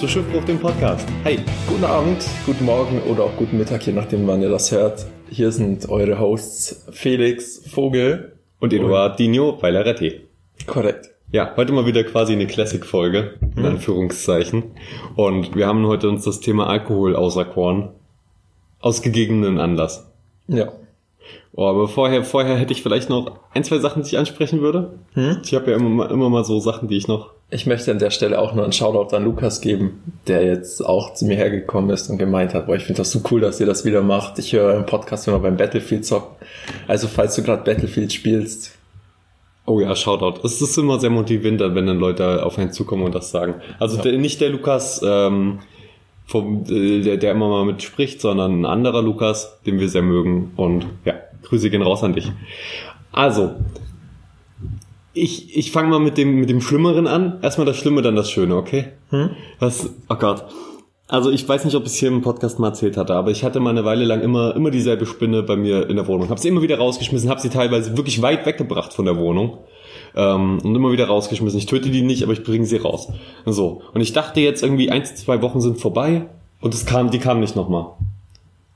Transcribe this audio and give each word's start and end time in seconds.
Zu 0.00 0.08
Schiffbruch, 0.08 0.42
dem 0.44 0.58
Podcast. 0.58 1.06
Hey. 1.24 1.40
Guten 1.68 1.84
Abend, 1.84 2.24
guten 2.46 2.64
Morgen 2.64 3.02
oder 3.02 3.24
auch 3.24 3.36
guten 3.36 3.58
Mittag, 3.58 3.86
je 3.86 3.92
nachdem, 3.92 4.26
wann 4.26 4.40
ihr 4.40 4.48
das 4.48 4.72
hört. 4.72 5.04
Hier 5.28 5.52
sind 5.52 5.90
eure 5.90 6.18
Hosts 6.18 6.86
Felix 6.90 7.68
Vogel 7.68 8.32
und 8.60 8.72
Eduard 8.72 9.18
Dino 9.18 9.60
Weileretti. 9.60 10.22
Korrekt. 10.66 11.10
Ja, 11.32 11.54
heute 11.54 11.74
mal 11.74 11.84
wieder 11.84 12.02
quasi 12.04 12.32
eine 12.32 12.46
Classic-Folge, 12.46 13.34
in 13.42 13.60
mhm. 13.60 13.66
Anführungszeichen. 13.66 14.70
Und 15.16 15.54
wir 15.54 15.66
haben 15.66 15.86
heute 15.86 16.08
uns 16.08 16.24
das 16.24 16.40
Thema 16.40 16.68
Alkohol 16.68 17.14
auserkoren. 17.14 17.90
Aus 18.80 19.02
gegebenen 19.02 19.58
Anlass. 19.60 20.10
Ja. 20.48 20.72
Oh, 21.52 21.66
aber 21.66 21.88
vorher, 21.88 22.24
vorher 22.24 22.56
hätte 22.56 22.72
ich 22.72 22.82
vielleicht 22.82 23.10
noch 23.10 23.38
ein, 23.52 23.64
zwei 23.64 23.76
Sachen, 23.76 24.02
die 24.02 24.08
ich 24.08 24.18
ansprechen 24.18 24.62
würde. 24.62 24.98
Hm? 25.12 25.42
Ich 25.44 25.54
habe 25.54 25.70
ja 25.70 25.76
immer 25.76 26.10
immer 26.10 26.30
mal 26.30 26.44
so 26.46 26.58
Sachen, 26.58 26.88
die 26.88 26.96
ich 26.96 27.06
noch. 27.06 27.34
Ich 27.50 27.66
möchte 27.66 27.90
an 27.90 27.98
der 27.98 28.10
Stelle 28.10 28.38
auch 28.38 28.54
nur 28.54 28.62
einen 28.62 28.72
Shoutout 28.72 29.14
an 29.14 29.24
Lukas 29.24 29.60
geben, 29.60 30.02
der 30.28 30.44
jetzt 30.44 30.84
auch 30.86 31.14
zu 31.14 31.24
mir 31.24 31.36
hergekommen 31.36 31.90
ist 31.90 32.08
und 32.08 32.18
gemeint 32.18 32.54
hat, 32.54 32.66
boah, 32.66 32.76
ich 32.76 32.84
finde 32.84 32.98
das 32.98 33.10
so 33.10 33.22
cool, 33.30 33.40
dass 33.40 33.58
ihr 33.58 33.66
das 33.66 33.84
wieder 33.84 34.02
macht. 34.02 34.38
Ich 34.38 34.52
höre 34.52 34.76
im 34.76 34.86
Podcast 34.86 35.26
immer 35.26 35.40
beim 35.40 35.56
Battlefield 35.56 36.06
zocken. 36.06 36.36
Also 36.86 37.08
falls 37.08 37.34
du 37.34 37.42
gerade 37.42 37.64
Battlefield 37.64 38.12
spielst. 38.12 38.76
Oh 39.66 39.80
ja, 39.80 39.94
Shoutout. 39.96 40.46
Es 40.46 40.62
ist 40.62 40.78
immer 40.78 41.00
sehr 41.00 41.10
motivierend, 41.10 41.60
wenn 41.60 41.86
dann 41.86 41.98
Leute 41.98 42.44
auf 42.46 42.58
einen 42.58 42.72
zukommen 42.72 43.04
und 43.04 43.14
das 43.14 43.30
sagen. 43.30 43.56
Also 43.78 43.96
ja. 43.96 44.02
der, 44.02 44.18
nicht 44.18 44.40
der 44.40 44.50
Lukas, 44.50 45.00
ähm, 45.04 45.58
vom, 46.30 46.64
äh, 46.68 47.00
der, 47.00 47.16
der 47.16 47.32
immer 47.32 47.48
mal 47.48 47.64
mitspricht, 47.64 48.20
sondern 48.20 48.60
ein 48.60 48.64
anderer 48.64 49.02
Lukas, 49.02 49.58
den 49.66 49.80
wir 49.80 49.88
sehr 49.88 50.02
mögen. 50.02 50.52
Und 50.56 50.86
ja, 51.04 51.14
Grüße 51.42 51.70
gehen 51.70 51.82
raus 51.82 52.04
an 52.04 52.12
dich. 52.12 52.30
Also, 53.12 53.56
ich, 55.12 55.56
ich 55.56 55.72
fange 55.72 55.88
mal 55.88 56.00
mit 56.00 56.16
dem, 56.18 56.36
mit 56.36 56.50
dem 56.50 56.60
Schlimmeren 56.60 57.06
an. 57.06 57.38
Erstmal 57.42 57.66
das 57.66 57.76
Schlimme, 57.76 58.02
dann 58.02 58.16
das 58.16 58.30
Schöne, 58.30 58.56
okay? 58.56 58.88
Hm? 59.10 59.30
Das, 59.58 59.90
oh 60.08 60.14
Gott. 60.14 60.44
Also 61.08 61.30
ich 61.32 61.48
weiß 61.48 61.64
nicht, 61.64 61.74
ob 61.74 61.82
ich 61.82 61.88
es 61.88 61.96
hier 61.96 62.08
im 62.08 62.22
Podcast 62.22 62.60
mal 62.60 62.68
erzählt 62.68 62.96
hatte, 62.96 63.14
aber 63.14 63.32
ich 63.32 63.42
hatte 63.42 63.58
mal 63.58 63.70
eine 63.70 63.84
Weile 63.84 64.04
lang 64.04 64.20
immer, 64.20 64.54
immer 64.54 64.70
dieselbe 64.70 65.06
Spinne 65.06 65.42
bei 65.42 65.56
mir 65.56 65.90
in 65.90 65.96
der 65.96 66.06
Wohnung. 66.06 66.28
Hab 66.30 66.38
sie 66.38 66.46
immer 66.46 66.62
wieder 66.62 66.78
rausgeschmissen, 66.78 67.28
habe 67.28 67.40
sie 67.40 67.48
teilweise 67.48 67.96
wirklich 67.96 68.22
weit 68.22 68.46
weggebracht 68.46 68.92
von 68.92 69.06
der 69.06 69.16
Wohnung. 69.16 69.58
Ähm, 70.14 70.60
und 70.62 70.74
immer 70.74 70.92
wieder 70.92 71.06
rausgeschmissen. 71.06 71.58
Ich 71.58 71.66
töte 71.66 71.90
die 71.90 72.02
nicht, 72.02 72.22
aber 72.22 72.32
ich 72.32 72.44
bringe 72.44 72.64
sie 72.64 72.76
raus. 72.76 73.08
So. 73.44 73.82
Und 73.92 74.00
ich 74.00 74.12
dachte 74.12 74.40
jetzt 74.40 74.62
irgendwie, 74.62 74.90
eins, 74.90 75.16
zwei 75.16 75.42
Wochen 75.42 75.60
sind 75.60 75.80
vorbei 75.80 76.26
und 76.60 76.74
es 76.74 76.86
kam, 76.86 77.10
die 77.10 77.18
kam 77.18 77.40
nicht 77.40 77.56
nochmal. 77.56 77.86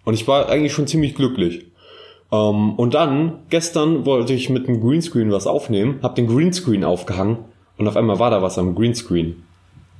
Und 0.05 0.15
ich 0.15 0.27
war 0.27 0.49
eigentlich 0.49 0.73
schon 0.73 0.89
ziemlich 0.89 1.15
glücklich. 1.15 1.67
Ähm, 2.35 2.75
und 2.75 2.95
dann, 2.95 3.41
gestern 3.49 4.07
wollte 4.07 4.33
ich 4.33 4.51
mit 4.51 4.67
dem 4.67 4.81
Greenscreen 4.81 5.31
was 5.31 5.47
aufnehmen, 5.47 6.01
hab 6.03 6.17
den 6.17 6.27
Greenscreen 6.27 6.83
aufgehangen 6.85 7.45
und 7.77 7.87
auf 7.87 7.97
einmal 7.97 8.19
war 8.19 8.31
da 8.31 8.43
was 8.43 8.59
am 8.59 8.75
Greenscreen. 8.75 9.45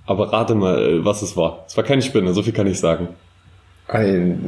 Aber 0.07 0.33
rate 0.33 0.55
mal, 0.55 0.79
äh, 0.83 1.05
was 1.05 1.23
es 1.23 1.37
war. 1.37 1.65
Es 1.67 1.77
war 1.77 1.85
keine 1.85 2.03
Spinne, 2.03 2.35
so 2.35 2.43
viel 2.43 2.53
kann 2.53 2.67
ich 2.67 2.81
sagen. 2.81 3.09
Ein. 3.87 4.45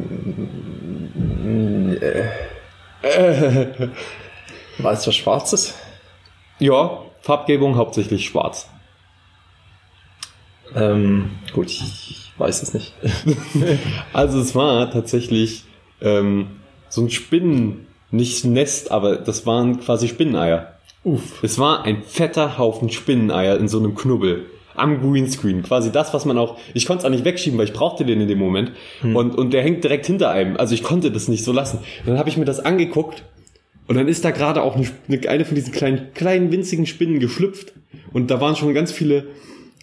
Äh, 2.00 3.88
war 4.78 4.92
es 4.92 5.06
was 5.06 5.14
Schwarzes? 5.14 5.74
Ja, 6.58 7.02
Farbgebung 7.20 7.76
hauptsächlich 7.76 8.26
schwarz. 8.26 8.68
Ähm, 10.74 11.30
gut, 11.52 11.70
ich 11.70 12.32
weiß 12.38 12.62
es 12.62 12.74
nicht. 12.74 12.94
also 14.12 14.40
es 14.40 14.54
war 14.54 14.90
tatsächlich 14.90 15.64
ähm, 16.00 16.55
so 16.88 17.02
ein 17.02 17.10
Spinnen, 17.10 17.86
nicht 18.10 18.44
Nest, 18.44 18.90
aber 18.90 19.16
das 19.16 19.46
waren 19.46 19.80
quasi 19.80 20.08
Spinneneier. 20.08 20.72
Uff. 21.04 21.42
Es 21.42 21.58
war 21.58 21.84
ein 21.84 22.02
fetter 22.02 22.58
Haufen 22.58 22.90
Spinneneier 22.90 23.58
in 23.58 23.68
so 23.68 23.78
einem 23.78 23.94
Knubbel 23.94 24.46
am 24.74 25.00
Greenscreen. 25.00 25.62
Quasi 25.62 25.90
das, 25.90 26.12
was 26.14 26.24
man 26.24 26.38
auch. 26.38 26.58
Ich 26.74 26.86
konnte 26.86 27.00
es 27.00 27.04
auch 27.04 27.10
nicht 27.10 27.24
wegschieben, 27.24 27.58
weil 27.58 27.66
ich 27.66 27.72
brauchte 27.72 28.04
den 28.04 28.20
in 28.20 28.28
dem 28.28 28.38
Moment. 28.38 28.72
Hm. 29.00 29.16
Und, 29.16 29.36
und 29.36 29.52
der 29.52 29.62
hängt 29.62 29.84
direkt 29.84 30.06
hinter 30.06 30.30
einem. 30.30 30.56
Also 30.56 30.74
ich 30.74 30.82
konnte 30.82 31.10
das 31.10 31.28
nicht 31.28 31.44
so 31.44 31.52
lassen. 31.52 31.78
Und 32.00 32.08
dann 32.08 32.18
habe 32.18 32.28
ich 32.28 32.36
mir 32.36 32.44
das 32.44 32.60
angeguckt 32.60 33.24
und 33.86 33.96
dann 33.96 34.08
ist 34.08 34.24
da 34.24 34.30
gerade 34.30 34.62
auch 34.62 34.76
eine, 34.76 35.28
eine 35.28 35.44
von 35.44 35.54
diesen 35.54 35.72
kleinen, 35.72 36.12
kleinen 36.14 36.50
winzigen 36.50 36.86
Spinnen 36.86 37.20
geschlüpft. 37.20 37.72
Und 38.12 38.30
da 38.30 38.40
waren 38.40 38.56
schon 38.56 38.74
ganz 38.74 38.92
viele, 38.92 39.28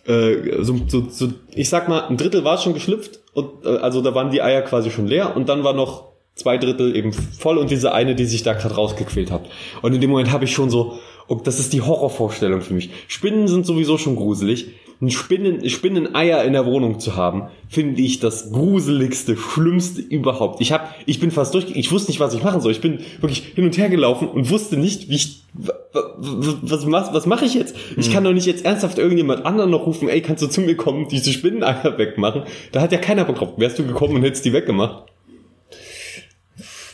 äh, 0.05 0.61
so, 0.61 0.81
so, 0.87 1.07
so, 1.09 1.29
ich 1.55 1.69
sag 1.69 1.87
mal, 1.87 2.07
ein 2.07 2.17
Drittel 2.17 2.43
war 2.43 2.57
schon 2.57 2.73
geschlüpft. 2.73 3.19
Und 3.33 3.65
äh, 3.65 3.77
also 3.77 4.01
da 4.01 4.13
waren 4.13 4.31
die 4.31 4.41
Eier 4.41 4.61
quasi 4.61 4.91
schon 4.91 5.07
leer. 5.07 5.35
Und 5.35 5.49
dann 5.49 5.63
war 5.63 5.73
noch 5.73 6.12
zwei 6.35 6.57
Drittel 6.57 6.95
eben 6.95 7.13
voll 7.13 7.57
und 7.57 7.69
diese 7.69 7.93
eine, 7.93 8.15
die 8.15 8.25
sich 8.25 8.43
da 8.43 8.53
gerade 8.53 8.75
rausgequält 8.75 9.31
hat. 9.31 9.49
Und 9.81 9.93
in 9.93 10.01
dem 10.01 10.09
Moment 10.09 10.31
habe 10.31 10.45
ich 10.45 10.51
schon 10.51 10.69
so, 10.69 10.99
oh, 11.27 11.35
das 11.35 11.59
ist 11.59 11.73
die 11.73 11.81
Horrorvorstellung 11.81 12.61
für 12.61 12.73
mich. 12.73 12.89
Spinnen 13.07 13.47
sind 13.47 13.65
sowieso 13.65 13.97
schon 13.97 14.15
gruselig. 14.15 14.67
Ein 15.01 15.09
Spinnen, 15.09 15.69
Spinneneier 15.69 16.45
in 16.45 16.53
der 16.53 16.65
Wohnung 16.65 16.99
zu 16.99 17.17
haben, 17.17 17.49
finde 17.67 18.01
ich 18.01 18.19
das 18.19 18.51
gruseligste, 18.51 19.35
schlimmste 19.35 20.01
überhaupt. 20.01 20.61
Ich 20.61 20.71
hab, 20.71 20.95
ich 21.05 21.19
bin 21.19 21.29
fast 21.29 21.53
durch, 21.53 21.65
ich 21.75 21.91
wusste 21.91 22.11
nicht, 22.11 22.21
was 22.21 22.33
ich 22.33 22.43
machen 22.43 22.61
soll. 22.61 22.71
Ich 22.71 22.79
bin 22.79 22.99
wirklich 23.19 23.43
hin 23.53 23.65
und 23.65 23.77
her 23.77 23.89
gelaufen 23.89 24.29
und 24.29 24.49
wusste 24.49 24.77
nicht, 24.77 25.09
wie 25.09 25.15
ich, 25.15 25.43
was, 25.53 26.87
was, 26.87 27.13
was 27.13 27.25
mache 27.25 27.43
ich 27.43 27.53
jetzt? 27.53 27.75
Ich 27.97 28.07
hm. 28.07 28.13
kann 28.13 28.23
doch 28.23 28.33
nicht 28.33 28.47
jetzt 28.47 28.63
ernsthaft 28.63 28.97
irgendjemand 28.97 29.45
anderen 29.45 29.71
noch 29.71 29.85
rufen, 29.85 30.07
ey, 30.07 30.21
kannst 30.21 30.41
du 30.41 30.47
zu 30.47 30.61
mir 30.61 30.77
kommen, 30.77 31.07
diese 31.09 31.33
Spinneneier 31.33 31.97
wegmachen? 31.97 32.43
Da 32.71 32.79
hat 32.79 32.93
ja 32.93 32.97
keiner 32.97 33.25
Bock 33.25 33.35
drauf. 33.35 33.49
Wärst 33.57 33.79
du 33.79 33.85
gekommen 33.85 34.15
und 34.15 34.23
hättest 34.23 34.45
die 34.45 34.53
weggemacht? 34.53 35.12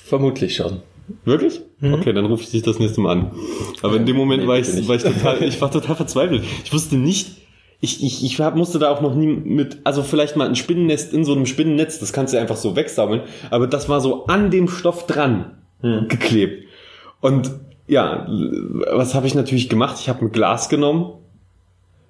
Vermutlich 0.10 0.56
schon. 0.56 0.82
Wirklich? 1.24 1.62
Mhm. 1.82 1.94
Okay, 1.94 2.14
dann 2.14 2.26
rufe 2.26 2.42
ich 2.42 2.50
dich 2.50 2.64
das 2.64 2.80
nächste 2.80 3.00
Mal 3.00 3.12
an. 3.12 3.32
Aber 3.84 3.96
in 3.96 4.08
dem 4.08 4.16
Moment 4.16 4.42
nee, 4.42 4.50
war, 4.50 4.58
ich, 4.58 4.88
war 4.88 4.96
ich 4.96 5.04
total, 5.04 5.44
ich 5.48 5.62
war 5.62 5.70
total 5.70 5.96
verzweifelt. 5.96 6.44
Ich 6.64 6.74
wusste 6.74 6.98
nicht, 6.98 7.38
ich, 7.80 8.04
ich, 8.04 8.26
ich 8.26 8.42
hab, 8.42 8.56
musste 8.56 8.80
da 8.80 8.90
auch 8.90 9.02
noch 9.02 9.14
nie 9.14 9.28
mit, 9.28 9.78
also 9.84 10.02
vielleicht 10.02 10.36
mal 10.36 10.48
ein 10.48 10.56
Spinnennest 10.56 11.14
in 11.14 11.26
so 11.26 11.34
einem 11.34 11.46
Spinnennetz, 11.46 12.00
das 12.00 12.12
kannst 12.12 12.34
du 12.34 12.40
einfach 12.40 12.56
so 12.56 12.76
wegsammeln, 12.76 13.22
aber 13.52 13.68
das 13.68 13.88
war 13.88 14.02
so 14.02 14.26
an 14.26 14.50
dem 14.50 14.68
Stoff 14.68 15.06
dran 15.06 15.58
mhm. 15.84 16.08
geklebt. 16.08 16.66
Und 17.22 17.52
ja, 17.88 18.28
was 18.92 19.14
habe 19.14 19.28
ich 19.28 19.36
natürlich 19.36 19.70
gemacht? 19.70 19.98
Ich 20.00 20.10
habe 20.10 20.26
ein 20.26 20.32
Glas 20.32 20.70
genommen, 20.70 21.14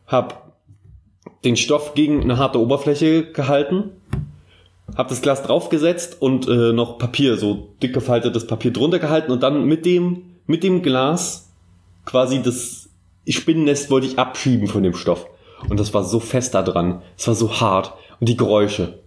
habe 0.08 0.36
den 1.44 1.58
Stoff 1.58 1.96
gegen 1.96 2.22
eine 2.22 2.38
harte 2.38 2.62
Oberfläche 2.62 3.32
gehalten 3.32 3.92
hab 4.96 5.08
das 5.08 5.22
Glas 5.22 5.44
draufgesetzt 5.44 6.22
und 6.22 6.48
äh, 6.48 6.74
noch 6.74 6.98
Papier, 6.98 7.38
so 7.38 7.70
dick 7.82 7.94
gefaltetes 7.94 8.48
Papier 8.48 8.72
drunter 8.72 9.00
gehalten 9.00 9.32
und 9.32 9.44
dann 9.44 9.66
mit 9.66 9.86
dem, 9.86 10.36
mit 10.46 10.64
dem 10.64 10.82
Glas 10.82 11.50
quasi 12.06 12.42
das 12.42 12.90
Spinnennest 13.28 13.92
wollte 13.92 14.08
ich 14.08 14.18
abschieben 14.18 14.68
von 14.68 14.84
dem 14.84 14.96
Stoff. 14.96 15.28
Und 15.68 15.80
das 15.80 15.94
war 15.94 16.04
so 16.04 16.20
fest 16.20 16.56
da 16.56 16.64
dran. 16.64 17.02
Es 17.18 17.28
war 17.28 17.36
so 17.36 17.60
hart. 17.60 17.94
Und 18.20 18.30
die 18.30 18.38
Geräusche. 18.38 19.00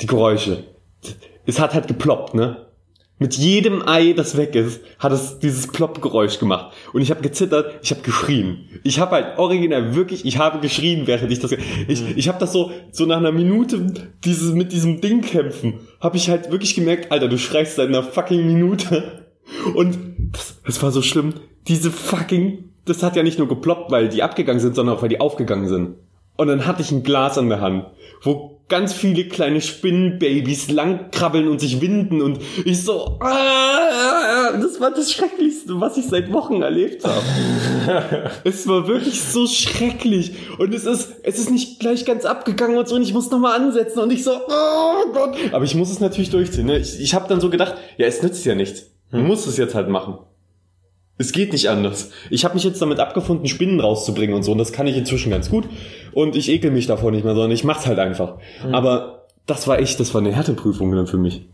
Die 0.00 0.06
Geräusche. 0.06 0.64
Es 1.46 1.60
hat 1.60 1.74
halt 1.74 1.88
geploppt, 1.88 2.34
ne? 2.34 2.67
Mit 3.20 3.34
jedem 3.34 3.86
Ei, 3.86 4.12
das 4.12 4.36
weg 4.36 4.54
ist, 4.54 4.80
hat 5.00 5.10
es 5.12 5.40
dieses 5.40 5.66
Plopp-Geräusch 5.66 6.38
gemacht. 6.38 6.72
Und 6.92 7.02
ich 7.02 7.10
habe 7.10 7.20
gezittert, 7.20 7.80
ich 7.82 7.90
habe 7.90 8.02
geschrien. 8.02 8.68
Ich 8.84 9.00
habe 9.00 9.16
halt 9.16 9.38
original 9.38 9.96
wirklich, 9.96 10.24
ich 10.24 10.38
habe 10.38 10.60
geschrien, 10.60 11.06
während 11.06 11.32
ich 11.32 11.40
das. 11.40 11.52
Ich, 11.52 12.00
mhm. 12.00 12.12
ich 12.14 12.28
habe 12.28 12.38
das 12.38 12.52
so 12.52 12.70
so 12.92 13.06
nach 13.06 13.16
einer 13.16 13.32
Minute 13.32 14.10
dieses 14.24 14.52
mit 14.54 14.72
diesem 14.72 15.00
Ding 15.00 15.22
kämpfen, 15.22 15.80
habe 16.00 16.16
ich 16.16 16.30
halt 16.30 16.52
wirklich 16.52 16.76
gemerkt, 16.76 17.10
Alter, 17.10 17.28
du 17.28 17.38
schreist 17.38 17.76
seit 17.76 17.88
einer 17.88 18.04
fucking 18.04 18.46
Minute. 18.46 19.26
Und 19.74 19.98
das, 20.32 20.60
das 20.64 20.82
war 20.82 20.92
so 20.92 21.02
schlimm. 21.02 21.34
Diese 21.66 21.90
fucking, 21.90 22.70
das 22.84 23.02
hat 23.02 23.16
ja 23.16 23.22
nicht 23.22 23.38
nur 23.38 23.48
geploppt, 23.48 23.90
weil 23.90 24.08
die 24.08 24.22
abgegangen 24.22 24.60
sind, 24.60 24.76
sondern 24.76 24.96
auch 24.96 25.02
weil 25.02 25.08
die 25.08 25.20
aufgegangen 25.20 25.68
sind. 25.68 25.96
Und 26.36 26.46
dann 26.46 26.66
hatte 26.66 26.82
ich 26.82 26.92
ein 26.92 27.02
Glas 27.02 27.36
an 27.36 27.48
der 27.48 27.60
Hand, 27.60 27.86
wo 28.22 28.57
ganz 28.68 28.92
viele 28.92 29.24
kleine 29.24 29.60
Spinnenbabys 29.60 30.70
langkrabbeln 30.70 31.48
und 31.48 31.60
sich 31.60 31.80
winden 31.80 32.20
und 32.20 32.38
ich 32.64 32.82
so, 32.82 33.18
ah, 33.20 34.52
das 34.60 34.80
war 34.80 34.90
das 34.90 35.12
Schrecklichste, 35.12 35.80
was 35.80 35.96
ich 35.96 36.06
seit 36.06 36.32
Wochen 36.32 36.62
erlebt 36.62 37.04
habe. 37.04 38.30
es 38.44 38.68
war 38.68 38.86
wirklich 38.86 39.22
so 39.22 39.46
schrecklich 39.46 40.32
und 40.58 40.74
es 40.74 40.84
ist, 40.84 41.14
es 41.22 41.38
ist 41.38 41.50
nicht 41.50 41.80
gleich 41.80 42.04
ganz 42.04 42.24
abgegangen 42.24 42.76
und 42.76 42.86
so 42.88 42.96
und 42.96 43.02
ich 43.02 43.14
muss 43.14 43.30
nochmal 43.30 43.58
ansetzen 43.58 44.00
und 44.00 44.12
ich 44.12 44.22
so, 44.22 44.32
oh 44.32 45.12
Gott. 45.12 45.36
Aber 45.52 45.64
ich 45.64 45.74
muss 45.74 45.90
es 45.90 46.00
natürlich 46.00 46.30
durchziehen. 46.30 46.66
Ne? 46.66 46.78
Ich, 46.78 47.00
ich 47.00 47.14
habe 47.14 47.26
dann 47.28 47.40
so 47.40 47.48
gedacht, 47.50 47.74
ja, 47.96 48.06
es 48.06 48.22
nützt 48.22 48.44
ja 48.44 48.54
nichts. 48.54 48.90
Man 49.10 49.22
hm. 49.22 49.28
muss 49.28 49.46
es 49.46 49.56
jetzt 49.56 49.74
halt 49.74 49.88
machen. 49.88 50.18
Es 51.18 51.32
geht 51.32 51.52
nicht 51.52 51.68
anders. 51.68 52.10
Ich 52.30 52.44
habe 52.44 52.54
mich 52.54 52.64
jetzt 52.64 52.80
damit 52.80 53.00
abgefunden, 53.00 53.48
Spinnen 53.48 53.80
rauszubringen 53.80 54.36
und 54.36 54.44
so. 54.44 54.52
Und 54.52 54.58
das 54.58 54.72
kann 54.72 54.86
ich 54.86 54.96
inzwischen 54.96 55.30
ganz 55.30 55.50
gut. 55.50 55.68
Und 56.12 56.36
ich 56.36 56.48
ekel 56.48 56.70
mich 56.70 56.86
davor 56.86 57.10
nicht 57.10 57.24
mehr, 57.24 57.34
sondern 57.34 57.50
ich 57.50 57.64
mach's 57.64 57.86
halt 57.86 57.98
einfach. 57.98 58.36
Mhm. 58.64 58.74
Aber 58.74 59.26
das 59.46 59.66
war 59.66 59.80
echt, 59.80 59.98
das 59.98 60.14
war 60.14 60.20
eine 60.20 60.32
Härteprüfung 60.32 60.92
dann 60.92 61.06
für 61.06 61.18
mich. 61.18 61.46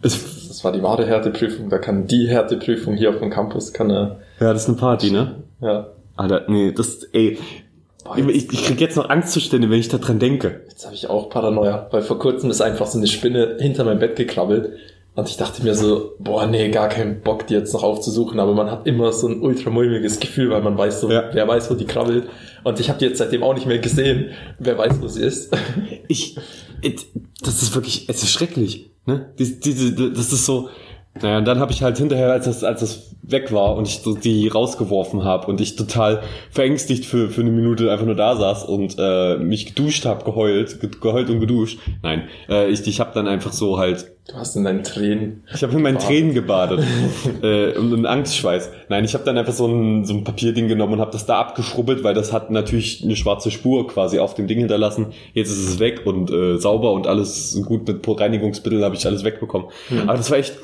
Es 0.00 0.48
das 0.58 0.64
war 0.64 0.72
die 0.72 0.82
wahre 0.82 1.06
Härteprüfung. 1.06 1.70
Da 1.70 1.78
kann 1.78 2.06
die 2.06 2.28
Härteprüfung 2.28 2.96
hier 2.96 3.10
auf 3.10 3.18
dem 3.18 3.30
Campus 3.30 3.72
kann 3.72 3.90
er. 3.90 4.20
Ja, 4.40 4.52
das 4.52 4.62
ist 4.62 4.68
eine 4.68 4.78
Party, 4.78 5.10
ne? 5.10 5.36
Ja. 5.60 5.88
Alter, 6.16 6.46
nee, 6.48 6.72
das, 6.72 7.04
ey. 7.12 7.38
Boah, 8.04 8.18
ich, 8.18 8.52
ich 8.52 8.64
krieg 8.64 8.80
jetzt 8.80 8.96
noch 8.96 9.08
Angstzustände, 9.08 9.70
wenn 9.70 9.78
ich 9.78 9.88
daran 9.88 10.18
denke. 10.18 10.62
Jetzt 10.68 10.84
habe 10.84 10.94
ich 10.94 11.08
auch 11.08 11.30
Paranoia, 11.30 11.86
weil 11.90 12.02
vor 12.02 12.18
kurzem 12.18 12.50
ist 12.50 12.60
einfach 12.60 12.86
so 12.86 12.98
eine 12.98 13.06
Spinne 13.06 13.56
hinter 13.60 13.84
mein 13.84 13.98
Bett 13.98 14.16
gekrabbelt 14.16 14.72
Und 15.18 15.28
ich 15.28 15.36
dachte 15.36 15.64
mir 15.64 15.74
so, 15.74 16.14
boah, 16.20 16.46
nee, 16.46 16.70
gar 16.70 16.88
keinen 16.88 17.22
Bock, 17.22 17.44
die 17.48 17.54
jetzt 17.54 17.72
noch 17.72 17.82
aufzusuchen, 17.82 18.38
aber 18.38 18.54
man 18.54 18.70
hat 18.70 18.86
immer 18.86 19.10
so 19.10 19.26
ein 19.26 19.40
ultramulmiges 19.40 20.20
Gefühl, 20.20 20.50
weil 20.50 20.62
man 20.62 20.78
weiß 20.78 21.00
so, 21.00 21.10
ja. 21.10 21.28
wer 21.32 21.48
weiß, 21.48 21.68
wo 21.72 21.74
die 21.74 21.86
krabbelt. 21.86 22.28
Und 22.62 22.78
ich 22.78 22.88
habe 22.88 23.00
die 23.00 23.06
jetzt 23.06 23.18
seitdem 23.18 23.42
auch 23.42 23.52
nicht 23.52 23.66
mehr 23.66 23.80
gesehen. 23.80 24.26
Wer 24.60 24.78
weiß, 24.78 25.00
wo 25.00 25.08
sie 25.08 25.22
ist. 25.22 25.52
Ich, 26.06 26.38
das 27.42 27.62
ist 27.62 27.74
wirklich, 27.74 28.08
es 28.08 28.22
ist 28.22 28.30
schrecklich. 28.30 28.92
Ne? 29.06 29.32
Diese, 29.40 29.56
diese, 29.56 30.12
das 30.12 30.32
ist 30.32 30.46
so, 30.46 30.68
naja, 31.22 31.38
und 31.38 31.44
dann 31.44 31.58
habe 31.58 31.72
ich 31.72 31.82
halt 31.82 31.98
hinterher, 31.98 32.32
als 32.32 32.44
das, 32.44 32.64
als 32.64 32.80
das 32.80 33.08
weg 33.22 33.52
war 33.52 33.76
und 33.76 33.86
ich 33.86 34.02
die 34.22 34.48
rausgeworfen 34.48 35.24
habe 35.24 35.46
und 35.48 35.60
ich 35.60 35.76
total 35.76 36.22
verängstigt 36.50 37.04
für, 37.04 37.28
für 37.28 37.42
eine 37.42 37.50
Minute 37.50 37.90
einfach 37.92 38.06
nur 38.06 38.14
da 38.14 38.36
saß 38.36 38.64
und 38.64 38.96
äh, 38.98 39.36
mich 39.36 39.66
geduscht 39.66 40.06
habe, 40.06 40.24
geheult, 40.24 40.80
ge 40.80 40.90
geheult 41.00 41.28
und 41.28 41.40
geduscht. 41.40 41.78
Nein, 42.02 42.28
äh, 42.48 42.68
ich, 42.70 42.86
ich 42.86 43.00
habe 43.00 43.10
dann 43.14 43.28
einfach 43.28 43.52
so 43.52 43.78
halt. 43.78 44.12
Du 44.28 44.34
hast 44.34 44.56
in 44.56 44.64
deinen 44.64 44.82
Tränen. 44.82 45.42
Ich 45.54 45.62
habe 45.62 45.74
in 45.74 45.82
meinen 45.82 45.96
gebadet. 45.96 46.06
Tränen 46.06 46.34
gebadet 46.34 46.84
äh, 47.42 47.78
und 47.78 47.92
in 47.92 48.06
Angstschweiß. 48.06 48.70
Nein, 48.88 49.04
ich 49.04 49.14
habe 49.14 49.24
dann 49.24 49.38
einfach 49.38 49.54
so 49.54 49.66
ein, 49.66 50.04
so 50.04 50.14
ein 50.14 50.24
Papierding 50.24 50.68
genommen 50.68 50.94
und 50.94 51.00
habe 51.00 51.12
das 51.12 51.26
da 51.26 51.38
abgeschrubbelt, 51.38 52.04
weil 52.04 52.14
das 52.14 52.32
hat 52.32 52.50
natürlich 52.50 53.02
eine 53.02 53.16
schwarze 53.16 53.50
Spur 53.50 53.86
quasi 53.88 54.18
auf 54.18 54.34
dem 54.34 54.46
Ding 54.46 54.58
hinterlassen. 54.58 55.08
Jetzt 55.32 55.50
ist 55.50 55.68
es 55.68 55.78
weg 55.78 56.02
und 56.04 56.30
äh, 56.30 56.58
sauber 56.58 56.92
und 56.92 57.06
alles 57.06 57.60
gut 57.66 57.88
mit 57.88 58.06
Reinigungsmitteln 58.06 58.82
habe 58.82 58.96
ich 58.96 59.06
alles 59.06 59.24
wegbekommen. 59.24 59.68
Mhm. 59.88 60.08
Aber 60.08 60.16
das 60.18 60.30
war 60.30 60.38
echt 60.38 60.54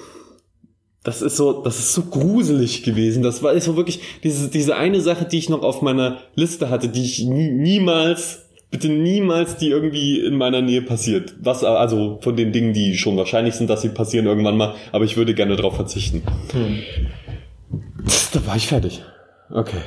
das 1.05 1.21
ist 1.21 1.37
so, 1.37 1.63
das 1.63 1.79
ist 1.79 1.93
so 1.93 2.03
gruselig 2.03 2.83
gewesen. 2.83 3.23
Das 3.23 3.43
war 3.43 3.59
so 3.61 3.77
wirklich 3.77 4.01
diese, 4.23 4.49
diese 4.49 4.75
eine 4.77 5.03
Sache, 5.03 5.27
die 5.27 5.39
ich 5.39 5.51
noch 5.51 5.63
auf 5.63 5.83
meiner 5.83 6.17
Liste 6.35 6.71
hatte, 6.71 6.89
die 6.89 7.05
ich 7.05 7.23
nie, 7.25 7.51
niemals, 7.51 8.47
bitte 8.71 8.89
niemals, 8.89 9.59
die 9.59 9.69
irgendwie 9.69 10.19
in 10.19 10.37
meiner 10.39 10.63
Nähe 10.63 10.81
passiert. 10.81 11.35
Was, 11.41 11.63
also 11.63 12.19
von 12.23 12.37
den 12.37 12.53
Dingen, 12.53 12.73
die 12.73 12.97
schon 12.97 13.19
wahrscheinlich 13.19 13.55
sind, 13.55 13.69
dass 13.69 13.83
sie 13.83 13.91
passieren 13.91 14.25
irgendwann 14.25 14.57
mal, 14.57 14.75
aber 14.93 15.05
ich 15.05 15.19
würde 15.19 15.35
gerne 15.35 15.57
darauf 15.57 15.77
verzichten. 15.77 16.23
Hm. 16.53 16.79
Da 18.33 18.47
war 18.47 18.57
ich 18.57 18.67
fertig. 18.67 19.03
Okay. 19.51 19.83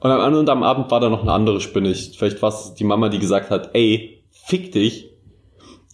Und 0.00 0.10
am, 0.10 0.34
und 0.34 0.50
am 0.50 0.62
Abend 0.62 0.90
war 0.90 1.00
da 1.00 1.08
noch 1.08 1.22
eine 1.22 1.32
andere 1.32 1.62
Spinne. 1.62 1.88
Ich, 1.88 2.18
vielleicht 2.18 2.42
war 2.42 2.50
es 2.50 2.74
die 2.74 2.84
Mama, 2.84 3.08
die 3.08 3.18
gesagt 3.18 3.48
hat, 3.48 3.70
ey, 3.72 4.22
fick 4.30 4.70
dich. 4.72 5.08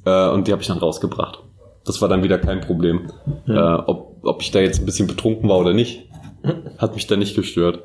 Äh, 0.05 0.29
und 0.31 0.49
die 0.49 0.53
habe 0.53 0.63
ich 0.63 0.69
dann 0.69 0.79
rausgebracht. 0.79 1.39
Das 1.85 2.03
war 2.03 2.09
dann 2.09 2.25
wieder 2.25 2.39
kein 2.39 2.61
Problem. 2.61 3.09
Hm. 3.47 3.57
Äh, 3.57 3.75
ob 3.87 4.12
ob 4.23 4.43
ich 4.43 4.51
da 4.51 4.61
jetzt 4.61 4.81
ein 4.81 4.87
bisschen 4.87 5.07
betrunken 5.07 5.49
war 5.49 5.59
oder 5.59 5.73
nicht, 5.73 6.07
hat 6.79 6.95
mich 6.95 7.07
da 7.07 7.17
nicht 7.17 7.37
gestört. 7.37 7.81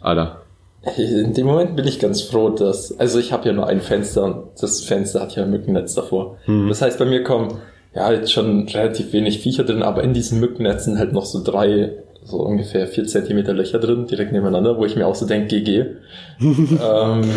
Alter. 0.00 0.42
In 0.96 1.34
dem 1.34 1.46
Moment 1.46 1.76
bin 1.76 1.86
ich 1.86 1.98
ganz 1.98 2.22
froh, 2.22 2.48
dass, 2.48 2.98
also 2.98 3.18
ich 3.18 3.32
habe 3.32 3.46
ja 3.48 3.52
nur 3.52 3.66
ein 3.66 3.82
Fenster 3.82 4.24
und 4.24 4.44
das 4.60 4.82
Fenster 4.82 5.20
hat 5.20 5.36
ja 5.36 5.42
ein 5.42 5.50
Mückennetz 5.50 5.94
davor. 5.94 6.38
Mhm. 6.46 6.68
Das 6.68 6.80
heißt, 6.80 6.98
bei 6.98 7.04
mir 7.04 7.22
kommen 7.22 7.58
ja 7.94 8.04
halt 8.04 8.30
schon 8.30 8.66
relativ 8.66 9.12
wenig 9.12 9.40
Viecher 9.40 9.64
drin, 9.64 9.82
aber 9.82 10.02
in 10.02 10.14
diesen 10.14 10.40
Mückennetzen 10.40 10.98
halt 10.98 11.12
noch 11.12 11.26
so 11.26 11.42
drei, 11.44 11.92
so 12.24 12.38
ungefähr 12.38 12.86
vier 12.86 13.06
Zentimeter 13.06 13.52
Löcher 13.52 13.78
drin, 13.78 14.06
direkt 14.06 14.32
nebeneinander, 14.32 14.78
wo 14.78 14.86
ich 14.86 14.96
mir 14.96 15.06
auch 15.06 15.14
so 15.14 15.26
denke, 15.26 15.60
GG. 15.60 15.84
ähm, 16.40 17.30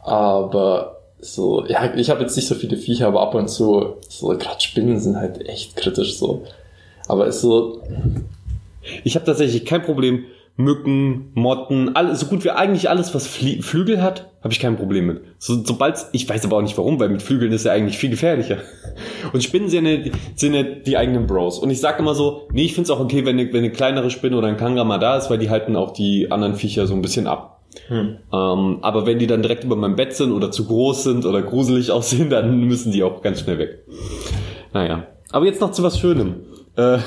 aber 0.00 0.98
so, 1.18 1.64
ja, 1.66 1.94
ich 1.94 2.10
habe 2.10 2.20
jetzt 2.20 2.36
nicht 2.36 2.48
so 2.48 2.54
viele 2.54 2.76
Viecher, 2.76 3.06
aber 3.06 3.22
ab 3.22 3.34
und 3.34 3.48
zu, 3.48 3.94
so 4.06 4.28
gerade 4.28 4.60
Spinnen 4.60 5.00
sind 5.00 5.16
halt 5.16 5.46
echt 5.48 5.76
kritisch 5.76 6.18
so. 6.18 6.42
Aber 7.10 7.26
ist 7.26 7.40
so. 7.40 7.82
Ich 9.02 9.16
habe 9.16 9.26
tatsächlich 9.26 9.64
kein 9.64 9.82
Problem. 9.82 10.26
Mücken, 10.56 11.30
Motten, 11.34 11.96
alles, 11.96 12.20
so 12.20 12.26
gut 12.26 12.44
wie 12.44 12.50
eigentlich 12.50 12.90
alles, 12.90 13.14
was 13.14 13.26
Flie 13.26 13.62
Flügel 13.62 14.02
hat, 14.02 14.30
habe 14.42 14.52
ich 14.52 14.60
kein 14.60 14.76
Problem 14.76 15.06
mit. 15.06 15.22
So, 15.38 15.64
sobald 15.64 16.06
ich 16.12 16.28
weiß 16.28 16.44
aber 16.44 16.58
auch 16.58 16.62
nicht 16.62 16.76
warum, 16.76 17.00
weil 17.00 17.08
mit 17.08 17.22
Flügeln 17.22 17.50
ist 17.52 17.64
ja 17.64 17.72
eigentlich 17.72 17.96
viel 17.96 18.10
gefährlicher. 18.10 18.58
Und 19.32 19.42
Spinnen 19.42 19.70
sind 19.70 19.86
ja, 19.86 20.12
sind 20.36 20.54
ja 20.54 20.62
die 20.62 20.98
eigenen 20.98 21.26
Bros. 21.26 21.58
Und 21.58 21.70
ich 21.70 21.80
sag 21.80 21.98
immer 21.98 22.14
so, 22.14 22.46
nee, 22.52 22.64
ich 22.64 22.74
find's 22.74 22.90
auch 22.90 23.00
okay, 23.00 23.24
wenn 23.24 23.38
eine, 23.38 23.50
wenn 23.52 23.60
eine 23.60 23.72
kleinere 23.72 24.10
Spinne 24.10 24.36
oder 24.36 24.48
ein 24.48 24.58
Kangra 24.58 24.84
mal 24.84 24.98
da 24.98 25.16
ist, 25.16 25.30
weil 25.30 25.38
die 25.38 25.50
halten 25.50 25.76
auch 25.76 25.92
die 25.92 26.30
anderen 26.30 26.54
Viecher 26.54 26.86
so 26.86 26.94
ein 26.94 27.02
bisschen 27.02 27.26
ab. 27.26 27.62
Hm. 27.88 28.18
Ähm, 28.32 28.78
aber 28.82 29.06
wenn 29.06 29.18
die 29.18 29.26
dann 29.26 29.42
direkt 29.42 29.64
über 29.64 29.76
meinem 29.76 29.96
Bett 29.96 30.14
sind 30.14 30.32
oder 30.32 30.50
zu 30.50 30.66
groß 30.66 31.04
sind 31.04 31.24
oder 31.24 31.42
gruselig 31.42 31.90
aussehen, 31.90 32.28
dann 32.28 32.60
müssen 32.60 32.92
die 32.92 33.02
auch 33.02 33.22
ganz 33.22 33.40
schnell 33.40 33.58
weg. 33.58 33.78
Naja. 34.74 35.06
Aber 35.32 35.46
jetzt 35.46 35.60
noch 35.60 35.70
zu 35.70 35.82
was 35.82 35.98
Schönem. 35.98 36.49
Äh, 36.80 36.98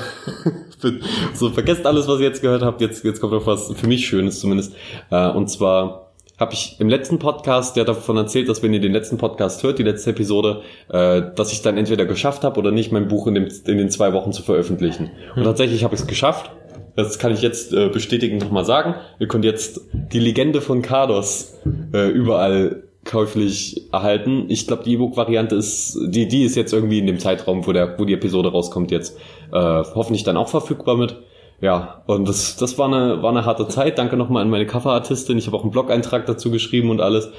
so, 1.34 1.50
vergesst 1.50 1.86
alles, 1.86 2.06
was 2.06 2.20
ihr 2.20 2.26
jetzt 2.26 2.42
gehört 2.42 2.62
habt. 2.62 2.80
Jetzt, 2.80 3.04
jetzt 3.04 3.20
kommt 3.20 3.32
noch 3.32 3.46
was 3.46 3.72
für 3.74 3.86
mich 3.86 4.06
Schönes 4.06 4.40
zumindest. 4.40 4.74
Äh, 5.10 5.28
und 5.30 5.48
zwar 5.48 6.12
habe 6.38 6.52
ich 6.52 6.76
im 6.80 6.88
letzten 6.88 7.18
Podcast 7.18 7.76
der 7.76 7.84
davon 7.84 8.16
erzählt, 8.16 8.48
dass 8.48 8.62
wenn 8.62 8.74
ihr 8.74 8.80
den 8.80 8.92
letzten 8.92 9.18
Podcast 9.18 9.62
hört, 9.62 9.78
die 9.78 9.84
letzte 9.84 10.10
Episode, 10.10 10.62
äh, 10.88 11.22
dass 11.34 11.52
ich 11.52 11.62
dann 11.62 11.76
entweder 11.76 12.06
geschafft 12.06 12.44
habe 12.44 12.58
oder 12.58 12.70
nicht, 12.70 12.92
mein 12.92 13.08
Buch 13.08 13.26
in, 13.26 13.34
dem, 13.34 13.48
in 13.66 13.78
den 13.78 13.90
zwei 13.90 14.12
Wochen 14.12 14.32
zu 14.32 14.42
veröffentlichen. 14.42 15.10
Und 15.30 15.36
hm. 15.36 15.44
tatsächlich 15.44 15.84
habe 15.84 15.94
ich 15.94 16.00
es 16.00 16.06
geschafft. 16.06 16.50
Das 16.96 17.18
kann 17.18 17.32
ich 17.32 17.42
jetzt 17.42 17.72
äh, 17.72 17.88
bestätigend 17.88 18.42
nochmal 18.42 18.64
sagen. 18.64 18.94
Ihr 19.18 19.26
könnt 19.26 19.44
jetzt 19.44 19.80
die 19.92 20.20
Legende 20.20 20.60
von 20.60 20.80
Cardos 20.80 21.54
äh, 21.92 22.08
überall 22.08 22.84
käuflich 23.04 23.92
erhalten. 23.92 24.46
Ich 24.48 24.66
glaube, 24.66 24.84
die 24.84 24.94
E-Book-Variante 24.94 25.56
ist, 25.56 25.98
die, 26.06 26.26
die 26.26 26.44
ist 26.44 26.56
jetzt 26.56 26.72
irgendwie 26.72 26.98
in 26.98 27.06
dem 27.06 27.18
Zeitraum, 27.18 27.66
wo 27.66 27.72
der, 27.72 27.98
wo 27.98 28.04
die 28.04 28.14
Episode 28.14 28.50
rauskommt, 28.50 28.90
jetzt 28.90 29.18
äh, 29.52 29.84
hoffentlich 29.94 30.24
dann 30.24 30.36
auch 30.36 30.48
verfügbar 30.48 30.96
mit. 30.96 31.16
Ja, 31.60 32.02
und 32.06 32.28
das, 32.28 32.56
das 32.56 32.78
war 32.78 32.86
eine, 32.86 33.22
war 33.22 33.30
eine 33.30 33.46
harte 33.46 33.68
Zeit. 33.68 33.98
Danke 33.98 34.16
nochmal 34.16 34.42
an 34.42 34.50
meine 34.50 34.66
Coverartistin. 34.66 35.38
Ich 35.38 35.46
habe 35.46 35.56
auch 35.56 35.62
einen 35.62 35.70
Blog-Eintrag 35.70 36.26
dazu 36.26 36.50
geschrieben 36.50 36.90
und 36.90 37.00
alles. 37.00 37.30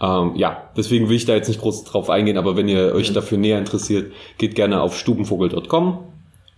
Ähm, 0.00 0.32
ja, 0.36 0.70
deswegen 0.76 1.08
will 1.08 1.16
ich 1.16 1.24
da 1.24 1.34
jetzt 1.34 1.48
nicht 1.48 1.60
groß 1.60 1.84
drauf 1.84 2.10
eingehen, 2.10 2.36
aber 2.36 2.56
wenn 2.56 2.68
ihr 2.68 2.94
euch 2.94 3.12
dafür 3.12 3.38
näher 3.38 3.58
interessiert, 3.58 4.12
geht 4.38 4.54
gerne 4.54 4.80
auf 4.80 4.98
stubenvogel.com 4.98 5.98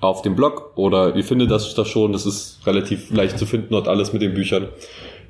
auf 0.00 0.22
dem 0.22 0.36
Blog 0.36 0.72
oder 0.76 1.16
ihr 1.16 1.24
findet 1.24 1.50
das 1.50 1.74
da 1.74 1.84
schon. 1.84 2.12
Das 2.12 2.26
ist 2.26 2.66
relativ 2.66 3.10
leicht 3.10 3.38
zu 3.38 3.46
finden, 3.46 3.68
dort 3.70 3.88
alles 3.88 4.12
mit 4.12 4.22
den 4.22 4.34
Büchern. 4.34 4.68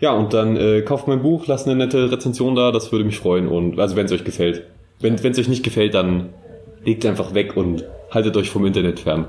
Ja, 0.00 0.12
und 0.12 0.34
dann 0.34 0.56
äh, 0.56 0.82
kauft 0.82 1.08
mein 1.08 1.22
Buch, 1.22 1.46
lasst 1.46 1.67
eine 1.67 1.76
nette 1.76 2.11
Rezension 2.11 2.55
da, 2.55 2.72
das 2.72 2.93
würde 2.93 3.05
mich 3.05 3.19
freuen. 3.19 3.49
Und 3.49 3.79
also 3.79 3.96
wenn 3.96 4.06
es 4.06 4.12
euch 4.12 4.25
gefällt. 4.25 4.64
Wenn 5.00 5.14
es 5.14 5.38
euch 5.38 5.49
nicht 5.49 5.62
gefällt, 5.62 5.94
dann 5.94 6.31
legt 6.84 7.05
einfach 7.06 7.34
weg 7.34 7.56
und 7.56 7.84
haltet 8.11 8.37
euch 8.37 8.50
vom 8.50 8.64
Internet 8.64 9.00
fern. 9.00 9.26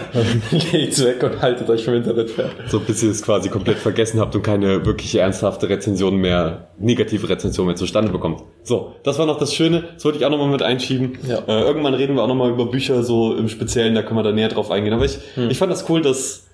Legt's 0.72 1.04
weg 1.04 1.22
und 1.22 1.40
haltet 1.42 1.68
euch 1.68 1.84
vom 1.84 1.94
Internet 1.94 2.30
fern. 2.30 2.50
So 2.68 2.80
bis 2.80 3.02
ihr 3.02 3.10
es 3.10 3.22
quasi 3.22 3.48
komplett 3.48 3.78
vergessen 3.78 4.20
habt 4.20 4.34
und 4.34 4.42
keine 4.42 4.84
wirkliche 4.86 5.20
ernsthafte 5.20 5.68
Rezension 5.68 6.16
mehr, 6.16 6.68
negative 6.78 7.28
Rezension 7.28 7.66
mehr 7.66 7.76
zustande 7.76 8.10
bekommt. 8.10 8.42
So, 8.62 8.94
das 9.02 9.18
war 9.18 9.26
noch 9.26 9.38
das 9.38 9.54
Schöne. 9.54 9.84
Das 9.94 10.04
wollte 10.04 10.18
ich 10.18 10.24
auch 10.24 10.30
nochmal 10.30 10.48
mit 10.48 10.62
einschieben. 10.62 11.18
Ja. 11.26 11.38
Äh, 11.46 11.62
irgendwann 11.62 11.94
reden 11.94 12.16
wir 12.16 12.22
auch 12.22 12.28
nochmal 12.28 12.50
über 12.50 12.66
Bücher 12.66 13.02
so 13.02 13.34
im 13.36 13.48
Speziellen, 13.48 13.94
da 13.94 14.02
können 14.02 14.18
wir 14.18 14.22
da 14.22 14.32
näher 14.32 14.48
drauf 14.48 14.70
eingehen. 14.70 14.94
Aber 14.94 15.04
ich, 15.04 15.18
hm. 15.34 15.50
ich 15.50 15.58
fand 15.58 15.70
das 15.70 15.88
cool, 15.88 16.00
dass, 16.00 16.46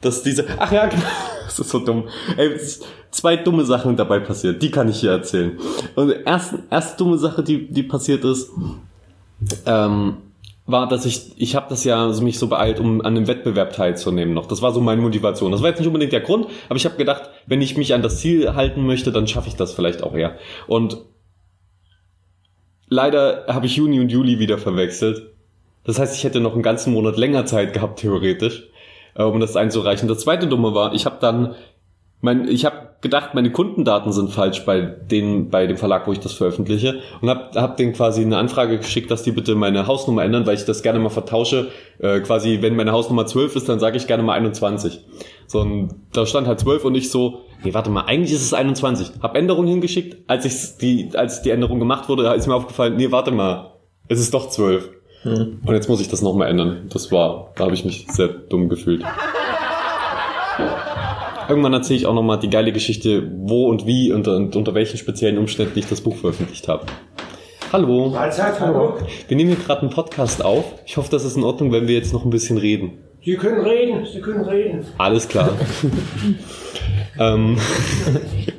dass 0.00 0.22
diese, 0.22 0.46
ach 0.58 0.72
ja, 0.72 0.86
genau, 0.88 1.02
das 1.44 1.58
ist 1.58 1.70
so 1.70 1.78
dumm. 1.78 2.04
Ey, 2.36 2.58
zwei 3.10 3.36
dumme 3.36 3.64
Sachen 3.64 3.96
dabei 3.96 4.20
passiert, 4.20 4.62
die 4.62 4.70
kann 4.70 4.88
ich 4.88 5.00
hier 5.00 5.10
erzählen. 5.10 5.58
Und 5.94 6.10
erste, 6.24 6.60
erste 6.70 6.96
dumme 6.96 7.18
Sache, 7.18 7.42
die, 7.42 7.68
die 7.70 7.82
passiert 7.82 8.24
ist, 8.24 8.50
ähm, 9.66 10.16
war, 10.68 10.86
dass 10.86 11.06
ich, 11.06 11.32
ich 11.36 11.56
habe 11.56 11.66
das 11.70 11.82
ja 11.84 12.06
mich 12.20 12.38
so 12.38 12.46
beeilt, 12.46 12.78
um 12.78 13.00
an 13.00 13.16
einem 13.16 13.26
Wettbewerb 13.26 13.72
teilzunehmen 13.72 14.34
noch. 14.34 14.46
Das 14.46 14.60
war 14.60 14.72
so 14.72 14.82
meine 14.82 15.00
Motivation. 15.00 15.50
Das 15.50 15.62
war 15.62 15.70
jetzt 15.70 15.78
nicht 15.78 15.86
unbedingt 15.86 16.12
der 16.12 16.20
Grund, 16.20 16.46
aber 16.68 16.76
ich 16.76 16.84
habe 16.84 16.96
gedacht, 16.96 17.30
wenn 17.46 17.62
ich 17.62 17.78
mich 17.78 17.94
an 17.94 18.02
das 18.02 18.20
Ziel 18.20 18.54
halten 18.54 18.84
möchte, 18.84 19.10
dann 19.10 19.26
schaffe 19.26 19.48
ich 19.48 19.56
das 19.56 19.72
vielleicht 19.72 20.02
auch 20.02 20.14
eher. 20.14 20.36
Und 20.66 20.98
leider 22.86 23.46
habe 23.48 23.64
ich 23.64 23.76
Juni 23.76 23.98
und 23.98 24.12
Juli 24.12 24.38
wieder 24.38 24.58
verwechselt. 24.58 25.30
Das 25.84 25.98
heißt, 25.98 26.14
ich 26.14 26.24
hätte 26.24 26.40
noch 26.40 26.52
einen 26.52 26.62
ganzen 26.62 26.92
Monat 26.92 27.16
länger 27.16 27.46
Zeit 27.46 27.72
gehabt, 27.72 28.00
theoretisch, 28.00 28.68
äh, 29.14 29.22
um 29.22 29.40
das 29.40 29.56
einzureichen. 29.56 30.06
Das 30.06 30.18
zweite 30.18 30.48
Dumme 30.48 30.74
war, 30.74 30.92
ich 30.92 31.06
habe 31.06 31.16
dann 31.18 31.54
mein, 32.20 32.46
ich 32.46 32.66
habe 32.66 32.87
gedacht, 33.00 33.34
meine 33.34 33.52
Kundendaten 33.52 34.12
sind 34.12 34.30
falsch 34.30 34.64
bei 34.64 34.80
den, 34.80 35.50
bei 35.50 35.66
dem 35.66 35.76
Verlag, 35.76 36.06
wo 36.06 36.12
ich 36.12 36.18
das 36.18 36.32
veröffentliche 36.32 37.00
und 37.20 37.28
habe 37.28 37.60
hab 37.60 37.76
denen 37.76 37.92
quasi 37.92 38.22
eine 38.22 38.38
Anfrage 38.38 38.78
geschickt, 38.78 39.10
dass 39.10 39.22
die 39.22 39.30
bitte 39.30 39.54
meine 39.54 39.86
Hausnummer 39.86 40.24
ändern, 40.24 40.46
weil 40.46 40.54
ich 40.54 40.64
das 40.64 40.82
gerne 40.82 40.98
mal 40.98 41.08
vertausche. 41.08 41.68
Äh, 42.00 42.20
quasi, 42.20 42.58
wenn 42.60 42.74
meine 42.74 42.92
Hausnummer 42.92 43.26
12 43.26 43.56
ist, 43.56 43.68
dann 43.68 43.78
sage 43.78 43.96
ich 43.96 44.06
gerne 44.08 44.22
mal 44.24 44.34
21. 44.34 45.00
So, 45.46 45.60
und 45.60 45.94
da 46.12 46.26
stand 46.26 46.48
halt 46.48 46.58
12 46.58 46.84
und 46.86 46.94
ich 46.96 47.10
so, 47.10 47.42
nee, 47.62 47.72
warte 47.72 47.90
mal, 47.90 48.02
eigentlich 48.02 48.32
ist 48.32 48.42
es 48.42 48.52
21. 48.52 49.12
Hab 49.22 49.36
Änderungen 49.36 49.68
hingeschickt. 49.68 50.28
Als 50.28 50.44
ich 50.44 50.78
die, 50.78 51.10
als 51.14 51.42
die 51.42 51.50
Änderung 51.50 51.78
gemacht 51.78 52.08
wurde, 52.08 52.34
ist 52.34 52.48
mir 52.48 52.54
aufgefallen, 52.54 52.96
nee, 52.96 53.12
warte 53.12 53.30
mal, 53.30 53.74
es 54.08 54.18
ist 54.18 54.34
doch 54.34 54.48
12. 54.48 54.90
Hm. 55.22 55.60
Und 55.64 55.74
jetzt 55.74 55.88
muss 55.88 56.00
ich 56.00 56.08
das 56.08 56.22
nochmal 56.22 56.48
ändern. 56.48 56.88
Das 56.92 57.12
war, 57.12 57.52
da 57.54 57.64
habe 57.64 57.74
ich 57.74 57.84
mich 57.84 58.06
sehr 58.08 58.28
dumm 58.28 58.68
gefühlt. 58.68 59.04
Irgendwann 61.48 61.72
erzähle 61.72 62.00
ich 62.00 62.06
auch 62.06 62.12
nochmal 62.12 62.38
die 62.38 62.50
geile 62.50 62.72
Geschichte, 62.72 63.26
wo 63.34 63.68
und 63.68 63.86
wie 63.86 64.12
und, 64.12 64.28
und 64.28 64.54
unter 64.54 64.74
welchen 64.74 64.98
speziellen 64.98 65.38
Umständen 65.38 65.78
ich 65.78 65.86
das 65.86 66.02
Buch 66.02 66.16
veröffentlicht 66.16 66.68
habe. 66.68 66.84
Hallo. 67.72 68.10
Mahlzeit, 68.10 68.60
hallo. 68.60 68.98
Wir 69.28 69.36
nehmen 69.36 69.50
hier 69.50 69.58
gerade 69.58 69.80
einen 69.82 69.90
Podcast 69.90 70.44
auf. 70.44 70.74
Ich 70.84 70.98
hoffe, 70.98 71.10
das 71.10 71.24
ist 71.24 71.38
in 71.38 71.44
Ordnung, 71.44 71.72
wenn 71.72 71.88
wir 71.88 71.94
jetzt 71.94 72.12
noch 72.12 72.24
ein 72.24 72.30
bisschen 72.30 72.58
reden. 72.58 72.98
Sie 73.24 73.34
können 73.36 73.62
reden, 73.62 74.04
Sie 74.04 74.20
können 74.20 74.44
reden. 74.44 74.84
Alles 74.98 75.26
klar. 75.26 75.50
ähm, 77.18 77.56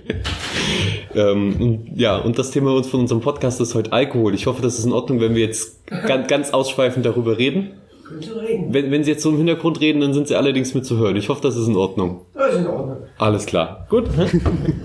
ähm, 1.16 1.86
ja, 1.94 2.18
und 2.18 2.40
das 2.40 2.50
Thema 2.50 2.84
von 2.84 3.02
unserem 3.02 3.22
Podcast 3.22 3.62
ist 3.62 3.76
heute 3.76 3.94
Alkohol. 3.94 4.34
Ich 4.34 4.48
hoffe, 4.48 4.64
das 4.64 4.80
ist 4.80 4.86
in 4.86 4.94
Ordnung, 4.94 5.22
wenn 5.22 5.36
wir 5.36 5.46
jetzt 5.46 5.86
ganz, 5.88 6.28
ganz 6.28 6.50
ausschweifend 6.52 7.06
darüber 7.06 7.38
reden. 7.38 7.72
Wenn, 8.70 8.92
wenn 8.92 9.04
Sie 9.04 9.12
jetzt 9.12 9.24
so 9.24 9.30
im 9.30 9.38
Hintergrund 9.38 9.80
reden, 9.82 10.02
dann 10.02 10.14
sind 10.14 10.28
Sie 10.28 10.36
allerdings 10.36 10.74
mit 10.74 10.86
zu 10.86 10.98
hören. 10.98 11.16
Ich 11.16 11.30
hoffe, 11.30 11.42
das 11.42 11.56
ist 11.56 11.68
in 11.68 11.76
Ordnung. 11.76 12.22
Das 12.34 12.54
ist 12.54 12.60
in 12.60 12.68
Ordnung. 12.68 12.98
Alles 13.18 13.46
klar. 13.46 13.86
Gut. 13.90 14.06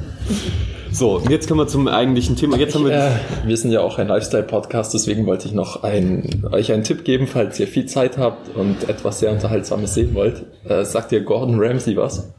so, 0.93 1.23
jetzt 1.29 1.49
kommen 1.49 1.61
wir 1.61 1.67
zum 1.67 1.89
eigentlichen 1.89 2.37
Thema. 2.37 2.57
Jetzt 2.57 2.75
haben 2.75 2.85
wir. 2.85 2.93
Äh, 2.93 3.11
wir 3.47 3.57
sind 3.57 3.71
ja 3.71 3.81
auch 3.81 3.99
ein 3.99 4.09
Lifestyle-Podcast, 4.09 4.93
deswegen 4.95 5.27
wollte 5.27 5.49
ich 5.49 5.55
noch 5.55 5.83
ein, 5.83 6.45
euch 6.53 6.73
einen 6.73 6.85
Tipp 6.85 7.05
geben, 7.05 7.27
falls 7.27 7.59
ihr 7.59 7.67
viel 7.67 7.87
Zeit 7.87 8.19
habt 8.19 8.55
und 8.57 8.89
etwas 8.89 9.21
sehr 9.21 9.33
Unterhaltsames 9.33 9.95
sehen 9.95 10.15
wollt. 10.15 10.45
Äh, 10.69 10.85
sagt 10.85 11.13
ihr 11.13 11.23
Gordon 11.23 11.59
Ramsay 11.59 11.97
was? 11.97 12.33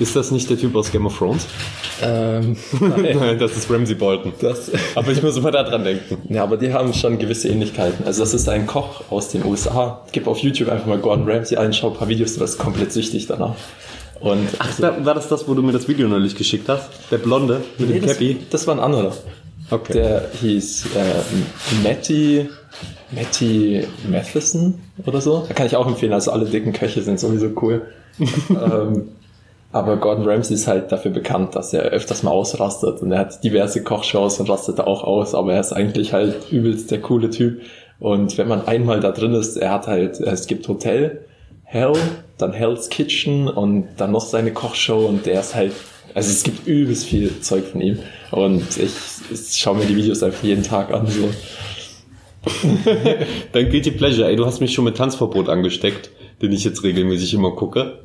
Ist 0.00 0.16
das 0.16 0.30
nicht 0.30 0.48
der 0.48 0.58
Typ 0.58 0.74
aus 0.74 0.90
Game 0.90 1.04
of 1.04 1.18
Thrones? 1.18 1.46
Ähm, 2.02 2.56
nein. 2.80 3.16
Nein, 3.20 3.38
das 3.38 3.54
ist 3.56 3.70
Ramsey 3.70 3.94
Bolton. 3.94 4.32
Das, 4.40 4.70
Aber 4.94 5.12
ich 5.12 5.22
muss 5.22 5.36
immer 5.36 5.50
da 5.50 5.62
dran 5.62 5.84
denken. 5.84 6.16
ja, 6.32 6.42
aber 6.42 6.56
die 6.56 6.72
haben 6.72 6.94
schon 6.94 7.18
gewisse 7.18 7.48
Ähnlichkeiten. 7.48 8.06
Also 8.06 8.22
das 8.22 8.32
ist 8.32 8.48
ein 8.48 8.66
Koch 8.66 9.02
aus 9.10 9.28
den 9.28 9.44
USA. 9.44 10.02
Gib 10.12 10.26
auf 10.26 10.38
YouTube 10.38 10.70
einfach 10.70 10.86
mal 10.86 10.98
Gordon 10.98 11.30
Ramsay 11.30 11.58
ein, 11.58 11.74
schau 11.74 11.90
ein 11.90 11.96
paar 11.96 12.08
Videos, 12.08 12.34
du 12.34 12.40
wirst 12.40 12.58
komplett 12.58 12.92
süchtig 12.92 13.26
danach. 13.26 13.54
Und 14.20 14.48
Ach, 14.58 14.68
da, 14.78 15.04
war 15.04 15.14
das 15.14 15.28
das, 15.28 15.46
wo 15.46 15.54
du 15.54 15.62
mir 15.62 15.72
das 15.72 15.86
Video 15.86 16.08
neulich 16.08 16.34
geschickt 16.34 16.68
hast? 16.68 16.88
Der 17.10 17.18
Blonde 17.18 17.62
mit 17.78 17.90
dem 17.90 18.00
das, 18.00 18.12
Cappy? 18.12 18.38
das 18.50 18.66
war 18.66 18.74
ein 18.74 18.80
anderer. 18.80 19.14
Okay. 19.70 19.92
Der 19.92 20.30
hieß 20.40 20.86
äh, 20.96 21.82
Matty, 21.82 22.48
Matty 23.12 23.86
Matheson 24.08 24.78
oder 25.04 25.20
so. 25.20 25.44
Da 25.46 25.54
kann 25.54 25.66
ich 25.66 25.76
auch 25.76 25.86
empfehlen, 25.86 26.12
also 26.12 26.32
alle 26.32 26.46
dicken 26.46 26.72
Köche 26.72 27.02
sind 27.02 27.20
sowieso 27.20 27.50
cool. 27.60 27.82
ähm, 28.50 29.08
aber 29.72 29.96
Gordon 29.98 30.28
Ramsay 30.28 30.54
ist 30.54 30.66
halt 30.66 30.90
dafür 30.90 31.12
bekannt, 31.12 31.54
dass 31.54 31.72
er 31.72 31.82
öfters 31.82 32.22
mal 32.22 32.32
ausrastet 32.32 33.02
und 33.02 33.12
er 33.12 33.20
hat 33.20 33.44
diverse 33.44 33.84
Kochshows 33.84 34.40
und 34.40 34.50
rastet 34.50 34.80
auch 34.80 35.04
aus, 35.04 35.34
aber 35.34 35.54
er 35.54 35.60
ist 35.60 35.72
eigentlich 35.72 36.12
halt 36.12 36.50
übelst 36.50 36.90
der 36.90 37.00
coole 37.00 37.30
Typ. 37.30 37.60
Und 38.00 38.36
wenn 38.38 38.48
man 38.48 38.66
einmal 38.66 39.00
da 39.00 39.12
drin 39.12 39.34
ist, 39.34 39.56
er 39.56 39.72
hat 39.72 39.86
halt, 39.86 40.18
es 40.20 40.46
gibt 40.46 40.66
Hotel, 40.66 41.26
Hell, 41.62 41.92
dann 42.38 42.52
Hell's 42.52 42.88
Kitchen 42.88 43.46
und 43.46 43.86
dann 43.98 44.10
noch 44.10 44.24
seine 44.24 44.52
Kochshow 44.52 45.06
und 45.06 45.26
der 45.26 45.40
ist 45.40 45.54
halt, 45.54 45.72
also 46.14 46.30
es 46.30 46.42
gibt 46.42 46.66
übelst 46.66 47.04
viel 47.04 47.40
Zeug 47.40 47.64
von 47.66 47.80
ihm 47.80 48.00
und 48.32 48.76
ich, 48.76 48.90
ich 49.30 49.56
schaue 49.56 49.76
mir 49.76 49.86
die 49.86 49.94
Videos 49.94 50.22
einfach 50.24 50.42
jeden 50.42 50.64
Tag 50.64 50.92
an, 50.92 51.06
so. 51.06 51.28
Dein 53.52 53.68
Guilty 53.68 53.92
Pleasure, 53.92 54.26
ey, 54.28 54.34
du 54.34 54.46
hast 54.46 54.60
mich 54.60 54.72
schon 54.72 54.84
mit 54.84 54.96
Tanzverbot 54.96 55.48
angesteckt, 55.48 56.10
den 56.42 56.50
ich 56.50 56.64
jetzt 56.64 56.82
regelmäßig 56.82 57.34
immer 57.34 57.52
gucke. 57.52 58.00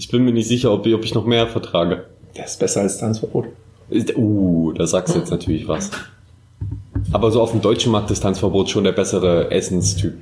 Ich 0.00 0.08
bin 0.08 0.24
mir 0.24 0.32
nicht 0.32 0.48
sicher, 0.48 0.72
ob, 0.72 0.86
ob 0.86 1.04
ich 1.04 1.14
noch 1.14 1.26
mehr 1.26 1.46
vertrage. 1.46 2.06
Der 2.34 2.46
ist 2.46 2.58
besser 2.58 2.80
als 2.80 2.96
Tanzverbot. 2.96 3.48
Uh, 4.16 4.72
da 4.72 4.86
sagst 4.86 5.14
du 5.14 5.18
jetzt 5.18 5.30
natürlich 5.30 5.68
was. 5.68 5.90
Aber 7.12 7.30
so 7.30 7.42
auf 7.42 7.50
dem 7.50 7.60
deutschen 7.60 7.92
Markt 7.92 8.10
ist 8.10 8.20
Tanzverbot 8.20 8.70
schon 8.70 8.84
der 8.84 8.92
bessere 8.92 9.50
Essenstyp. 9.50 10.14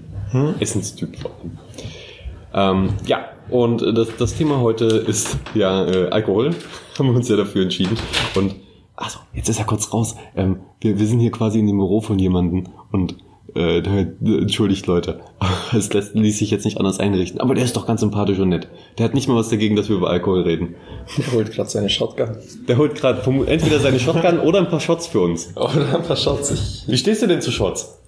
Essenstyp 0.58 1.16
vor 1.16 1.30
allem. 1.30 2.88
Ähm, 2.88 2.94
ja, 3.06 3.26
und 3.50 3.82
das, 3.96 4.08
das 4.18 4.34
Thema 4.34 4.58
heute 4.58 4.84
ist 4.84 5.38
ja 5.54 5.86
äh, 5.86 6.08
Alkohol. 6.08 6.56
Haben 6.98 7.10
wir 7.10 7.14
uns 7.14 7.28
ja 7.28 7.36
dafür 7.36 7.62
entschieden. 7.62 7.96
Und 8.34 8.56
also, 8.96 9.20
jetzt 9.32 9.48
ist 9.48 9.60
er 9.60 9.64
kurz 9.64 9.92
raus. 9.92 10.16
Ähm, 10.34 10.56
wir, 10.80 10.98
wir 10.98 11.06
sind 11.06 11.20
hier 11.20 11.30
quasi 11.30 11.60
in 11.60 11.68
dem 11.68 11.78
Büro 11.78 12.00
von 12.00 12.18
jemandem 12.18 12.64
und 12.90 13.14
äh, 13.54 13.78
entschuldigt 13.78 14.86
Leute. 14.86 15.20
Es 15.76 15.90
ließ 16.14 16.38
sich 16.38 16.50
jetzt 16.50 16.64
nicht 16.64 16.78
anders 16.78 16.98
einrichten. 16.98 17.40
Aber 17.40 17.54
der 17.54 17.64
ist 17.64 17.76
doch 17.76 17.86
ganz 17.86 18.00
sympathisch 18.00 18.38
und 18.38 18.48
nett. 18.48 18.68
Der 18.96 19.04
hat 19.04 19.14
nicht 19.14 19.28
mal 19.28 19.36
was 19.36 19.48
dagegen, 19.50 19.76
dass 19.76 19.88
wir 19.88 19.96
über 19.96 20.08
Alkohol 20.10 20.42
reden. 20.42 20.74
Der 21.18 21.32
holt 21.32 21.52
gerade 21.52 21.68
seine 21.68 21.90
Shotgun. 21.90 22.36
Der 22.66 22.78
holt 22.78 22.94
gerade 22.94 23.20
entweder 23.46 23.78
seine 23.80 24.00
Shotgun 24.00 24.38
oder 24.44 24.60
ein 24.60 24.68
paar 24.68 24.80
Shots 24.80 25.06
für 25.06 25.20
uns. 25.20 25.54
Oder 25.56 25.94
ein 25.94 26.02
paar 26.02 26.16
Shots. 26.16 26.84
Wie 26.86 26.96
stehst 26.96 27.22
du 27.22 27.26
denn 27.26 27.40
zu 27.42 27.50
Shots? 27.50 27.98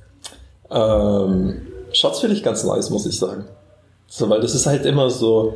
ähm, 0.71 1.63
Shots 1.93 2.21
finde 2.21 2.37
ich 2.37 2.43
ganz 2.43 2.65
nice, 2.65 2.91
muss 2.91 3.07
ich 3.07 3.19
sagen. 3.19 3.45
So, 4.09 4.29
weil 4.31 4.41
das 4.41 4.55
ist 4.55 4.67
halt 4.67 4.87
immer 4.87 5.11
so, 5.11 5.55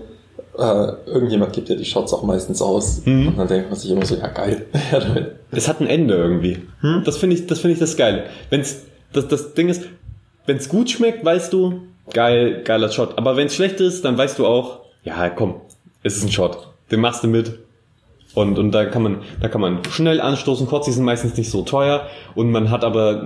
äh, 0.58 0.92
irgendjemand 1.06 1.52
gibt 1.52 1.68
ja 1.68 1.76
die 1.76 1.84
Shots 1.84 2.12
auch 2.12 2.22
meistens 2.22 2.60
aus. 2.62 3.02
Und 3.28 3.36
dann 3.36 3.48
denkt 3.48 3.70
man 3.70 3.78
sich 3.78 3.90
immer 3.90 4.04
so, 4.04 4.16
ja 4.16 4.28
geil. 4.28 4.66
Es 5.50 5.68
hat 5.68 5.80
ein 5.80 5.86
Ende 5.86 6.14
irgendwie. 6.16 6.62
Das 7.04 7.16
finde 7.16 7.36
ich, 7.36 7.46
das 7.46 7.60
finde 7.60 7.74
ich 7.74 7.78
das 7.80 7.96
geil. 7.96 8.24
Wenn's, 8.50 8.82
das, 9.14 9.28
das 9.28 9.54
Ding 9.54 9.68
ist, 9.68 9.84
wenn's 10.46 10.68
gut 10.68 10.90
schmeckt, 10.90 11.24
weißt 11.24 11.52
du, 11.52 11.82
geil, 12.12 12.62
geiler 12.64 12.90
Shot. 12.90 13.16
Aber 13.16 13.36
wenn's 13.36 13.54
schlecht 13.54 13.80
ist, 13.80 14.04
dann 14.04 14.18
weißt 14.18 14.38
du 14.38 14.46
auch, 14.46 14.80
ja, 15.04 15.28
komm, 15.30 15.60
es 16.02 16.16
ist 16.16 16.24
ein 16.24 16.32
Shot. 16.32 16.68
Den 16.90 17.00
machst 17.00 17.24
du 17.24 17.28
mit. 17.28 17.58
Und, 18.34 18.58
und 18.58 18.72
da 18.72 18.84
kann 18.84 19.02
man, 19.02 19.18
da 19.40 19.48
kann 19.48 19.60
man 19.60 19.78
schnell 19.90 20.20
anstoßen. 20.20 20.66
Kurz, 20.66 20.86
die 20.86 20.92
sind 20.92 21.04
meistens 21.04 21.36
nicht 21.36 21.50
so 21.50 21.62
teuer. 21.62 22.08
Und 22.34 22.50
man 22.50 22.70
hat 22.70 22.84
aber 22.84 23.24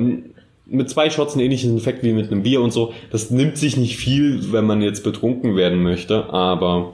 mit 0.67 0.91
zwei 0.91 1.09
Shots 1.09 1.33
einen 1.33 1.45
ähnlichen 1.45 1.77
Effekt 1.77 2.03
wie 2.03 2.13
mit 2.13 2.31
einem 2.31 2.43
Bier 2.43 2.61
und 2.61 2.73
so. 2.73 2.93
Das 3.11 3.31
nimmt 3.31 3.57
sich 3.57 3.77
nicht 3.77 3.97
viel, 3.97 4.53
wenn 4.53 4.67
man 4.67 4.83
jetzt 4.83 5.03
betrunken 5.03 5.57
werden 5.57 5.83
möchte. 5.83 6.29
Aber 6.31 6.93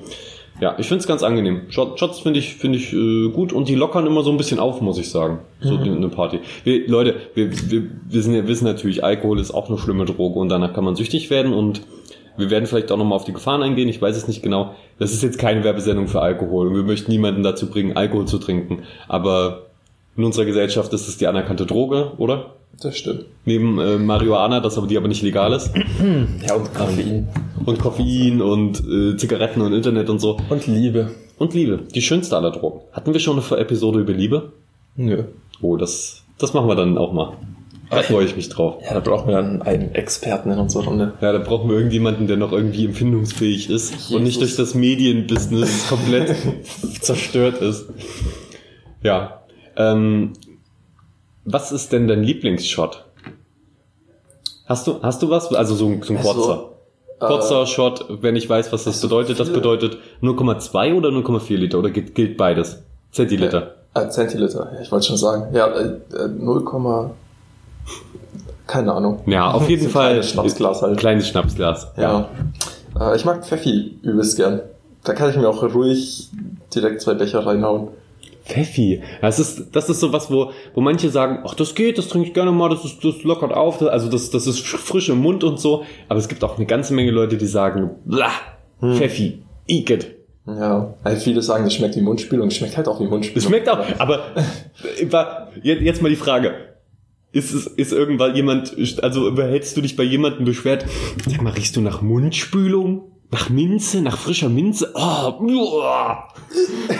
ja, 0.64 0.75
ich 0.78 0.88
finde 0.88 1.02
es 1.02 1.06
ganz 1.06 1.23
angenehm. 1.23 1.64
Shot, 1.68 2.00
Shots 2.00 2.21
finde 2.21 2.38
ich, 2.38 2.54
finde 2.54 2.78
ich 2.78 2.94
äh, 2.94 3.28
gut 3.28 3.52
und 3.52 3.68
die 3.68 3.75
lockern 3.75 4.06
immer 4.06 4.23
so 4.23 4.30
ein 4.30 4.38
bisschen 4.38 4.59
auf, 4.59 4.80
muss 4.80 4.97
ich 4.97 5.11
sagen. 5.11 5.40
So 5.61 5.76
die, 5.76 5.90
eine 5.90 6.09
Party. 6.09 6.40
Wir, 6.64 6.88
Leute, 6.88 7.16
wir, 7.35 7.52
wir, 7.71 7.83
wir 8.09 8.49
wissen 8.49 8.64
natürlich, 8.64 9.04
Alkohol 9.04 9.40
ist 9.40 9.52
auch 9.52 9.68
eine 9.68 9.76
schlimme 9.76 10.06
Droge 10.06 10.38
und 10.38 10.49
danach 10.49 10.73
kann 10.73 10.85
man 10.85 10.97
süchtig 10.97 11.28
werden 11.28 11.52
und 11.52 11.83
wir 12.38 12.49
werden 12.49 12.64
vielleicht 12.64 12.90
auch 12.92 12.97
nochmal 12.97 13.16
auf 13.16 13.26
die 13.26 13.35
Gefahren 13.35 13.62
eingehen, 13.62 13.90
ich 13.90 14.00
weiß 14.00 14.16
es 14.16 14.26
nicht 14.26 14.42
genau. 14.42 14.75
Das 14.99 15.12
ist 15.12 15.23
jetzt 15.23 15.38
keine 15.38 15.64
Werbesendung 15.64 16.09
für 16.09 16.23
Alkohol 16.23 16.68
und 16.68 16.76
wir 16.76 16.83
möchten 16.83 17.12
niemanden 17.12 17.42
dazu 17.42 17.68
bringen, 17.68 17.94
Alkohol 17.94 18.25
zu 18.25 18.38
trinken. 18.38 18.85
Aber 19.06 19.66
in 20.16 20.25
unserer 20.25 20.44
Gesellschaft 20.44 20.92
ist 20.92 21.09
es 21.09 21.16
die 21.16 21.26
anerkannte 21.26 21.66
Droge, 21.66 22.12
oder? 22.18 22.54
Das 22.80 22.97
stimmt. 22.97 23.26
Neben 23.44 23.78
äh, 23.78 23.99
Marihuana, 23.99 24.61
das 24.61 24.76
aber 24.78 24.87
die 24.87 24.97
aber 24.97 25.09
nicht 25.09 25.23
legal 25.23 25.52
ist. 25.52 25.71
Ja, 26.47 26.54
und 26.54 26.75
Koffein. 26.75 27.28
Und 27.64 27.78
Koffein 27.78 28.42
und 28.42 28.83
äh, 28.87 29.16
Zigaretten 29.16 29.61
und 29.62 29.73
Internet 29.73 30.11
und 30.11 30.18
so. 30.18 30.38
Und 30.49 30.66
Liebe. 30.66 31.11
Und 31.38 31.54
Liebe, 31.54 31.80
die 31.94 32.02
schönste 32.02 32.37
aller 32.37 32.50
Drogen. 32.50 32.80
Hatten 32.92 33.12
wir 33.12 33.21
schon 33.21 33.40
eine 33.40 33.61
Episode 33.61 34.00
über 34.00 34.12
Liebe? 34.12 34.52
Nö. 34.97 35.25
Oh, 35.61 35.76
das, 35.76 36.23
das 36.38 36.52
machen 36.52 36.68
wir 36.68 36.76
dann 36.76 36.99
auch 36.99 37.12
mal. 37.12 37.33
Da 37.90 38.02
freue 38.02 38.25
ich 38.25 38.35
mich 38.35 38.49
drauf. 38.49 38.83
Ja, 38.85 38.94
da 38.94 39.00
brauchen 39.00 39.28
wir 39.28 39.35
dann 39.35 39.62
einen 39.62 39.94
Experten 39.94 40.50
in 40.50 40.59
unserer 40.59 40.85
Runde. 40.85 41.12
Ja, 41.21 41.33
da 41.33 41.38
brauchen 41.38 41.68
wir 41.68 41.76
irgendjemanden, 41.76 42.26
der 42.26 42.37
noch 42.37 42.52
irgendwie 42.52 42.87
empfindungsfähig 42.87 43.71
ist 43.71 44.11
und 44.11 44.25
nicht 44.25 44.40
durch 44.40 44.50
Jesus. 44.50 44.73
das 44.73 44.75
Medienbusiness 44.75 45.88
komplett 45.88 46.35
zerstört 47.00 47.61
ist. 47.61 47.87
Ja. 49.02 49.44
Ähm, 49.76 50.33
was 51.45 51.73
ist 51.73 51.93
denn 51.93 52.09
dein 52.09 52.23
Lieblingsshot? 52.23 53.04
Hast 54.66 54.87
du, 54.87 55.02
hast 55.02 55.23
du 55.23 55.28
was? 55.31 55.52
Also 55.52 55.75
so 55.75 55.88
ein, 55.88 56.02
so 56.02 56.14
ein 56.14 56.19
Also, 56.19 56.33
kurzer. 56.33 56.71
Kurzer 57.21 57.66
Shot, 57.66 58.07
wenn 58.23 58.37
ich 58.37 58.49
weiß, 58.49 58.73
was 58.73 58.85
das 58.85 59.00
bedeutet. 59.00 59.38
Das 59.38 59.52
bedeutet 59.52 59.99
0,2 60.23 60.95
oder 60.95 61.11
0,4 61.11 61.57
Liter 61.57 61.78
oder 61.78 61.90
gilt, 61.90 62.14
gilt 62.14 62.37
beides? 62.37 62.83
Zentiliter. 63.12 63.76
Äh, 63.95 64.09
Zentiliter, 64.09 64.73
ja, 64.75 64.81
ich 64.81 64.90
wollte 64.90 65.07
schon 65.07 65.16
sagen. 65.16 65.54
Ja, 65.54 65.69
äh, 65.69 66.00
äh, 66.16 66.28
0, 66.28 66.64
keine 68.66 68.93
Ahnung. 68.93 69.21
Ja, 69.26 69.52
auf 69.52 69.69
jeden 69.69 69.88
Fall. 69.88 70.14
kleines 70.14 70.31
Schnapsglas 70.31 70.83
halt. 70.83 70.99
Kleines 70.99 71.28
Schnapsglas. 71.28 71.93
Ja. 71.97 72.28
Äh, 72.99 73.16
ich 73.16 73.25
mag 73.25 73.45
Pfeffi 73.47 73.99
übelst 74.02 74.37
gern. 74.37 74.61
Da 75.04 75.12
kann 75.14 75.31
ich 75.31 75.37
mir 75.37 75.49
auch 75.49 75.62
ruhig 75.62 76.31
direkt 76.75 77.02
zwei 77.02 77.14
Becher 77.14 77.47
reinhauen. 77.47 77.88
Pfeffi. 78.45 79.03
Das 79.21 79.39
ist, 79.39 79.69
das 79.73 79.89
ist 79.89 80.01
so 80.01 80.13
was, 80.13 80.31
wo, 80.31 80.51
wo 80.75 80.81
manche 80.81 81.09
sagen, 81.09 81.41
ach, 81.45 81.55
das 81.55 81.75
geht, 81.75 81.99
das 81.99 82.09
trinke 82.09 82.29
ich 82.29 82.35
gerne 82.35 82.53
mal, 82.53 82.69
das, 82.69 82.85
ist, 82.85 83.03
das 83.03 83.23
lockert 83.23 83.53
auf, 83.53 83.81
also 83.83 84.11
das, 84.11 84.31
das 84.31 84.47
ist 84.47 84.61
frisch 84.67 85.09
im 85.09 85.19
Mund 85.19 85.45
und 85.45 85.59
so. 85.59 85.85
Aber 86.09 86.19
es 86.19 86.29
gibt 86.29 86.45
auch 86.45 86.57
eine 86.57 86.67
ganze 86.67 86.95
Menge 86.95 87.11
Leute, 87.11 87.37
die 87.37 87.47
sagen, 87.47 87.91
blah, 88.05 88.33
Pfeffi, 88.81 89.43
igitt. 89.67 90.15
Ja, 90.47 90.95
halt 91.03 91.23
viele 91.23 91.41
sagen, 91.41 91.65
das 91.65 91.73
schmeckt 91.73 91.97
wie 91.97 92.03
Mundspülung. 92.03 92.51
Das 92.51 92.59
schmeckt 92.59 92.77
halt 92.77 92.87
auch 92.87 93.01
wie 93.01 93.07
Mundspülung. 93.07 93.35
Das 93.35 93.45
schmeckt 93.45 93.69
auch, 93.69 93.79
aber 93.99 94.33
äh, 94.99 95.07
jetzt 95.63 96.03
mal 96.03 96.11
die 96.11 96.17
Frage. 96.17 96.55
Ist 97.33 97.53
es, 97.53 97.67
ist 97.67 97.93
irgendwann 97.93 98.37
jemand, 98.37 98.77
also 99.03 99.27
überhältst 99.27 99.77
du 99.77 99.81
dich 99.81 99.97
bei 99.97 100.05
jemandem 100.05 100.45
beschwert, 100.45 100.85
sag 101.27 101.43
mal, 101.43 101.53
riechst 101.53 101.75
du 101.75 101.81
nach 101.81 102.01
Mundspülung? 102.01 103.11
Nach 103.31 103.49
Minze? 103.49 104.00
Nach 104.02 104.16
frischer 104.16 104.49
Minze? 104.49 104.93
Oh, 104.95 105.33
uah. 105.40 106.28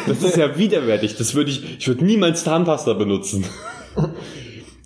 das 0.07 0.23
ist 0.23 0.37
ja 0.37 0.59
widerwärtig. 0.59 1.16
Das 1.16 1.35
würde 1.35 1.50
ich, 1.50 1.78
ich 1.78 1.88
würde 1.88 2.04
niemals 2.04 2.45
Zahnpasta 2.45 2.95
benutzen. 2.95 3.45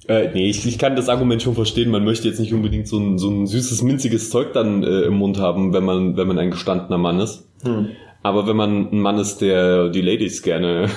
Äh, 0.08 0.30
nee, 0.32 0.48
ich, 0.48 0.66
ich 0.66 0.78
kann 0.78 0.96
das 0.96 1.10
Argument 1.10 1.42
schon 1.42 1.54
verstehen. 1.54 1.90
Man 1.90 2.02
möchte 2.02 2.28
jetzt 2.28 2.40
nicht 2.40 2.54
unbedingt 2.54 2.88
so 2.88 2.98
ein, 2.98 3.18
so 3.18 3.28
ein 3.28 3.46
süßes, 3.46 3.82
minziges 3.82 4.30
Zeug 4.30 4.54
dann 4.54 4.82
äh, 4.82 5.02
im 5.02 5.12
Mund 5.12 5.38
haben, 5.38 5.74
wenn 5.74 5.84
man, 5.84 6.16
wenn 6.16 6.26
man 6.26 6.38
ein 6.38 6.50
gestandener 6.50 6.96
Mann 6.96 7.20
ist. 7.20 7.46
Hm. 7.62 7.90
Aber 8.22 8.46
wenn 8.46 8.56
man 8.56 8.90
ein 8.90 9.00
Mann 9.00 9.18
ist, 9.18 9.42
der 9.42 9.90
die 9.90 10.00
Ladies 10.00 10.40
gerne 10.40 10.88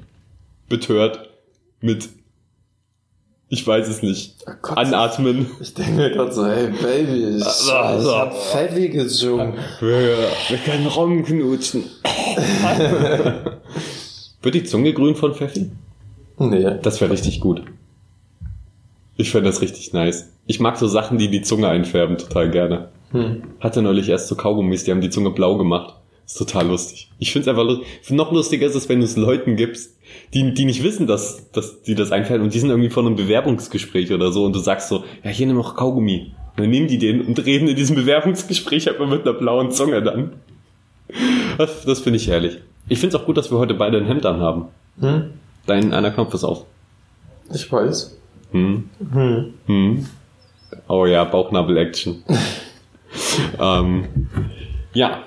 betört 0.68 1.30
mit, 1.80 2.08
ich 3.54 3.66
weiß 3.66 3.88
es 3.88 4.02
nicht, 4.02 4.34
Oh 4.48 4.52
Gott. 4.62 4.76
anatmen. 4.76 5.46
Ich 5.60 5.74
denke 5.74 5.92
mir 5.92 6.10
gerade 6.10 6.32
so, 6.32 6.44
hey 6.44 6.68
Baby, 6.70 7.36
ich, 7.36 7.46
ich 7.46 7.70
hab 7.72 8.34
Pfeffi 8.36 8.88
gesungen. 8.88 9.54
Wir, 9.80 10.16
wir 10.48 10.58
können 10.58 10.86
rumknutschen. 10.88 11.84
Wird 14.42 14.54
die 14.54 14.64
Zunge 14.64 14.92
grün 14.92 15.14
von 15.14 15.34
Pfeffi? 15.34 15.70
Nee. 16.38 16.78
Das 16.82 17.00
wäre 17.00 17.12
richtig 17.12 17.40
gut. 17.40 17.62
Ich 19.16 19.30
fände 19.30 19.48
das 19.48 19.62
richtig 19.62 19.92
nice. 19.92 20.30
Ich 20.46 20.58
mag 20.58 20.76
so 20.76 20.88
Sachen, 20.88 21.18
die 21.18 21.30
die 21.30 21.42
Zunge 21.42 21.68
einfärben, 21.68 22.18
total 22.18 22.50
gerne. 22.50 22.88
Hm. 23.12 23.44
Hatte 23.60 23.80
neulich 23.80 24.08
erst 24.08 24.26
so 24.26 24.34
Kaugummis, 24.34 24.82
die 24.84 24.90
haben 24.90 25.00
die 25.00 25.10
Zunge 25.10 25.30
blau 25.30 25.56
gemacht. 25.56 25.94
Ist 26.26 26.38
total 26.38 26.68
lustig. 26.68 27.10
Ich 27.18 27.32
finde 27.32 27.44
es 27.44 27.48
einfach 27.48 27.64
lustig. 27.64 28.10
Noch 28.10 28.32
lustiger 28.32 28.66
ist 28.66 28.74
es, 28.74 28.88
wenn 28.88 29.00
du 29.00 29.04
es 29.04 29.16
Leuten 29.16 29.56
gibst, 29.56 29.94
die, 30.32 30.54
die 30.54 30.64
nicht 30.64 30.82
wissen, 30.82 31.06
dass, 31.06 31.50
dass 31.52 31.82
die 31.82 31.94
das 31.94 32.12
einfällt 32.12 32.40
und 32.40 32.54
die 32.54 32.58
sind 32.58 32.70
irgendwie 32.70 32.90
vor 32.90 33.04
einem 33.04 33.16
Bewerbungsgespräch 33.16 34.12
oder 34.12 34.32
so 34.32 34.44
und 34.44 34.54
du 34.54 34.58
sagst 34.58 34.88
so, 34.88 35.04
ja, 35.22 35.30
hier 35.30 35.46
nimm 35.46 35.56
noch 35.56 35.76
Kaugummi. 35.76 36.32
Und 36.56 36.62
dann 36.62 36.70
nehmen 36.70 36.86
die 36.86 36.98
den 36.98 37.22
und 37.22 37.44
reden 37.44 37.68
in 37.68 37.76
diesem 37.76 37.96
Bewerbungsgespräch 37.96 38.88
einfach 38.88 39.08
mit 39.08 39.22
einer 39.22 39.34
blauen 39.34 39.70
Zunge 39.70 40.02
dann. 40.02 40.32
Das, 41.58 41.84
das 41.84 42.00
finde 42.00 42.18
ich 42.18 42.28
herrlich. 42.28 42.58
Ich 42.88 42.98
finde 42.98 43.16
es 43.16 43.22
auch 43.22 43.26
gut, 43.26 43.36
dass 43.36 43.50
wir 43.50 43.58
heute 43.58 43.74
beide 43.74 43.98
ein 43.98 44.06
Hemd 44.06 44.24
anhaben. 44.24 44.66
Hm? 45.00 45.30
Dein 45.66 45.92
einer 45.92 46.10
Knopf 46.10 46.34
ist 46.34 46.44
auf. 46.44 46.64
Ich 47.52 47.70
weiß. 47.70 48.16
Hm. 48.52 48.88
Hm. 49.12 49.54
Hm. 49.66 50.06
Oh 50.88 51.06
ja, 51.06 51.24
Bauchnabel-Action. 51.24 52.22
ähm, 53.58 54.28
ja. 54.92 55.22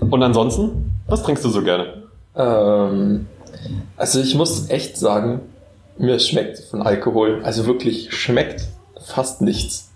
Und 0.00 0.22
ansonsten, 0.22 0.90
was 1.06 1.22
trinkst 1.22 1.44
du 1.44 1.48
so 1.48 1.62
gerne? 1.62 2.02
Ähm, 2.34 3.26
also 3.96 4.20
ich 4.20 4.34
muss 4.34 4.70
echt 4.70 4.96
sagen, 4.96 5.40
mir 5.98 6.18
schmeckt 6.18 6.58
von 6.58 6.82
Alkohol, 6.82 7.40
also 7.42 7.66
wirklich 7.66 8.12
schmeckt 8.12 8.66
fast 9.00 9.40
nichts. 9.40 9.90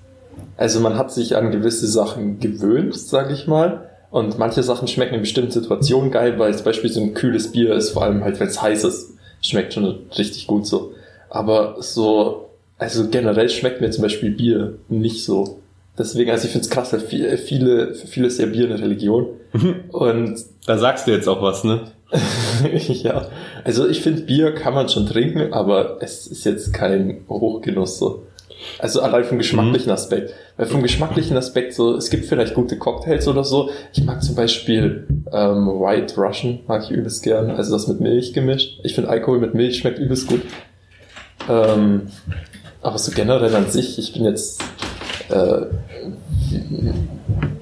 Also 0.57 0.81
man 0.81 0.97
hat 0.97 1.13
sich 1.13 1.37
an 1.37 1.51
gewisse 1.51 1.87
Sachen 1.87 2.41
gewöhnt, 2.41 2.97
sage 2.97 3.35
ich 3.35 3.47
mal. 3.47 3.89
Und 4.11 4.39
manche 4.39 4.63
Sachen 4.63 4.89
schmecken 4.89 5.15
in 5.15 5.21
bestimmten 5.21 5.53
Situationen 5.53 6.11
geil, 6.11 6.39
weil 6.39 6.55
zum 6.55 6.65
Beispiel 6.65 6.91
so 6.91 7.01
ein 7.01 7.15
kühles 7.15 7.53
Bier 7.53 7.75
ist, 7.75 7.91
vor 7.91 8.03
allem 8.03 8.25
halt, 8.25 8.41
wenn 8.41 8.49
es 8.49 8.61
heiß 8.61 8.85
ist. 8.85 9.15
Schmeckt 9.41 9.75
schon 9.75 10.01
richtig 10.19 10.47
gut 10.47 10.67
so. 10.67 10.93
Aber 11.29 11.77
so, 11.81 12.51
also 12.79 13.09
generell 13.09 13.49
schmeckt 13.49 13.81
mir 13.81 13.91
zum 13.91 14.03
Beispiel 14.03 14.31
Bier 14.31 14.75
nicht 14.89 15.25
so. 15.25 15.60
Deswegen, 16.01 16.31
also 16.31 16.47
ich 16.47 16.53
finde 16.53 16.65
es 16.65 16.71
krass, 16.71 16.95
weil 16.95 17.01
viele, 17.01 17.37
viele, 17.37 17.95
für 17.95 18.07
viele 18.07 18.27
ist 18.29 18.41
ja 18.41 18.47
Bier 18.47 18.65
eine 18.65 18.81
Religion. 18.81 19.27
Und 19.93 20.45
Da 20.65 20.79
sagst 20.79 21.07
du 21.07 21.11
jetzt 21.11 21.29
auch 21.29 21.43
was, 21.43 21.63
ne? 21.63 21.83
ja, 22.89 23.27
also 23.65 23.87
ich 23.87 24.01
finde, 24.01 24.23
Bier 24.23 24.53
kann 24.53 24.73
man 24.73 24.89
schon 24.89 25.07
trinken, 25.07 25.53
aber 25.53 25.99
es 26.01 26.27
ist 26.27 26.45
jetzt 26.45 26.73
kein 26.73 27.25
Hochgenuss 27.29 27.99
so. 27.99 28.23
Also 28.79 29.03
allein 29.03 29.25
vom 29.25 29.37
geschmacklichen 29.37 29.93
Aspekt. 29.93 30.33
Weil 30.57 30.67
vom 30.67 30.83
geschmacklichen 30.83 31.37
Aspekt 31.37 31.75
so, 31.75 31.95
es 31.95 32.09
gibt 32.09 32.25
vielleicht 32.25 32.55
gute 32.55 32.79
Cocktails 32.79 33.29
oder 33.29 33.45
so. 33.45 33.71
Ich 33.93 34.03
mag 34.05 34.23
zum 34.23 34.35
Beispiel 34.35 35.07
ähm, 35.33 35.67
White 35.67 36.15
Russian, 36.17 36.61
mag 36.67 36.85
ich 36.85 36.91
übelst 36.91 37.23
gern. 37.23 37.51
Also 37.51 37.73
das 37.73 37.89
mit 37.89 38.01
Milch 38.01 38.33
gemischt. 38.33 38.81
Ich 38.85 38.95
finde 38.95 39.11
Alkohol 39.11 39.39
mit 39.39 39.55
Milch 39.55 39.79
schmeckt 39.79 39.99
übelst 39.99 40.29
gut. 40.29 40.43
Ähm, 41.49 42.09
aber 42.83 42.99
so 42.99 43.13
generell 43.13 43.55
an 43.55 43.71
sich, 43.71 43.99
ich 43.99 44.15
bin 44.15 44.25
jetzt 44.25 44.63
äh, 45.33 45.67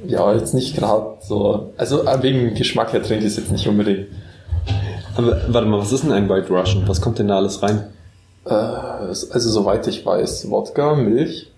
ja 0.07 0.33
jetzt 0.35 0.55
nicht 0.55 0.77
gerade 0.77 1.19
so, 1.21 1.73
also 1.77 2.05
äh, 2.05 2.23
wegen 2.23 2.55
Geschmack 2.55 2.93
her 2.93 3.03
trinke 3.03 3.27
ich 3.27 3.33
es 3.33 3.37
jetzt 3.37 3.53
nicht 3.53 3.67
unbedingt. 3.67 4.09
Aber 5.17 5.41
warte 5.49 5.67
mal, 5.67 5.79
was 5.81 5.93
ist 5.93 6.05
denn 6.05 6.13
ein 6.13 6.29
White 6.29 6.49
Russian? 6.49 6.87
Was 6.87 7.01
kommt 7.01 7.19
denn 7.19 7.29
da 7.29 7.37
alles 7.37 7.63
rein? 7.63 7.85
Äh, 8.47 8.55
also 8.55 9.51
soweit 9.51 9.87
ich 9.87 10.05
weiß, 10.05 10.51
Wodka, 10.51 10.95
Milch, 10.95 11.51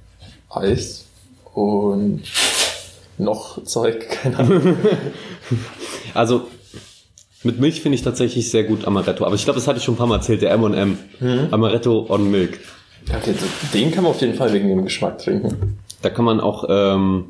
Eis 0.49 1.05
und 1.55 2.23
noch 3.19 3.63
Zeug, 3.65 4.09
keine 4.23 4.39
Ahnung. 4.39 4.77
Also, 6.13 6.43
mit 7.45 7.61
Milch 7.61 7.81
finde 7.83 7.95
ich 7.95 8.03
tatsächlich 8.03 8.51
sehr 8.51 8.65
gut 8.65 8.85
Amaretto. 8.85 9.25
Aber 9.25 9.37
ich 9.37 9.45
glaube, 9.45 9.59
das 9.61 9.69
hatte 9.69 9.79
ich 9.79 9.85
schon 9.85 9.95
ein 9.95 9.99
paar 9.99 10.09
Mal 10.09 10.17
erzählt, 10.17 10.43
der 10.43 10.51
M&M. 10.53 10.99
Amaretto 11.53 12.07
on 12.09 12.31
Milk. 12.31 12.59
Okay, 13.09 13.35
den 13.73 13.91
kann 13.93 14.05
man 14.05 14.13
auf 14.13 14.21
jeden 14.21 14.35
Fall 14.35 14.53
wegen 14.53 14.69
dem 14.69 14.85
Geschmack 14.85 15.19
trinken. 15.19 15.79
Da 16.03 16.11
kann 16.11 16.25
man 16.25 16.41
auch 16.41 16.65
ähm, 16.69 17.27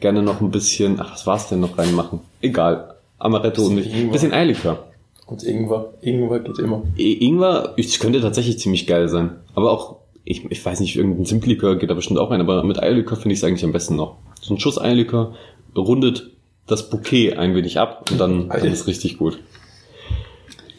gerne 0.00 0.22
noch 0.22 0.40
ein 0.40 0.50
bisschen, 0.50 1.00
ach, 1.00 1.12
was 1.12 1.26
war's 1.26 1.48
denn 1.48 1.60
noch 1.60 1.78
reinmachen? 1.78 2.20
Egal. 2.40 2.94
Amaretto 3.18 3.66
und 3.66 3.76
Milch. 3.76 3.94
Ingwer. 3.94 4.12
Bisschen 4.12 4.32
Eierlikör. 4.32 4.84
Und 5.26 5.42
Ingwer. 5.42 5.94
Ingwer 6.02 6.40
geht 6.40 6.58
immer. 6.58 6.82
Ingwer, 6.96 7.74
es 7.78 7.98
könnte 7.98 8.20
tatsächlich 8.20 8.58
ziemlich 8.58 8.86
geil 8.86 9.08
sein. 9.08 9.36
Aber 9.54 9.70
auch, 9.72 9.96
ich, 10.24 10.44
ich 10.50 10.64
weiß 10.64 10.80
nicht, 10.80 10.96
irgendein 10.96 11.24
Simpelikör 11.24 11.76
geht 11.76 11.88
da 11.88 11.94
bestimmt 11.94 12.18
auch 12.18 12.30
rein, 12.30 12.40
aber 12.40 12.62
mit 12.64 12.82
Eierlikör 12.82 13.16
finde 13.16 13.32
ich 13.32 13.38
es 13.38 13.44
eigentlich 13.44 13.64
am 13.64 13.72
besten 13.72 13.96
noch. 13.96 14.16
So 14.40 14.54
ein 14.54 14.60
Schuss 14.60 14.78
Eierlikör 14.78 15.34
rundet 15.74 16.30
das 16.66 16.90
Bouquet 16.90 17.36
ein 17.36 17.54
wenig 17.54 17.78
ab 17.78 18.08
und 18.10 18.18
dann, 18.18 18.48
dann 18.48 18.64
ist 18.64 18.86
richtig 18.86 19.18
gut. 19.18 19.38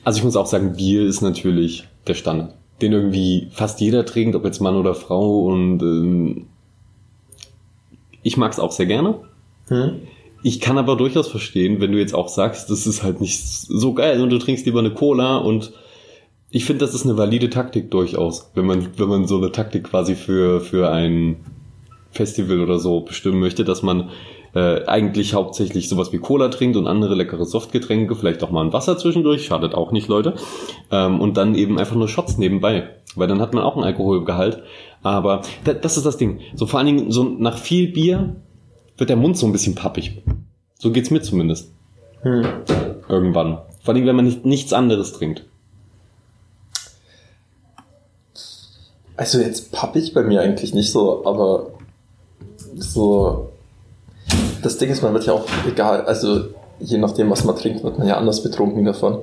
Also 0.04 0.20
ich 0.20 0.24
muss 0.24 0.36
auch 0.36 0.46
sagen, 0.46 0.76
Bier 0.76 1.06
ist 1.06 1.22
natürlich 1.22 1.88
der 2.08 2.14
Standard. 2.14 2.54
Den 2.82 2.92
irgendwie 2.92 3.48
fast 3.52 3.82
jeder 3.82 4.06
trinkt, 4.06 4.36
ob 4.36 4.46
jetzt 4.46 4.60
Mann 4.62 4.76
oder 4.76 4.94
Frau 4.94 5.46
und 5.46 5.82
ähm, 5.82 6.48
ich 8.26 8.38
mag 8.38 8.52
es 8.52 8.60
auch 8.60 8.72
sehr 8.72 8.88
gerne. 8.88 9.20
Hm? 9.68 10.02
Ich 10.42 10.60
kann 10.60 10.80
aber 10.80 10.96
durchaus 10.96 11.28
verstehen, 11.28 11.80
wenn 11.80 11.92
du 11.92 12.00
jetzt 12.00 12.16
auch 12.16 12.28
sagst, 12.28 12.72
das 12.72 12.88
ist 12.88 13.04
halt 13.04 13.22
nicht 13.22 13.40
so 13.40 13.94
geil 13.94 14.20
und 14.22 14.32
du 14.32 14.40
trinkst 14.40 14.66
lieber 14.66 14.80
eine 14.80 14.94
Cola 14.94 15.38
und 15.38 15.74
ich 16.50 16.66
finde, 16.66 16.84
das 16.86 16.96
ist 16.96 17.06
eine 17.06 17.18
valide 17.18 17.52
Taktik 17.52 17.92
durchaus, 17.92 18.52
wenn 18.56 18.66
man, 18.66 18.88
wenn 18.98 19.10
man 19.10 19.28
so 19.28 19.38
eine 19.38 19.52
Taktik 19.52 19.86
quasi 19.86 20.16
für, 20.16 20.60
für 20.60 20.90
ein 20.90 21.38
Festival 22.12 22.62
oder 22.62 22.80
so 22.80 23.02
bestimmen 23.02 23.40
möchte, 23.40 23.64
dass 23.64 23.84
man 23.84 24.10
äh, 24.56 24.86
eigentlich 24.86 25.36
hauptsächlich 25.36 25.88
sowas 25.88 26.12
wie 26.12 26.18
Cola 26.18 26.48
trinkt 26.48 26.78
und 26.78 26.88
andere 26.88 27.14
leckere 27.14 27.46
Softgetränke, 27.46 28.16
vielleicht 28.16 28.44
auch 28.44 28.52
mal 28.52 28.66
ein 28.66 28.74
Wasser 28.74 28.98
zwischendurch, 28.98 29.46
schadet 29.46 29.76
auch 29.76 29.92
nicht, 29.92 30.08
Leute. 30.08 30.34
Ähm, 30.92 31.22
und 31.22 31.38
dann 31.38 31.54
eben 31.54 31.78
einfach 31.78 31.96
nur 31.96 32.08
Shots 32.08 32.38
nebenbei, 32.40 32.90
weil 33.16 33.28
dann 33.28 33.42
hat 33.42 33.54
man 33.54 33.64
auch 33.64 33.76
einen 33.76 33.84
Alkoholgehalt. 33.84 34.64
Aber 35.06 35.44
da, 35.64 35.74
das 35.74 35.98
ist 35.98 36.06
das 36.08 36.18
Ding. 36.18 36.40
So 36.56 36.66
vor 36.66 36.80
allen 36.80 36.88
Dingen, 36.88 37.12
so 37.12 37.24
nach 37.24 37.60
viel 37.60 37.92
Bier 37.92 38.38
wird 38.98 39.08
der 39.08 39.16
Mund 39.16 39.38
so 39.38 39.46
ein 39.46 39.52
bisschen 39.52 39.76
pappig. 39.76 40.24
So 40.80 40.92
geht's 40.92 41.12
mir 41.12 41.22
zumindest. 41.22 41.72
Hm. 42.24 42.44
Irgendwann. 43.08 43.60
Vor 43.84 43.94
allem, 43.94 44.08
wenn 44.08 44.16
man 44.16 44.26
nicht, 44.26 44.46
nichts 44.46 44.74
anderes 44.74 45.14
trinkt. 45.14 45.46
Also 49.16 49.40
jetzt 49.40 49.72
pappig 49.72 50.12
bei 50.16 50.24
mir 50.24 50.42
eigentlich 50.42 50.74
nicht 50.74 50.92
so, 50.92 51.24
aber 51.24 51.68
so. 52.76 53.52
Das 54.64 54.80
Ding 54.80 54.90
ist, 54.90 55.04
man 55.04 55.14
wird 55.14 55.28
ja 55.28 55.34
auch 55.34 55.46
egal, 55.68 56.02
also 56.06 56.46
je 56.80 56.98
nachdem, 56.98 57.30
was 57.30 57.44
man 57.44 57.56
trinkt, 57.56 57.84
wird 57.84 58.00
man 58.00 58.08
ja 58.08 58.18
anders 58.18 58.42
betrunken 58.42 58.84
davon. 58.84 59.20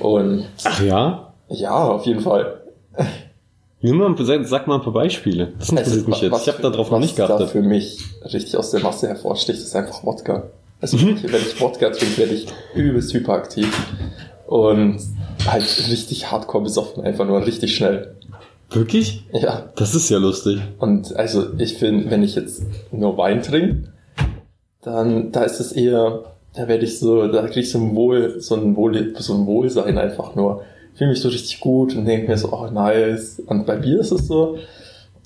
Und 0.00 0.46
Ach 0.64 0.82
ja? 0.82 1.34
ja, 1.50 1.76
auf 1.76 2.06
jeden 2.06 2.20
Fall. 2.22 2.62
Nimm 3.80 3.96
mal, 3.98 4.14
sag, 4.18 4.44
sag 4.46 4.66
mal 4.66 4.76
ein 4.76 4.82
paar 4.82 4.92
Beispiele. 4.92 5.52
Das 5.58 5.68
interessiert 5.70 6.08
mich 6.08 6.20
jetzt. 6.20 6.32
was 6.32 6.42
Ich 6.42 6.48
habe 6.52 6.62
darauf 6.62 6.90
noch 6.90 6.98
was 6.98 7.04
nicht 7.06 7.18
da 7.18 7.26
geachtet. 7.28 7.50
für 7.50 7.62
mich 7.62 8.00
richtig 8.24 8.56
aus 8.56 8.70
der 8.72 8.80
Masse 8.80 9.06
hervorsticht, 9.08 9.58
ist 9.60 9.74
einfach 9.76 10.04
Wodka. 10.04 10.44
Also 10.80 11.00
wenn 11.00 11.16
ich- 11.16 11.22
wenn 11.24 11.40
ich 11.42 11.60
Wodka 11.60 11.90
trinke, 11.90 12.18
werde 12.18 12.34
ich 12.34 12.46
übelst 12.74 13.12
hyperaktiv. 13.14 13.68
Und 14.46 14.98
halt 15.46 15.62
richtig 15.90 16.30
hardcore 16.30 16.64
besoffen, 16.64 17.04
einfach 17.04 17.26
nur 17.26 17.44
richtig 17.46 17.76
schnell. 17.76 18.14
Wirklich? 18.70 19.24
Ja. 19.32 19.70
Das 19.76 19.94
ist 19.94 20.08
ja 20.10 20.18
lustig. 20.18 20.58
Und 20.78 21.14
also 21.16 21.46
ich 21.58 21.74
finde, 21.74 22.10
wenn 22.10 22.22
ich 22.22 22.34
jetzt 22.34 22.62
nur 22.90 23.16
Wein 23.16 23.42
trinke, 23.42 23.92
dann 24.82 25.32
da 25.32 25.42
ist 25.44 25.60
es 25.60 25.72
eher, 25.72 26.24
da 26.54 26.68
werde 26.68 26.84
ich 26.84 26.98
so, 26.98 27.28
da 27.28 27.42
kriege 27.46 27.60
ich 27.60 27.70
so 27.70 27.78
ein 27.78 27.94
Wohl, 27.94 28.40
so 28.40 28.54
ein 28.56 28.74
Wohl, 28.76 29.14
so 29.18 29.34
ein 29.34 29.46
Wohlsein 29.46 29.98
einfach 29.98 30.34
nur. 30.34 30.62
Fühle 30.98 31.10
mich 31.10 31.20
so 31.20 31.28
richtig 31.28 31.60
gut 31.60 31.94
und 31.94 32.04
denke 32.06 32.28
mir 32.28 32.36
so, 32.36 32.52
oh 32.52 32.68
nice. 32.70 33.40
Und 33.46 33.66
bei 33.66 33.76
Bier 33.76 34.00
ist 34.00 34.10
es 34.10 34.26
so, 34.26 34.58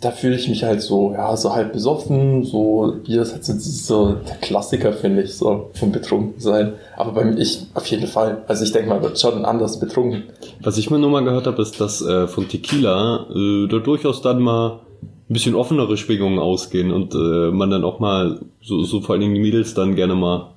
da 0.02 0.10
fühle 0.10 0.34
ich 0.36 0.48
mich 0.48 0.64
halt 0.64 0.82
so, 0.82 1.12
ja, 1.12 1.34
so 1.36 1.54
halb 1.54 1.72
besoffen, 1.72 2.44
so, 2.44 2.96
Bier 3.04 3.22
ist 3.22 3.32
halt 3.32 3.44
so, 3.44 3.54
so 3.56 4.12
der 4.12 4.36
Klassiker, 4.36 4.92
finde 4.92 5.22
ich, 5.22 5.34
so 5.34 5.70
vom 5.74 5.92
Betrunkensein. 5.92 6.74
Aber 6.96 7.12
bei 7.12 7.24
mir, 7.24 7.38
ich, 7.38 7.66
auf 7.72 7.86
jeden 7.86 8.06
Fall. 8.06 8.42
Also 8.48 8.64
ich 8.64 8.72
denke 8.72 8.90
mal, 8.90 9.02
wird 9.02 9.18
schon 9.18 9.44
anders 9.44 9.80
betrunken. 9.80 10.24
Was 10.60 10.76
ich 10.76 10.90
mir 10.90 10.98
nur 10.98 11.10
mal 11.10 11.24
gehört 11.24 11.46
habe, 11.46 11.62
ist, 11.62 11.80
dass 11.80 12.02
äh, 12.02 12.26
von 12.26 12.48
Tequila 12.48 13.26
äh, 13.34 13.68
da 13.68 13.78
durchaus 13.78 14.20
dann 14.20 14.42
mal 14.42 14.80
ein 15.02 15.32
bisschen 15.32 15.54
offenere 15.54 15.96
Schwingungen 15.96 16.38
ausgehen 16.38 16.92
und 16.92 17.14
äh, 17.14 17.50
man 17.50 17.70
dann 17.70 17.84
auch 17.84 17.98
mal, 17.98 18.40
so, 18.60 18.82
so 18.82 19.00
vor 19.00 19.14
allen 19.14 19.22
Dingen 19.22 19.34
die 19.34 19.40
Mädels 19.40 19.72
dann 19.72 19.94
gerne 19.94 20.14
mal 20.14 20.51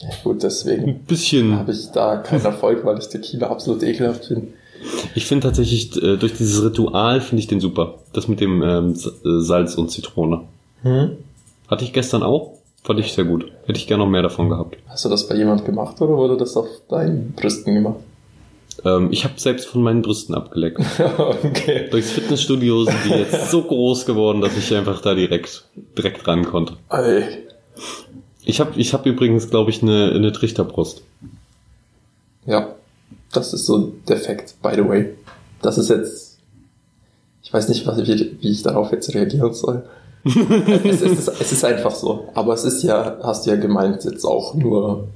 Ja, 0.00 0.08
gut, 0.24 0.42
deswegen 0.42 0.84
ein 0.84 0.98
bisschen 1.00 1.56
habe 1.56 1.72
ich 1.72 1.90
da 1.90 2.16
keinen 2.16 2.44
Erfolg, 2.44 2.84
weil 2.84 2.98
ich 2.98 3.08
Tequila 3.08 3.48
absolut 3.48 3.82
ekelhaft 3.82 4.26
finde. 4.26 4.48
Ich 5.14 5.26
finde 5.26 5.46
tatsächlich, 5.46 5.94
äh, 6.02 6.16
durch 6.16 6.32
dieses 6.34 6.64
Ritual 6.64 7.20
finde 7.20 7.40
ich 7.40 7.48
den 7.48 7.60
super. 7.60 7.96
Das 8.14 8.28
mit 8.28 8.40
dem 8.40 8.62
ähm, 8.62 8.94
äh, 8.94 9.40
Salz 9.40 9.74
und 9.74 9.90
Zitrone. 9.90 10.42
Hm? 10.82 11.18
Hatte 11.68 11.84
ich 11.84 11.92
gestern 11.92 12.22
auch. 12.22 12.54
Fand 12.82 12.98
ich 12.98 13.12
sehr 13.12 13.24
gut. 13.24 13.44
Hätte 13.66 13.78
ich 13.78 13.86
gerne 13.86 14.04
noch 14.04 14.10
mehr 14.10 14.22
davon 14.22 14.48
gehabt. 14.48 14.78
Hast 14.88 15.04
du 15.04 15.10
das 15.10 15.28
bei 15.28 15.36
jemand 15.36 15.66
gemacht 15.66 16.00
oder 16.00 16.16
wurde 16.16 16.38
das 16.38 16.56
auf 16.56 16.66
deinen 16.88 17.32
Brüsten 17.32 17.74
gemacht? 17.74 18.00
Ähm, 18.84 19.08
ich 19.10 19.24
habe 19.24 19.34
selbst 19.36 19.66
von 19.66 19.82
meinen 19.82 20.00
Brüsten 20.00 20.34
abgeleckt. 20.34 20.80
okay. 21.18 21.88
Durchs 21.90 22.12
Fitnessstudio 22.12 22.84
sind 22.84 22.98
die 23.04 23.10
jetzt 23.10 23.50
so 23.50 23.62
groß 23.62 24.06
geworden, 24.06 24.40
dass 24.40 24.56
ich 24.56 24.74
einfach 24.74 25.02
da 25.02 25.14
direkt, 25.14 25.64
direkt 25.96 26.26
ran 26.26 26.46
konnte. 26.46 26.74
Ey. 26.88 27.24
Ich 28.44 28.60
habe 28.60 28.78
ich 28.78 28.94
hab 28.94 29.06
übrigens, 29.06 29.50
glaube 29.50 29.70
ich, 29.70 29.82
eine, 29.82 30.12
eine 30.12 30.32
Trichterbrust. 30.32 31.02
Ja, 32.46 32.74
das 33.32 33.52
ist 33.52 33.66
so 33.66 33.92
defekt, 34.08 34.54
by 34.62 34.70
the 34.74 34.88
way. 34.88 35.10
Das 35.62 35.78
ist 35.78 35.90
jetzt, 35.90 36.38
ich 37.42 37.52
weiß 37.52 37.68
nicht, 37.68 37.86
was, 37.86 37.98
wie, 37.98 38.36
wie 38.40 38.50
ich 38.50 38.62
darauf 38.62 38.92
jetzt 38.92 39.14
reagieren 39.14 39.52
soll. 39.52 39.84
es, 40.24 41.00
ist, 41.00 41.28
es 41.28 41.52
ist 41.52 41.64
einfach 41.64 41.94
so. 41.94 42.28
Aber 42.34 42.52
es 42.54 42.64
ist 42.64 42.82
ja, 42.82 43.18
hast 43.22 43.46
du 43.46 43.50
ja 43.50 43.56
gemeint, 43.56 44.04
jetzt 44.04 44.24
auch 44.24 44.54
nur 44.54 45.08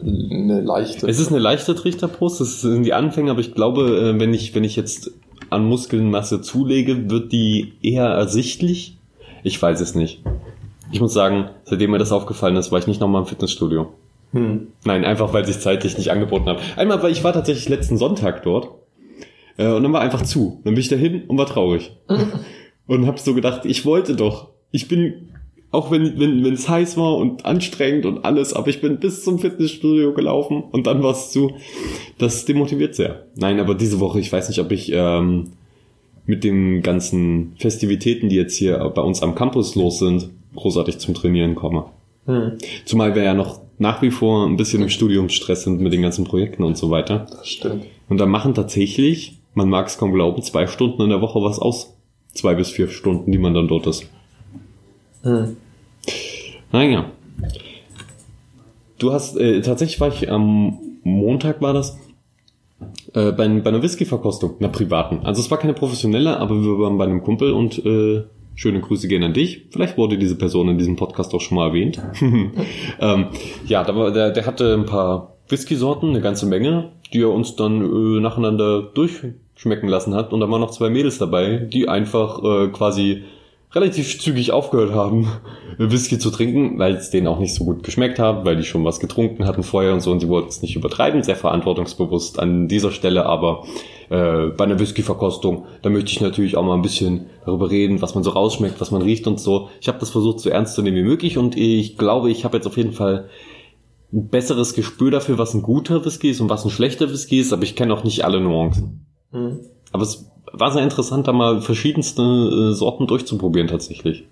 eine 0.00 0.60
leichte. 0.60 1.08
Es 1.08 1.18
ist 1.18 1.28
eine 1.28 1.38
leichte 1.38 1.74
Trichterbrust, 1.74 2.40
das 2.40 2.60
sind 2.60 2.84
die 2.84 2.94
Anfänge, 2.94 3.30
aber 3.30 3.40
ich 3.40 3.54
glaube, 3.54 4.14
äh, 4.14 4.20
wenn 4.20 4.32
ich, 4.32 4.54
wenn 4.54 4.64
ich 4.64 4.76
jetzt 4.76 5.10
an 5.50 5.64
Muskelmasse 5.64 6.42
zulege, 6.42 7.10
wird 7.10 7.32
die 7.32 7.72
eher 7.82 8.06
ersichtlich. 8.06 8.96
Ich 9.42 9.60
weiß 9.60 9.80
es 9.80 9.94
nicht. 9.94 10.22
Ich 10.92 11.00
muss 11.00 11.12
sagen, 11.12 11.50
seitdem 11.64 11.90
mir 11.90 11.98
das 11.98 12.12
aufgefallen 12.12 12.56
ist, 12.56 12.72
war 12.72 12.78
ich 12.78 12.86
nicht 12.86 13.00
nochmal 13.00 13.22
im 13.22 13.26
Fitnessstudio. 13.26 13.92
Hm. 14.32 14.68
Nein, 14.84 15.04
einfach 15.04 15.32
weil 15.32 15.44
sich 15.44 15.58
zeitlich 15.58 15.98
nicht 15.98 16.10
angeboten 16.10 16.46
hat. 16.46 16.58
Einmal, 16.76 17.02
weil 17.02 17.12
ich 17.12 17.24
war 17.24 17.32
tatsächlich 17.32 17.68
letzten 17.68 17.96
Sonntag 17.96 18.42
dort 18.42 18.70
äh, 19.56 19.68
und 19.68 19.82
dann 19.82 19.92
war 19.92 20.00
einfach 20.00 20.22
zu. 20.22 20.60
Dann 20.64 20.74
bin 20.74 20.80
ich 20.80 20.88
dahin 20.88 21.24
und 21.24 21.36
war 21.38 21.46
traurig. 21.46 21.92
und 22.86 23.06
hab 23.06 23.18
so 23.18 23.34
gedacht, 23.34 23.64
ich 23.64 23.84
wollte 23.84 24.14
doch. 24.14 24.48
Ich 24.70 24.86
bin, 24.86 25.28
auch 25.72 25.90
wenn 25.90 26.18
wenn 26.18 26.44
wenn, 26.44 26.54
es 26.54 26.68
heiß 26.68 26.96
war 26.96 27.16
und 27.16 27.44
anstrengend 27.44 28.06
und 28.06 28.24
alles, 28.24 28.52
aber 28.52 28.68
ich 28.68 28.80
bin 28.80 29.00
bis 29.00 29.24
zum 29.24 29.40
Fitnessstudio 29.40 30.14
gelaufen 30.14 30.62
und 30.62 30.86
dann 30.86 31.02
war 31.02 31.12
es 31.12 31.30
zu. 31.30 31.52
Das 32.18 32.44
demotiviert 32.44 32.94
sehr. 32.94 33.26
Nein, 33.34 33.58
aber 33.58 33.74
diese 33.74 33.98
Woche, 33.98 34.20
ich 34.20 34.32
weiß 34.32 34.48
nicht, 34.48 34.60
ob 34.60 34.70
ich 34.70 34.92
ähm, 34.92 35.52
mit 36.26 36.44
den 36.44 36.82
ganzen 36.82 37.54
Festivitäten, 37.58 38.28
die 38.28 38.36
jetzt 38.36 38.56
hier 38.56 38.78
bei 38.94 39.02
uns 39.02 39.22
am 39.22 39.34
Campus 39.34 39.74
los 39.74 39.98
sind, 39.98 40.30
großartig 40.54 40.98
zum 40.98 41.14
Trainieren 41.14 41.54
komme. 41.54 41.86
Hm. 42.26 42.58
Zumal 42.84 43.14
wir 43.14 43.22
ja 43.22 43.34
noch 43.34 43.60
nach 43.78 44.02
wie 44.02 44.10
vor 44.10 44.46
ein 44.46 44.56
bisschen 44.56 44.82
im 44.82 44.90
Studiumsstress 44.90 45.64
sind 45.64 45.80
mit 45.80 45.92
den 45.92 46.02
ganzen 46.02 46.24
Projekten 46.24 46.62
und 46.64 46.76
so 46.76 46.90
weiter. 46.90 47.26
Das 47.30 47.48
stimmt. 47.48 47.86
Und 48.08 48.18
da 48.18 48.26
machen 48.26 48.54
tatsächlich, 48.54 49.38
man 49.54 49.70
mag 49.70 49.86
es 49.86 49.96
kaum 49.96 50.12
glauben, 50.12 50.42
zwei 50.42 50.66
Stunden 50.66 51.02
in 51.02 51.08
der 51.08 51.22
Woche 51.22 51.42
was 51.42 51.58
aus. 51.58 51.96
Zwei 52.34 52.54
bis 52.54 52.70
vier 52.70 52.88
Stunden, 52.88 53.32
die 53.32 53.38
man 53.38 53.54
dann 53.54 53.68
dort 53.68 53.86
ist. 53.86 54.08
Hm. 55.22 55.56
Naja. 56.70 57.10
Du 58.98 59.12
hast, 59.12 59.36
äh, 59.36 59.62
tatsächlich 59.62 59.98
war 59.98 60.08
ich 60.08 60.30
am 60.30 60.78
Montag 61.02 61.62
war 61.62 61.72
das, 61.72 61.98
äh, 63.14 63.32
bei, 63.32 63.48
bei 63.48 63.70
einer 63.70 63.82
Whisky-Verkostung, 63.82 64.56
einer 64.58 64.68
privaten. 64.68 65.20
Also 65.24 65.40
es 65.40 65.50
war 65.50 65.58
keine 65.58 65.74
professionelle, 65.74 66.36
aber 66.38 66.54
wir 66.62 66.78
waren 66.78 66.98
bei 66.98 67.04
einem 67.04 67.22
Kumpel 67.22 67.52
und 67.52 67.84
äh, 67.84 68.24
Schöne 68.60 68.82
Grüße 68.82 69.08
gehen 69.08 69.22
an 69.22 69.32
dich. 69.32 69.68
Vielleicht 69.70 69.96
wurde 69.96 70.18
diese 70.18 70.36
Person 70.36 70.68
in 70.68 70.76
diesem 70.76 70.96
Podcast 70.96 71.32
auch 71.32 71.40
schon 71.40 71.56
mal 71.56 71.68
erwähnt. 71.68 71.98
ähm, 73.00 73.28
ja, 73.64 73.82
der, 73.84 74.32
der 74.32 74.44
hatte 74.44 74.74
ein 74.74 74.84
paar 74.84 75.38
Whisky-Sorten, 75.48 76.10
eine 76.10 76.20
ganze 76.20 76.44
Menge, 76.44 76.92
die 77.14 77.22
er 77.22 77.30
uns 77.30 77.56
dann 77.56 77.80
äh, 77.80 78.20
nacheinander 78.20 78.82
durchschmecken 78.82 79.88
lassen 79.88 80.14
hat. 80.14 80.34
Und 80.34 80.40
da 80.40 80.50
waren 80.50 80.60
noch 80.60 80.72
zwei 80.72 80.90
Mädels 80.90 81.16
dabei, 81.16 81.56
die 81.72 81.88
einfach 81.88 82.44
äh, 82.44 82.68
quasi 82.68 83.22
relativ 83.72 84.20
zügig 84.20 84.50
aufgehört 84.52 84.92
haben, 84.92 85.28
Whisky 85.78 86.18
zu 86.18 86.30
trinken, 86.30 86.78
weil 86.78 86.94
es 86.94 87.10
denen 87.10 87.28
auch 87.28 87.38
nicht 87.38 87.54
so 87.54 87.64
gut 87.64 87.82
geschmeckt 87.82 88.18
hat, 88.18 88.44
weil 88.44 88.56
die 88.56 88.64
schon 88.64 88.84
was 88.84 88.98
getrunken 88.98 89.46
hatten 89.46 89.62
vorher 89.62 89.92
und 89.92 90.00
so 90.00 90.10
und 90.10 90.22
die 90.22 90.28
wollten 90.28 90.48
es 90.48 90.60
nicht 90.60 90.74
übertreiben, 90.74 91.22
sehr 91.22 91.36
verantwortungsbewusst 91.36 92.38
an 92.38 92.66
dieser 92.66 92.90
Stelle, 92.90 93.26
aber 93.26 93.64
äh, 94.08 94.48
bei 94.48 94.64
einer 94.64 94.80
Whisky-Verkostung, 94.80 95.66
da 95.82 95.90
möchte 95.90 96.10
ich 96.10 96.20
natürlich 96.20 96.56
auch 96.56 96.64
mal 96.64 96.74
ein 96.74 96.82
bisschen 96.82 97.26
darüber 97.46 97.70
reden, 97.70 98.02
was 98.02 98.14
man 98.14 98.24
so 98.24 98.30
rausschmeckt, 98.30 98.80
was 98.80 98.90
man 98.90 99.02
riecht 99.02 99.26
und 99.28 99.38
so. 99.38 99.68
Ich 99.80 99.86
habe 99.86 100.00
das 100.00 100.10
versucht 100.10 100.40
so 100.40 100.50
ernst 100.50 100.74
zu 100.74 100.82
nehmen 100.82 100.96
wie 100.96 101.02
möglich 101.04 101.38
und 101.38 101.56
ich 101.56 101.96
glaube, 101.96 102.30
ich 102.30 102.44
habe 102.44 102.56
jetzt 102.56 102.66
auf 102.66 102.76
jeden 102.76 102.92
Fall 102.92 103.28
ein 104.12 104.28
besseres 104.28 104.74
Gespür 104.74 105.12
dafür, 105.12 105.38
was 105.38 105.54
ein 105.54 105.62
guter 105.62 106.04
Whisky 106.04 106.30
ist 106.30 106.40
und 106.40 106.50
was 106.50 106.64
ein 106.64 106.70
schlechter 106.70 107.10
Whisky 107.10 107.38
ist, 107.38 107.52
aber 107.52 107.62
ich 107.62 107.76
kenne 107.76 107.94
auch 107.94 108.02
nicht 108.02 108.24
alle 108.24 108.40
Nuancen. 108.40 109.06
Mhm. 109.30 109.60
Aber 109.92 110.02
es 110.02 110.29
war 110.52 110.72
sehr 110.72 110.82
interessant, 110.82 111.28
da 111.28 111.32
mal 111.32 111.60
verschiedenste 111.60 112.22
äh, 112.22 112.74
Sorten 112.74 113.06
durchzuprobieren 113.06 113.68
tatsächlich. 113.68 114.24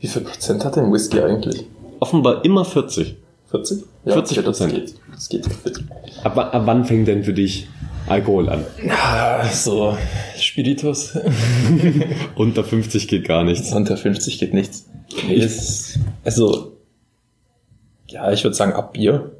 Wie 0.00 0.08
viel 0.08 0.22
Prozent 0.22 0.64
hat 0.64 0.76
denn 0.76 0.92
Whisky 0.92 1.20
eigentlich? 1.20 1.66
Offenbar 2.00 2.44
immer 2.44 2.64
40. 2.64 3.16
40? 3.50 3.84
Ja, 4.04 4.12
40 4.14 4.44
Prozent. 4.44 4.72
Okay, 4.72 4.84
das 5.12 5.28
geht, 5.28 5.46
das 5.46 5.62
geht 5.64 5.84
ab, 6.22 6.36
ab 6.36 6.62
wann 6.66 6.84
fängt 6.84 7.08
denn 7.08 7.24
für 7.24 7.32
dich 7.32 7.68
Alkohol 8.06 8.48
an? 8.48 8.64
Ja, 8.84 9.48
so 9.50 9.96
Spiritus. 10.36 11.16
Unter 12.36 12.64
50 12.64 13.08
geht 13.08 13.26
gar 13.26 13.44
nichts. 13.44 13.72
Unter 13.72 13.96
50 13.96 14.38
geht 14.38 14.52
nichts. 14.52 14.86
Nee, 15.26 15.36
ist, 15.36 15.98
also, 16.24 16.72
ja, 18.08 18.30
ich 18.32 18.44
würde 18.44 18.56
sagen 18.56 18.72
ab 18.72 18.92
Bier. 18.92 19.32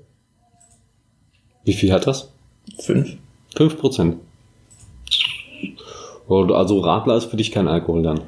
Wie 1.65 1.73
viel 1.73 1.93
hat 1.93 2.07
das? 2.07 2.31
Fünf. 2.79 3.17
Fünf 3.55 3.79
Prozent. 3.79 4.17
Also 6.29 6.81
Radler 6.81 7.17
ist 7.17 7.27
für 7.27 7.37
dich 7.37 7.53
kein 7.53 7.69
Alkohol 7.69 8.03
dann. 8.03 8.21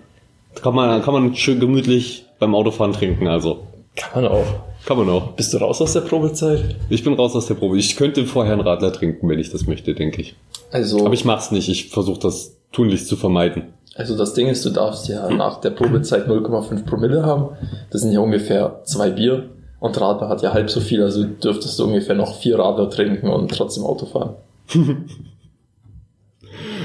Kann 0.62 0.74
man, 0.74 1.02
kann 1.02 1.14
man 1.14 1.35
schön 1.35 1.61
gemütlich 1.61 2.26
beim 2.38 2.54
Autofahren 2.54 2.92
trinken, 2.92 3.26
also. 3.28 3.59
Kann 3.94 4.22
man 4.22 4.32
auch. 4.32 4.46
Kann 4.85 4.98
man 4.98 5.09
auch. 5.09 5.32
Bist 5.32 5.52
du 5.52 5.59
raus 5.59 5.80
aus 5.80 5.94
der 5.94 6.02
Probezeit? 6.02 6.76
Ich 6.90 7.02
bin 7.02 7.14
raus 7.14 7.35
aus 7.35 7.46
der 7.46 7.54
Probe. 7.54 7.78
Ich 7.78 7.96
könnte 7.96 8.24
vorher 8.26 8.52
einen 8.52 8.62
Radler 8.62 8.92
trinken, 8.92 9.28
wenn 9.28 9.38
ich 9.38 9.50
das 9.50 9.66
möchte, 9.66 9.94
denke 9.94 10.20
ich. 10.20 10.37
Also. 10.70 11.04
Aber 11.04 11.14
ich 11.14 11.24
mach's 11.24 11.50
nicht. 11.50 11.68
Ich 11.68 11.88
versuche 11.88 12.20
das 12.20 12.56
tunlichst 12.72 13.09
zu 13.09 13.16
vermeiden. 13.16 13.72
Also 13.96 14.16
das 14.16 14.35
Ding 14.35 14.48
ist, 14.48 14.64
du 14.64 14.70
darfst 14.70 15.09
ja 15.09 15.30
nach 15.30 15.61
der 15.61 15.70
Probezeit 15.70 16.28
0,5 16.28 16.85
Promille 16.85 17.24
haben. 17.24 17.56
Das 17.90 18.02
sind 18.02 18.12
ja 18.12 18.20
ungefähr 18.20 18.80
zwei 18.85 19.11
Bier. 19.11 19.48
Und 19.80 19.98
Radler 20.00 20.28
hat 20.28 20.42
ja 20.42 20.52
halb 20.52 20.70
so 20.70 20.80
viel, 20.80 21.02
also 21.02 21.24
dürftest 21.24 21.78
du 21.78 21.85
ungefähr 21.85 22.14
noch 22.14 22.35
vier 22.35 22.59
Radler 22.59 22.90
trinken 22.90 23.28
und 23.28 23.50
trotzdem 23.50 23.85
Auto 23.85 24.06
fahren. 24.06 24.35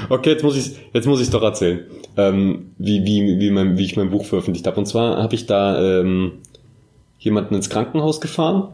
Okay, 0.08 0.30
jetzt 0.30 0.42
muss 0.42 0.56
ich 0.56 0.76
jetzt 0.92 1.06
muss 1.06 1.20
ich 1.20 1.30
doch 1.30 1.42
erzählen, 1.42 1.80
ähm, 2.16 2.72
wie 2.78 3.04
wie 3.04 3.38
wie, 3.38 3.50
mein, 3.50 3.78
wie 3.78 3.84
ich 3.84 3.96
mein 3.96 4.10
Buch 4.10 4.24
veröffentlicht 4.24 4.66
habe. 4.66 4.78
Und 4.78 4.86
zwar 4.86 5.22
habe 5.22 5.34
ich 5.34 5.46
da 5.46 6.00
ähm, 6.00 6.32
jemanden 7.18 7.54
ins 7.54 7.70
Krankenhaus 7.70 8.20
gefahren 8.20 8.68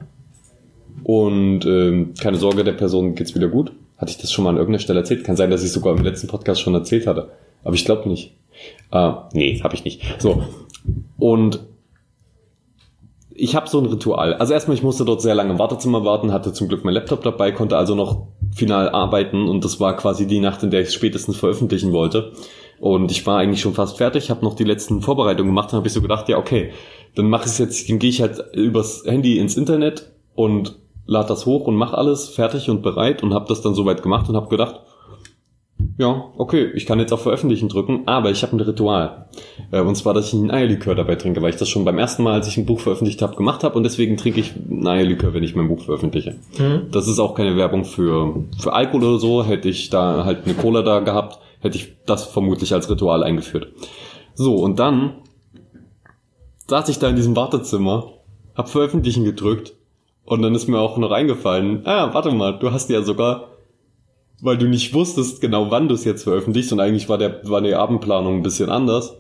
und 1.04 1.64
ähm, 1.66 2.14
keine 2.20 2.36
Sorge, 2.38 2.64
der 2.64 2.72
Person 2.72 3.14
geht's 3.14 3.34
wieder 3.34 3.48
gut. 3.48 3.72
Hatte 3.96 4.10
ich 4.10 4.18
das 4.18 4.32
schon 4.32 4.44
mal 4.44 4.50
an 4.50 4.56
irgendeiner 4.56 4.82
Stelle 4.82 5.00
erzählt? 5.00 5.24
Kann 5.24 5.36
sein, 5.36 5.50
dass 5.50 5.64
ich 5.64 5.72
sogar 5.72 5.96
im 5.96 6.04
letzten 6.04 6.28
Podcast 6.28 6.60
schon 6.60 6.74
erzählt 6.74 7.06
hatte, 7.06 7.30
aber 7.64 7.74
ich 7.74 7.84
glaube 7.84 8.08
nicht. 8.08 8.34
Äh, 8.90 9.12
nee, 9.32 9.60
habe 9.62 9.74
ich 9.74 9.84
nicht. 9.84 10.02
So 10.18 10.42
und 11.18 11.60
ich 13.38 13.54
habe 13.54 13.68
so 13.68 13.78
ein 13.78 13.86
Ritual. 13.86 14.34
Also 14.34 14.52
erstmal, 14.52 14.76
ich 14.76 14.82
musste 14.82 15.04
dort 15.04 15.22
sehr 15.22 15.34
lange 15.34 15.52
im 15.52 15.58
Wartezimmer 15.58 16.04
warten, 16.04 16.32
hatte 16.32 16.52
zum 16.52 16.68
Glück 16.68 16.84
mein 16.84 16.94
Laptop 16.94 17.22
dabei, 17.22 17.52
konnte 17.52 17.76
also 17.76 17.94
noch 17.94 18.26
final 18.54 18.88
arbeiten 18.88 19.48
und 19.48 19.64
das 19.64 19.78
war 19.78 19.96
quasi 19.96 20.26
die 20.26 20.40
Nacht, 20.40 20.62
in 20.64 20.70
der 20.70 20.80
ich 20.80 20.92
spätestens 20.92 21.36
veröffentlichen 21.36 21.92
wollte. 21.92 22.32
Und 22.80 23.10
ich 23.10 23.26
war 23.26 23.38
eigentlich 23.38 23.60
schon 23.60 23.74
fast 23.74 23.96
fertig, 23.96 24.30
habe 24.30 24.44
noch 24.44 24.54
die 24.54 24.64
letzten 24.64 25.02
Vorbereitungen 25.02 25.50
gemacht 25.50 25.72
und 25.72 25.78
habe 25.78 25.86
ich 25.86 25.92
so 25.92 26.02
gedacht, 26.02 26.28
ja 26.28 26.36
okay, 26.36 26.72
dann 27.14 27.30
mache 27.30 27.48
ich 27.48 27.58
jetzt, 27.58 27.88
dann 27.88 27.98
gehe 27.98 28.10
ich 28.10 28.20
halt 28.20 28.42
übers 28.54 29.04
Handy 29.06 29.38
ins 29.38 29.56
Internet 29.56 30.10
und 30.34 30.76
lade 31.06 31.28
das 31.28 31.46
hoch 31.46 31.66
und 31.66 31.76
mache 31.76 31.96
alles 31.96 32.28
fertig 32.28 32.68
und 32.68 32.82
bereit 32.82 33.22
und 33.22 33.34
habe 33.34 33.46
das 33.48 33.62
dann 33.62 33.74
soweit 33.74 34.02
gemacht 34.02 34.28
und 34.28 34.36
habe 34.36 34.48
gedacht, 34.48 34.80
ja, 35.98 36.30
okay, 36.36 36.70
ich 36.74 36.86
kann 36.86 37.00
jetzt 37.00 37.12
auf 37.12 37.22
Veröffentlichen 37.22 37.68
drücken, 37.68 38.04
aber 38.06 38.30
ich 38.30 38.44
habe 38.44 38.56
ein 38.56 38.60
Ritual. 38.60 39.26
Äh, 39.72 39.80
und 39.80 39.96
zwar, 39.96 40.14
dass 40.14 40.28
ich 40.28 40.32
ein 40.32 40.50
Eierlikör 40.50 40.94
dabei 40.94 41.16
trinke, 41.16 41.42
weil 41.42 41.50
ich 41.50 41.56
das 41.56 41.68
schon 41.68 41.84
beim 41.84 41.98
ersten 41.98 42.22
Mal, 42.22 42.34
als 42.34 42.46
ich 42.46 42.56
ein 42.56 42.66
Buch 42.66 42.78
veröffentlicht 42.78 43.20
habe, 43.20 43.34
gemacht 43.34 43.64
habe 43.64 43.76
und 43.76 43.82
deswegen 43.82 44.16
trinke 44.16 44.38
ich 44.38 44.54
ein 44.54 44.86
Eierlikör, 44.86 45.34
wenn 45.34 45.42
ich 45.42 45.56
mein 45.56 45.66
Buch 45.66 45.82
veröffentliche. 45.82 46.36
Mhm. 46.56 46.86
Das 46.92 47.08
ist 47.08 47.18
auch 47.18 47.34
keine 47.34 47.56
Werbung 47.56 47.84
für, 47.84 48.44
für 48.56 48.72
Alkohol 48.72 49.04
oder 49.04 49.18
so. 49.18 49.44
Hätte 49.44 49.68
ich 49.68 49.90
da 49.90 50.24
halt 50.24 50.44
eine 50.44 50.54
Cola 50.54 50.82
da 50.82 51.00
gehabt, 51.00 51.40
hätte 51.58 51.76
ich 51.76 51.96
das 52.06 52.26
vermutlich 52.26 52.72
als 52.72 52.88
Ritual 52.88 53.24
eingeführt. 53.24 53.66
So, 54.34 54.54
und 54.54 54.78
dann 54.78 55.14
saß 56.68 56.88
ich 56.90 57.00
da 57.00 57.08
in 57.08 57.16
diesem 57.16 57.34
Wartezimmer, 57.34 58.12
hab 58.54 58.68
Veröffentlichen 58.68 59.24
gedrückt 59.24 59.74
und 60.24 60.42
dann 60.42 60.54
ist 60.54 60.68
mir 60.68 60.78
auch 60.78 60.96
noch 60.96 61.10
eingefallen, 61.10 61.82
ah, 61.86 62.14
warte 62.14 62.30
mal, 62.30 62.56
du 62.56 62.70
hast 62.70 62.88
ja 62.88 63.02
sogar 63.02 63.48
weil 64.40 64.58
du 64.58 64.66
nicht 64.66 64.94
wusstest 64.94 65.40
genau, 65.40 65.70
wann 65.70 65.88
du 65.88 65.94
es 65.94 66.04
jetzt 66.04 66.24
veröffentlichst 66.24 66.72
und 66.72 66.80
eigentlich 66.80 67.08
war 67.08 67.18
der 67.18 67.40
war 67.44 67.60
die 67.60 67.74
Abendplanung 67.74 68.36
ein 68.36 68.42
bisschen 68.42 68.70
anders, 68.70 69.16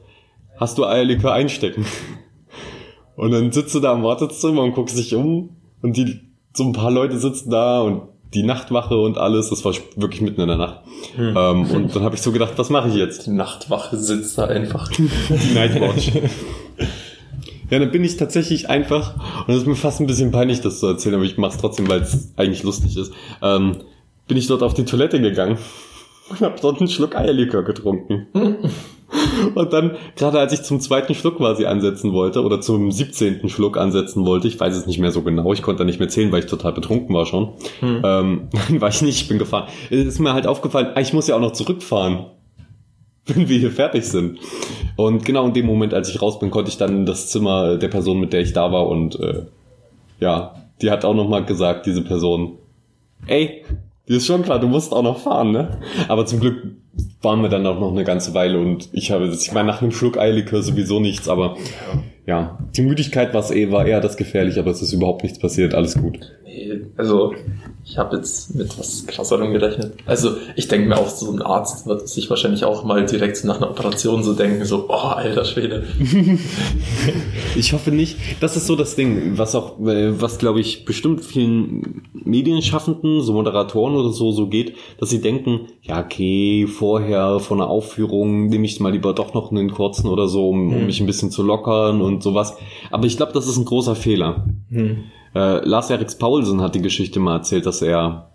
hast 0.56 0.78
du 0.78 0.84
Eierlikör 0.84 1.32
einstecken. 1.32 1.84
Und 3.16 3.32
dann 3.32 3.50
sitzt 3.50 3.74
du 3.74 3.80
da 3.80 3.92
im 3.94 4.04
Wartezimmer 4.04 4.62
und 4.62 4.74
guckst 4.74 4.96
dich 4.96 5.12
um 5.16 5.56
und 5.82 5.96
die 5.96 6.20
so 6.52 6.62
ein 6.62 6.72
paar 6.72 6.92
Leute 6.92 7.18
sitzen 7.18 7.50
da 7.50 7.80
und 7.80 8.02
die 8.34 8.44
Nachtwache 8.44 8.96
und 8.96 9.18
alles, 9.18 9.50
das 9.50 9.64
war 9.64 9.72
wirklich 9.96 10.20
mitten 10.20 10.40
in 10.40 10.46
der 10.46 10.56
Nacht. 10.56 10.82
Hm. 11.16 11.34
Ähm, 11.36 11.70
und 11.70 11.96
dann 11.96 12.04
habe 12.04 12.14
ich 12.14 12.22
so 12.22 12.30
gedacht, 12.30 12.52
was 12.56 12.70
mache 12.70 12.88
ich 12.88 12.94
jetzt? 12.94 13.26
Die 13.26 13.30
Nachtwache 13.30 13.96
sitzt 13.96 14.38
da 14.38 14.44
einfach. 14.44 14.88
die 14.92 15.54
Nightwatch. 15.54 16.12
Ja, 17.70 17.78
dann 17.78 17.90
bin 17.90 18.02
ich 18.02 18.16
tatsächlich 18.16 18.70
einfach, 18.70 19.14
und 19.46 19.52
es 19.52 19.60
ist 19.60 19.66
mir 19.66 19.76
fast 19.76 20.00
ein 20.00 20.06
bisschen 20.06 20.30
peinlich, 20.30 20.62
das 20.62 20.80
zu 20.80 20.86
erzählen, 20.86 21.16
aber 21.16 21.24
ich 21.24 21.36
mache 21.36 21.52
es 21.52 21.58
trotzdem, 21.58 21.86
weil 21.86 22.00
es 22.00 22.32
eigentlich 22.38 22.62
lustig 22.62 22.96
ist. 22.96 23.12
Ähm, 23.42 23.82
bin 24.28 24.36
ich 24.36 24.46
dort 24.46 24.62
auf 24.62 24.74
die 24.74 24.84
Toilette 24.84 25.20
gegangen 25.20 25.58
und 26.28 26.40
habe 26.40 26.56
dort 26.60 26.80
einen 26.80 26.88
Schluck 26.88 27.16
Eierlikör 27.16 27.64
getrunken. 27.64 28.28
und 29.54 29.72
dann, 29.72 29.96
gerade 30.16 30.38
als 30.38 30.52
ich 30.52 30.62
zum 30.62 30.80
zweiten 30.80 31.14
Schluck 31.14 31.38
quasi 31.38 31.64
ansetzen 31.64 32.12
wollte, 32.12 32.42
oder 32.42 32.60
zum 32.60 32.92
17. 32.92 33.48
Schluck 33.48 33.76
ansetzen 33.78 34.26
wollte, 34.26 34.46
ich 34.46 34.60
weiß 34.60 34.76
es 34.76 34.86
nicht 34.86 34.98
mehr 34.98 35.10
so 35.10 35.22
genau, 35.22 35.52
ich 35.52 35.62
konnte 35.62 35.80
da 35.80 35.84
nicht 35.84 35.98
mehr 35.98 36.08
zählen, 36.08 36.30
weil 36.30 36.40
ich 36.40 36.46
total 36.50 36.72
betrunken 36.72 37.14
war 37.14 37.26
schon, 37.26 37.54
hm. 37.80 38.02
ähm, 38.04 38.48
war 38.80 38.90
ich 38.90 39.02
nicht, 39.02 39.22
ich 39.22 39.28
bin 39.28 39.38
gefahren. 39.38 39.68
Es 39.90 40.06
ist 40.06 40.18
mir 40.18 40.34
halt 40.34 40.46
aufgefallen, 40.46 40.92
ah, 40.94 41.00
ich 41.00 41.12
muss 41.12 41.26
ja 41.26 41.34
auch 41.34 41.40
noch 41.40 41.52
zurückfahren 41.52 42.26
wenn 43.34 43.48
wir 43.48 43.58
hier 43.58 43.70
fertig 43.70 44.04
sind. 44.04 44.38
Und 44.96 45.24
genau 45.24 45.46
in 45.46 45.52
dem 45.52 45.66
Moment, 45.66 45.94
als 45.94 46.08
ich 46.08 46.20
raus 46.20 46.38
bin, 46.38 46.50
konnte 46.50 46.70
ich 46.70 46.78
dann 46.78 46.96
in 46.96 47.06
das 47.06 47.28
Zimmer 47.28 47.76
der 47.76 47.88
Person, 47.88 48.20
mit 48.20 48.32
der 48.32 48.40
ich 48.40 48.52
da 48.52 48.72
war 48.72 48.86
und 48.86 49.20
äh, 49.20 49.42
ja, 50.18 50.54
die 50.82 50.90
hat 50.90 51.04
auch 51.04 51.14
nochmal 51.14 51.44
gesagt, 51.44 51.86
diese 51.86 52.02
Person, 52.02 52.58
ey, 53.26 53.64
dir 54.08 54.16
ist 54.16 54.26
schon 54.26 54.42
klar, 54.42 54.58
du 54.58 54.66
musst 54.66 54.92
auch 54.92 55.02
noch 55.02 55.18
fahren, 55.18 55.52
ne? 55.52 55.78
Aber 56.08 56.26
zum 56.26 56.40
Glück 56.40 56.62
waren 57.22 57.42
wir 57.42 57.48
dann 57.48 57.66
auch 57.66 57.78
noch 57.78 57.92
eine 57.92 58.04
ganze 58.04 58.34
Weile 58.34 58.58
und 58.58 58.88
ich 58.92 59.10
habe, 59.10 59.26
ich 59.26 59.52
meine, 59.52 59.68
nach 59.68 59.82
einem 59.82 59.92
Schluck 59.92 60.18
Eierlikör 60.18 60.62
sowieso 60.62 61.00
nichts, 61.00 61.28
aber 61.28 61.56
ja, 62.26 62.58
die 62.76 62.82
Müdigkeit 62.82 63.32
war 63.34 63.50
eh, 63.50 63.70
war 63.70 63.86
eher 63.86 64.00
das 64.00 64.16
gefährlich, 64.16 64.58
aber 64.58 64.70
es 64.70 64.82
ist 64.82 64.92
überhaupt 64.92 65.22
nichts 65.22 65.38
passiert, 65.38 65.74
alles 65.74 65.96
gut. 65.96 66.18
Also 66.96 67.34
ich 67.84 67.96
habe 67.96 68.16
jetzt 68.16 68.54
mit 68.54 68.78
was 68.78 69.06
krasserem 69.06 69.52
gerechnet. 69.52 69.94
Also 70.04 70.32
ich 70.56 70.68
denke 70.68 70.88
mir 70.88 70.98
auch, 70.98 71.08
so 71.08 71.30
ein 71.30 71.40
Arzt 71.40 71.86
wird 71.86 72.06
sich 72.08 72.28
wahrscheinlich 72.28 72.64
auch 72.64 72.84
mal 72.84 73.06
direkt 73.06 73.42
nach 73.44 73.56
einer 73.56 73.70
Operation 73.70 74.22
so 74.22 74.34
denken, 74.34 74.64
so, 74.64 74.86
oh, 74.88 74.92
alter 74.92 75.44
Schwede. 75.44 75.86
ich 77.56 77.72
hoffe 77.72 77.90
nicht. 77.90 78.18
Das 78.40 78.56
ist 78.56 78.66
so 78.66 78.76
das 78.76 78.94
Ding, 78.94 79.38
was 79.38 79.54
auch, 79.54 79.80
äh, 79.80 80.20
was 80.20 80.38
glaube 80.38 80.60
ich 80.60 80.84
bestimmt 80.84 81.24
vielen 81.24 82.02
Medienschaffenden, 82.12 83.22
so 83.22 83.32
Moderatoren 83.32 83.94
oder 83.94 84.10
so, 84.10 84.32
so 84.32 84.48
geht, 84.48 84.74
dass 85.00 85.08
sie 85.08 85.22
denken, 85.22 85.68
ja 85.82 86.04
okay, 86.04 86.66
vorher 86.66 87.40
vor 87.40 87.56
einer 87.56 87.68
Aufführung 87.68 88.48
nehme 88.48 88.66
ich 88.66 88.80
mal 88.80 88.92
lieber 88.92 89.14
doch 89.14 89.32
noch 89.32 89.50
einen 89.50 89.70
kurzen 89.70 90.08
oder 90.08 90.28
so, 90.28 90.50
um, 90.50 90.68
um 90.68 90.74
hm. 90.80 90.86
mich 90.86 91.00
ein 91.00 91.06
bisschen 91.06 91.30
zu 91.30 91.42
lockern 91.42 92.02
und 92.02 92.22
sowas. 92.22 92.56
Aber 92.90 93.06
ich 93.06 93.16
glaube, 93.16 93.32
das 93.32 93.48
ist 93.48 93.56
ein 93.56 93.64
großer 93.64 93.94
Fehler. 93.94 94.46
Hm. 94.70 95.04
Äh, 95.38 95.64
Lars 95.64 95.88
Eriks 95.88 96.16
Paulsen 96.16 96.60
hat 96.60 96.74
die 96.74 96.82
Geschichte 96.82 97.20
mal 97.20 97.36
erzählt, 97.36 97.64
dass 97.64 97.80
er 97.80 98.30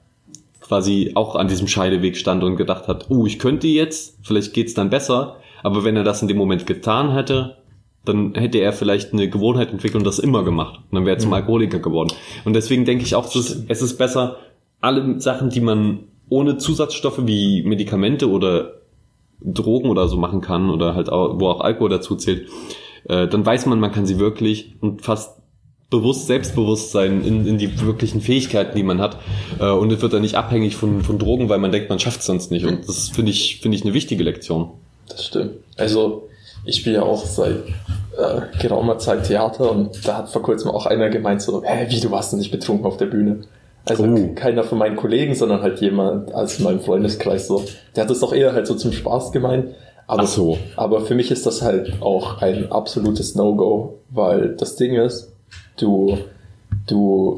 quasi 0.62 1.12
auch 1.16 1.36
an 1.36 1.50
diesem 1.50 1.68
Scheideweg 1.68 2.16
stand 2.16 2.44
und 2.44 2.56
gedacht 2.56 2.88
hat, 2.88 3.08
oh, 3.10 3.26
ich 3.26 3.40
könnte 3.40 3.68
jetzt, 3.68 4.20
vielleicht 4.24 4.54
geht's 4.54 4.74
dann 4.74 4.90
besser, 4.90 5.36
aber 5.64 5.84
wenn 5.84 5.98
er 5.98 6.06
das 6.06 6.22
in 6.22 6.30
dem 6.30 6.38
Moment 6.38 6.66
getan 6.66 7.12
hätte, 7.12 7.58
dann 8.06 8.36
hätte 8.36 8.60
er 8.60 8.72
vielleicht 8.72 9.12
eine 9.12 9.30
Gewohnheit 9.30 9.72
entwickelt 9.72 10.00
und 10.00 10.08
das 10.08 10.20
immer 10.20 10.44
gemacht. 10.44 10.78
Und 10.78 10.96
dann 10.96 11.06
wäre 11.06 11.18
er 11.18 11.20
zum 11.20 11.32
mhm. 11.32 11.36
Alkoholiker 11.36 11.80
geworden. 11.80 12.14
Und 12.46 12.54
deswegen 12.54 12.86
denke 12.86 13.04
ich 13.04 13.16
auch, 13.16 13.26
es 13.26 13.36
ist, 13.36 13.66
es 13.68 13.82
ist 13.82 13.98
besser, 13.98 14.38
alle 14.80 15.20
Sachen, 15.20 15.50
die 15.50 15.62
man 15.62 16.06
ohne 16.30 16.58
Zusatzstoffe 16.58 17.28
wie 17.28 17.64
Medikamente 17.64 18.30
oder 18.30 18.76
Drogen 19.42 19.90
oder 19.90 20.08
so 20.08 20.16
machen 20.16 20.40
kann 20.40 20.70
oder 20.70 20.96
halt 20.96 21.10
auch, 21.10 21.38
wo 21.38 21.50
auch 21.50 21.60
Alkohol 21.60 21.90
dazu 21.90 22.16
zählt, 22.16 22.48
äh, 23.10 23.28
dann 23.28 23.46
weiß 23.46 23.66
man, 23.66 23.82
man 23.82 23.92
kann 23.92 24.06
sie 24.06 24.20
wirklich 24.20 24.76
und 24.80 25.02
fast 25.02 25.43
bewusst 25.94 26.26
Selbstbewusstsein 26.26 27.24
in, 27.24 27.46
in 27.46 27.58
die 27.60 27.80
wirklichen 27.82 28.20
Fähigkeiten, 28.20 28.76
die 28.76 28.84
man 28.84 29.00
hat. 29.00 29.18
Äh, 29.60 29.70
und 29.70 29.92
es 29.92 30.02
wird 30.02 30.14
dann 30.14 30.24
nicht 30.24 30.36
abhängig 30.36 30.76
von, 30.76 31.04
von 31.04 31.20
Drogen, 31.20 31.50
weil 31.50 31.60
man 31.60 31.72
denkt, 31.72 31.90
man 31.90 32.00
schafft 32.00 32.22
es 32.22 32.26
sonst 32.26 32.50
nicht. 32.50 32.66
Und 32.66 32.90
das 32.90 33.10
finde 33.10 33.32
ich, 33.32 33.62
finde 33.62 33.78
ich 33.78 33.84
eine 33.84 33.94
wichtige 33.94 34.24
Lektion. 34.24 34.72
Das 35.08 35.26
stimmt. 35.26 35.52
Also 35.78 36.28
ich 36.66 36.78
spiele 36.78 36.96
ja 36.96 37.04
auch 37.04 37.24
seit 37.26 37.58
äh, 38.18 38.42
geraumer 38.60 38.98
Zeit 38.98 39.28
Theater 39.28 39.72
und 39.72 40.08
da 40.08 40.18
hat 40.18 40.30
vor 40.30 40.42
kurzem 40.42 40.72
auch 40.72 40.88
einer 40.88 41.10
gemeint 41.10 41.42
so, 41.42 41.64
hä, 41.64 41.86
wie, 41.90 42.00
du 42.00 42.10
warst 42.10 42.32
denn 42.32 42.40
nicht 42.40 42.52
betrunken 42.52 42.86
auf 42.86 42.98
der 42.98 43.06
Bühne? 43.06 43.42
Also 43.86 44.06
oh. 44.06 44.34
keiner 44.34 44.64
von 44.64 44.78
meinen 44.80 44.96
Kollegen, 44.96 45.36
sondern 45.36 45.62
halt 45.62 45.80
jemand 45.80 46.34
aus 46.34 46.58
meinem 46.60 46.80
Freundeskreis 46.80 47.48
so. 47.48 47.64
Der 47.96 48.04
hat 48.04 48.10
das 48.10 48.22
doch 48.22 48.34
eher 48.34 48.54
halt 48.54 48.66
so 48.66 48.76
zum 48.76 48.94
Spaß 48.94 49.32
gemeint. 49.32 49.76
Aber, 50.08 50.24
Ach 50.24 50.28
so. 50.28 50.58
aber 50.76 51.02
für 51.02 51.16
mich 51.16 51.32
ist 51.32 51.46
das 51.46 51.62
halt 51.62 52.02
auch 52.02 52.42
ein 52.42 52.72
absolutes 52.72 53.36
No-Go, 53.36 54.00
weil 54.10 54.56
das 54.56 54.76
Ding 54.76 54.96
ist, 54.96 55.33
du, 55.78 56.18
du, 56.88 57.38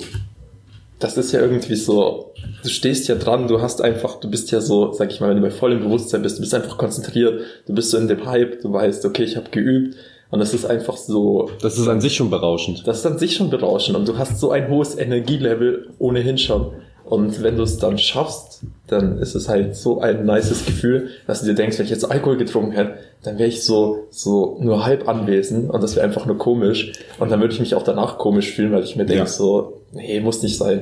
das 0.99 1.17
ist 1.17 1.31
ja 1.31 1.41
irgendwie 1.41 1.75
so, 1.75 2.33
du 2.63 2.69
stehst 2.69 3.07
ja 3.07 3.15
dran, 3.15 3.47
du 3.47 3.61
hast 3.61 3.81
einfach, 3.81 4.19
du 4.19 4.29
bist 4.29 4.51
ja 4.51 4.61
so, 4.61 4.93
sag 4.93 5.11
ich 5.11 5.19
mal, 5.19 5.29
wenn 5.29 5.37
du 5.37 5.43
bei 5.43 5.51
vollem 5.51 5.81
Bewusstsein 5.81 6.21
bist, 6.21 6.37
du 6.37 6.41
bist 6.41 6.53
einfach 6.53 6.77
konzentriert, 6.77 7.41
du 7.67 7.73
bist 7.73 7.91
so 7.91 7.97
in 7.97 8.07
dem 8.07 8.25
Hype, 8.25 8.61
du 8.61 8.71
weißt, 8.71 9.05
okay, 9.05 9.23
ich 9.23 9.35
habe 9.35 9.49
geübt 9.49 9.95
und 10.31 10.39
das 10.39 10.53
ist 10.53 10.65
einfach 10.65 10.97
so. 10.97 11.49
Das 11.61 11.77
ist 11.77 11.87
an 11.87 12.01
sich 12.01 12.15
schon 12.15 12.29
berauschend. 12.29 12.85
Das 12.85 12.99
ist 12.99 13.05
an 13.05 13.17
sich 13.17 13.35
schon 13.35 13.49
berauschend 13.49 13.97
und 13.97 14.07
du 14.07 14.17
hast 14.17 14.39
so 14.39 14.51
ein 14.51 14.69
hohes 14.69 14.97
Energielevel 14.97 15.91
ohnehin 15.99 16.37
schon. 16.37 16.71
Und 17.05 17.43
wenn 17.43 17.55
du 17.55 17.63
es 17.63 17.77
dann 17.77 17.97
schaffst, 17.97 18.61
dann 18.87 19.19
ist 19.19 19.35
es 19.35 19.47
halt 19.47 19.75
so 19.75 20.01
ein 20.01 20.25
nices 20.25 20.65
Gefühl, 20.65 21.09
dass 21.27 21.41
du 21.41 21.45
dir 21.45 21.53
denkst, 21.53 21.77
wenn 21.77 21.85
ich 21.85 21.91
jetzt 21.91 22.09
Alkohol 22.09 22.37
getrunken 22.37 22.71
hätte, 22.71 22.95
dann 23.23 23.37
wäre 23.37 23.47
ich 23.47 23.63
so, 23.63 24.05
so 24.09 24.57
nur 24.59 24.85
halb 24.85 25.07
anwesend 25.07 25.69
und 25.69 25.83
das 25.83 25.95
wäre 25.95 26.05
einfach 26.05 26.25
nur 26.25 26.37
komisch. 26.37 26.93
Und 27.19 27.31
dann 27.31 27.41
würde 27.41 27.53
ich 27.53 27.59
mich 27.59 27.75
auch 27.75 27.83
danach 27.83 28.17
komisch 28.17 28.53
fühlen, 28.53 28.71
weil 28.71 28.83
ich 28.83 28.95
mir 28.95 29.05
denke, 29.05 29.23
ja. 29.23 29.27
so, 29.27 29.81
nee, 29.91 30.19
muss 30.19 30.41
nicht 30.41 30.57
sein. 30.57 30.81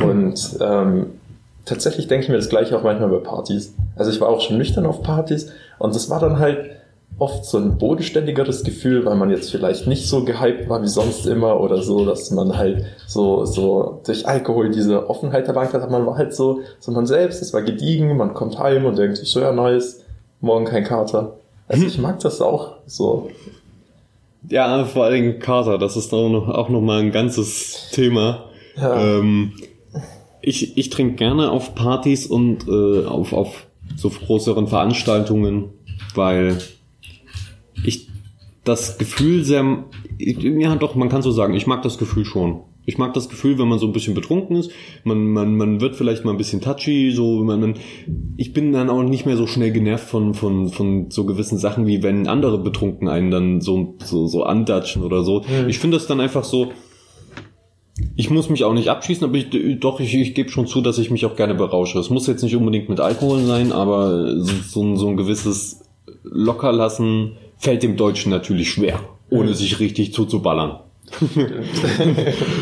Und 0.00 0.58
ähm, 0.60 1.06
tatsächlich 1.64 2.06
denke 2.06 2.24
ich 2.24 2.28
mir 2.30 2.36
das 2.36 2.48
gleiche 2.48 2.78
auch 2.78 2.82
manchmal 2.82 3.08
bei 3.08 3.18
Partys. 3.18 3.74
Also 3.96 4.10
ich 4.10 4.20
war 4.20 4.28
auch 4.28 4.40
schon 4.40 4.58
nüchtern 4.58 4.86
auf 4.86 5.02
Partys 5.02 5.50
und 5.78 5.94
das 5.94 6.10
war 6.10 6.20
dann 6.20 6.38
halt, 6.38 6.70
oft 7.18 7.46
so 7.46 7.58
ein 7.58 7.78
bodenständigeres 7.78 8.62
Gefühl, 8.62 9.06
weil 9.06 9.16
man 9.16 9.30
jetzt 9.30 9.50
vielleicht 9.50 9.86
nicht 9.86 10.06
so 10.06 10.24
gehypt 10.24 10.68
war 10.68 10.82
wie 10.82 10.88
sonst 10.88 11.26
immer 11.26 11.60
oder 11.60 11.82
so, 11.82 12.04
dass 12.04 12.30
man 12.30 12.56
halt 12.56 12.84
so, 13.06 13.46
so 13.46 14.02
durch 14.04 14.28
Alkohol 14.28 14.70
diese 14.70 15.08
Offenheit 15.08 15.48
erlangt 15.48 15.72
hat. 15.72 15.90
Man 15.90 16.06
war 16.06 16.18
halt 16.18 16.34
so, 16.34 16.60
so 16.78 16.92
man 16.92 17.06
selbst, 17.06 17.40
es 17.40 17.54
war 17.54 17.62
gediegen, 17.62 18.16
man 18.16 18.34
kommt 18.34 18.58
heim 18.58 18.84
und 18.84 18.98
denkt 18.98 19.16
sich 19.16 19.30
so, 19.30 19.40
ja, 19.40 19.52
nice, 19.52 20.04
morgen 20.40 20.66
kein 20.66 20.84
Kater. 20.84 21.36
Also 21.68 21.82
hm. 21.82 21.88
ich 21.88 21.98
mag 21.98 22.20
das 22.20 22.42
auch 22.42 22.74
so. 22.86 23.30
Ja, 24.48 24.84
vor 24.84 25.04
allem 25.04 25.38
Kater, 25.38 25.78
das 25.78 25.96
ist 25.96 26.12
auch 26.12 26.28
noch, 26.28 26.48
auch 26.48 26.68
noch 26.68 26.82
mal 26.82 27.00
ein 27.00 27.12
ganzes 27.12 27.88
Thema. 27.92 28.44
Ja. 28.76 29.18
Ähm, 29.18 29.52
ich, 30.42 30.76
ich 30.76 30.90
trinke 30.90 31.16
gerne 31.16 31.50
auf 31.50 31.74
Partys 31.74 32.26
und 32.26 32.68
äh, 32.68 33.06
auf, 33.06 33.32
auf 33.32 33.66
so 33.96 34.10
größeren 34.10 34.68
Veranstaltungen, 34.68 35.70
weil 36.14 36.58
das 38.66 38.98
Gefühl 38.98 39.44
sehr, 39.44 39.84
ja 40.18 40.76
doch, 40.76 40.94
man 40.94 41.08
kann 41.08 41.22
so 41.22 41.30
sagen, 41.30 41.54
ich 41.54 41.66
mag 41.66 41.82
das 41.82 41.98
Gefühl 41.98 42.24
schon. 42.24 42.62
Ich 42.88 42.98
mag 42.98 43.14
das 43.14 43.28
Gefühl, 43.28 43.58
wenn 43.58 43.66
man 43.66 43.80
so 43.80 43.86
ein 43.86 43.92
bisschen 43.92 44.14
betrunken 44.14 44.56
ist, 44.56 44.70
man, 45.02 45.24
man, 45.32 45.56
man 45.56 45.80
wird 45.80 45.96
vielleicht 45.96 46.24
mal 46.24 46.30
ein 46.30 46.36
bisschen 46.36 46.60
touchy, 46.60 47.10
so, 47.10 47.42
man, 47.42 47.60
man, 47.60 47.74
ich 48.36 48.52
bin 48.52 48.72
dann 48.72 48.90
auch 48.90 49.02
nicht 49.02 49.26
mehr 49.26 49.36
so 49.36 49.46
schnell 49.48 49.72
genervt 49.72 50.08
von, 50.08 50.34
von, 50.34 50.68
von 50.68 51.10
so 51.10 51.26
gewissen 51.26 51.58
Sachen, 51.58 51.86
wie 51.86 52.04
wenn 52.04 52.28
andere 52.28 52.58
betrunken 52.58 53.08
einen 53.08 53.30
dann 53.30 53.60
so, 53.60 53.96
so, 54.04 54.28
so 54.28 54.44
andatschen 54.44 55.02
oder 55.02 55.24
so. 55.24 55.40
Mhm. 55.40 55.68
Ich 55.68 55.80
finde 55.80 55.96
das 55.96 56.06
dann 56.06 56.20
einfach 56.20 56.44
so, 56.44 56.72
ich 58.14 58.30
muss 58.30 58.50
mich 58.50 58.62
auch 58.62 58.74
nicht 58.74 58.88
abschießen, 58.88 59.24
aber 59.24 59.36
ich, 59.36 59.80
doch, 59.80 59.98
ich, 60.00 60.14
ich 60.14 60.34
gebe 60.34 60.50
schon 60.50 60.66
zu, 60.66 60.80
dass 60.80 60.98
ich 60.98 61.10
mich 61.10 61.26
auch 61.26 61.34
gerne 61.34 61.54
berausche. 61.54 61.98
Es 61.98 62.10
muss 62.10 62.26
jetzt 62.26 62.42
nicht 62.42 62.54
unbedingt 62.54 62.88
mit 62.88 63.00
Alkohol 63.00 63.40
sein, 63.40 63.72
aber 63.72 64.40
so, 64.40 64.52
so, 64.62 64.96
so 64.96 65.08
ein 65.08 65.16
gewisses 65.16 65.82
Lockerlassen, 66.22 67.36
fällt 67.58 67.82
dem 67.82 67.96
Deutschen 67.96 68.30
natürlich 68.30 68.70
schwer, 68.70 69.00
ohne 69.30 69.54
sich 69.54 69.80
richtig 69.80 70.12
zuzuballern. 70.12 70.80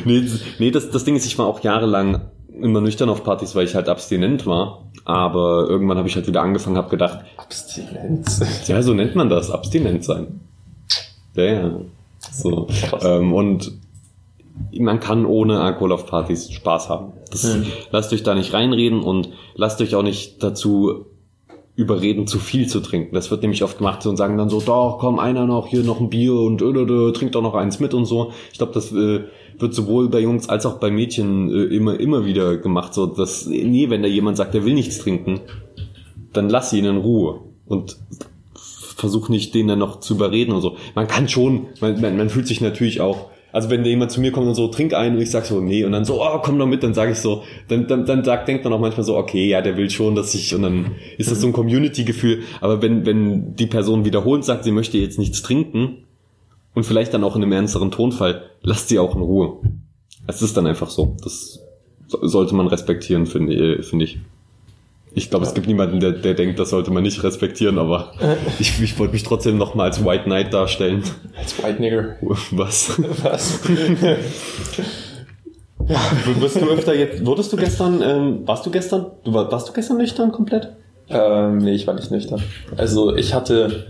nee, 0.04 0.24
nee 0.58 0.70
das, 0.70 0.90
das 0.90 1.04
Ding 1.04 1.16
ist, 1.16 1.26
ich 1.26 1.38
war 1.38 1.46
auch 1.46 1.60
jahrelang 1.60 2.30
immer 2.60 2.80
nüchtern 2.80 3.08
auf 3.08 3.24
Partys, 3.24 3.54
weil 3.54 3.66
ich 3.66 3.74
halt 3.74 3.88
abstinent 3.88 4.46
war. 4.46 4.84
Aber 5.04 5.66
irgendwann 5.68 5.98
habe 5.98 6.08
ich 6.08 6.16
halt 6.16 6.26
wieder 6.26 6.42
angefangen, 6.42 6.76
habe 6.76 6.90
gedacht. 6.90 7.20
Abstinent? 7.36 8.26
Ja, 8.66 8.82
so 8.82 8.94
nennt 8.94 9.14
man 9.16 9.28
das, 9.28 9.50
abstinent 9.50 10.04
sein. 10.04 10.40
Ja, 11.34 11.44
ja. 11.44 11.80
So. 12.32 12.68
Ähm, 13.02 13.32
und 13.32 13.72
man 14.78 15.00
kann 15.00 15.26
ohne 15.26 15.60
Alkohol 15.60 15.92
auf 15.92 16.06
Partys 16.06 16.50
Spaß 16.52 16.88
haben. 16.88 17.12
Das, 17.30 17.42
hm. 17.42 17.66
Lasst 17.90 18.12
euch 18.12 18.22
da 18.22 18.34
nicht 18.34 18.52
reinreden 18.52 19.02
und 19.02 19.30
lasst 19.56 19.80
euch 19.80 19.94
auch 19.94 20.02
nicht 20.02 20.42
dazu 20.42 21.06
überreden, 21.76 22.26
zu 22.26 22.38
viel 22.38 22.68
zu 22.68 22.80
trinken. 22.80 23.14
Das 23.14 23.30
wird 23.30 23.42
nämlich 23.42 23.64
oft 23.64 23.78
gemacht 23.78 24.06
und 24.06 24.16
sagen 24.16 24.38
dann 24.38 24.48
so, 24.48 24.60
doch, 24.60 24.98
komm, 25.00 25.18
einer 25.18 25.46
noch, 25.46 25.66
hier 25.66 25.82
noch 25.82 26.00
ein 26.00 26.08
Bier 26.08 26.34
und 26.34 26.62
äh, 26.62 26.66
äh, 26.66 27.12
trink 27.12 27.32
doch 27.32 27.42
noch 27.42 27.54
eins 27.54 27.80
mit 27.80 27.94
und 27.94 28.04
so. 28.04 28.32
Ich 28.52 28.58
glaube, 28.58 28.72
das 28.72 28.92
äh, 28.92 29.24
wird 29.58 29.74
sowohl 29.74 30.08
bei 30.08 30.20
Jungs 30.20 30.48
als 30.48 30.66
auch 30.66 30.78
bei 30.78 30.90
Mädchen 30.90 31.50
äh, 31.50 31.74
immer, 31.74 31.98
immer 31.98 32.24
wieder 32.24 32.56
gemacht. 32.58 32.94
So, 32.94 33.06
dass, 33.06 33.46
nee, 33.46 33.90
wenn 33.90 34.02
da 34.02 34.08
jemand 34.08 34.36
sagt, 34.36 34.54
er 34.54 34.64
will 34.64 34.74
nichts 34.74 34.98
trinken, 34.98 35.40
dann 36.32 36.48
lass 36.48 36.72
ihn 36.72 36.84
in 36.84 36.98
Ruhe 36.98 37.40
und 37.66 37.96
versuch 38.96 39.28
nicht, 39.28 39.54
den 39.54 39.66
dann 39.66 39.80
noch 39.80 39.98
zu 39.98 40.14
überreden 40.14 40.52
und 40.52 40.60
so. 40.60 40.76
Man 40.94 41.08
kann 41.08 41.28
schon, 41.28 41.66
man, 41.80 42.00
man, 42.00 42.16
man 42.16 42.30
fühlt 42.30 42.46
sich 42.46 42.60
natürlich 42.60 43.00
auch 43.00 43.30
also 43.54 43.70
wenn 43.70 43.84
jemand 43.84 44.10
zu 44.10 44.20
mir 44.20 44.32
kommt 44.32 44.48
und 44.48 44.56
so, 44.56 44.66
trink 44.66 44.94
ein 44.94 45.14
und 45.14 45.22
ich 45.22 45.30
sag 45.30 45.46
so, 45.46 45.60
nee, 45.60 45.84
und 45.84 45.92
dann 45.92 46.04
so, 46.04 46.20
oh, 46.20 46.40
komm 46.42 46.58
doch 46.58 46.66
mit, 46.66 46.82
dann 46.82 46.92
sage 46.92 47.12
ich 47.12 47.18
so, 47.18 47.44
dann, 47.68 47.86
dann, 47.86 48.04
dann 48.04 48.24
sagt, 48.24 48.48
denkt 48.48 48.64
man 48.64 48.72
auch 48.72 48.80
manchmal 48.80 49.04
so, 49.04 49.16
okay, 49.16 49.48
ja, 49.48 49.62
der 49.62 49.76
will 49.76 49.90
schon, 49.90 50.16
dass 50.16 50.34
ich, 50.34 50.56
und 50.56 50.62
dann 50.62 50.96
ist 51.18 51.30
das 51.30 51.40
so 51.40 51.46
ein 51.46 51.52
Community-Gefühl. 51.52 52.42
Aber 52.60 52.82
wenn, 52.82 53.06
wenn 53.06 53.54
die 53.54 53.68
Person 53.68 54.04
wiederholt 54.04 54.44
sagt, 54.44 54.64
sie 54.64 54.72
möchte 54.72 54.98
jetzt 54.98 55.20
nichts 55.20 55.40
trinken 55.40 55.98
und 56.74 56.84
vielleicht 56.84 57.14
dann 57.14 57.22
auch 57.22 57.36
in 57.36 57.44
einem 57.44 57.52
ernsteren 57.52 57.92
Tonfall, 57.92 58.42
lasst 58.62 58.88
sie 58.88 58.98
auch 58.98 59.14
in 59.14 59.22
Ruhe. 59.22 59.60
Es 60.26 60.42
ist 60.42 60.56
dann 60.56 60.66
einfach 60.66 60.90
so. 60.90 61.16
Das 61.22 61.60
sollte 62.08 62.56
man 62.56 62.66
respektieren, 62.66 63.26
finde 63.26 63.84
finde 63.84 64.06
ich. 64.06 64.18
Ich 65.16 65.30
glaube, 65.30 65.44
ja. 65.44 65.48
es 65.48 65.54
gibt 65.54 65.68
niemanden, 65.68 66.00
der, 66.00 66.10
der 66.12 66.34
denkt, 66.34 66.58
das 66.58 66.70
sollte 66.70 66.90
man 66.90 67.04
nicht 67.04 67.22
respektieren, 67.22 67.78
aber 67.78 68.12
äh. 68.20 68.34
ich, 68.58 68.82
ich 68.82 68.98
wollte 68.98 69.12
mich 69.12 69.22
trotzdem 69.22 69.56
noch 69.56 69.74
mal 69.74 69.84
als 69.84 70.04
White 70.04 70.24
Knight 70.24 70.52
darstellen. 70.52 71.04
Als 71.36 71.62
White 71.62 71.80
Nigger. 71.80 72.16
Was? 72.50 73.00
Was? 73.22 73.60
ja. 75.86 75.96
Wirst 76.40 76.56
du 76.56 76.68
öfter 76.68 76.94
jetzt, 76.94 77.24
wurdest 77.24 77.52
du 77.52 77.56
gestern, 77.56 78.02
ähm, 78.02 78.40
warst 78.46 78.66
du 78.66 78.70
gestern, 78.70 79.06
du 79.22 79.32
war, 79.32 79.50
warst 79.52 79.68
du 79.68 79.72
gestern 79.72 79.98
nüchtern 79.98 80.32
komplett? 80.32 80.72
Ähm, 81.08 81.58
nee, 81.58 81.74
ich 81.74 81.86
war 81.86 81.94
nicht 81.94 82.10
nüchtern. 82.10 82.42
Also 82.76 83.14
ich 83.14 83.34
hatte 83.34 83.86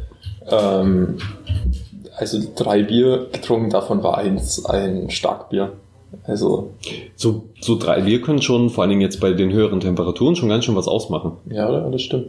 ähm, 0.50 1.18
also 2.16 2.38
drei 2.54 2.82
Bier 2.82 3.28
getrunken, 3.32 3.70
davon 3.70 4.02
war 4.02 4.18
eins 4.18 4.64
ein 4.64 5.10
Starkbier. 5.10 5.72
Also 6.26 6.70
So, 7.16 7.44
so 7.60 7.78
drei 7.78 8.00
Bier 8.02 8.20
können 8.22 8.40
schon, 8.42 8.70
vor 8.70 8.82
allen 8.82 8.90
Dingen 8.90 9.02
jetzt 9.02 9.20
bei 9.20 9.32
den 9.32 9.52
höheren 9.52 9.80
Temperaturen, 9.80 10.36
schon 10.36 10.48
ganz 10.48 10.64
schön 10.64 10.74
was 10.76 10.88
ausmachen. 10.88 11.32
ja, 11.50 11.88
das 11.90 12.02
stimmt. 12.02 12.28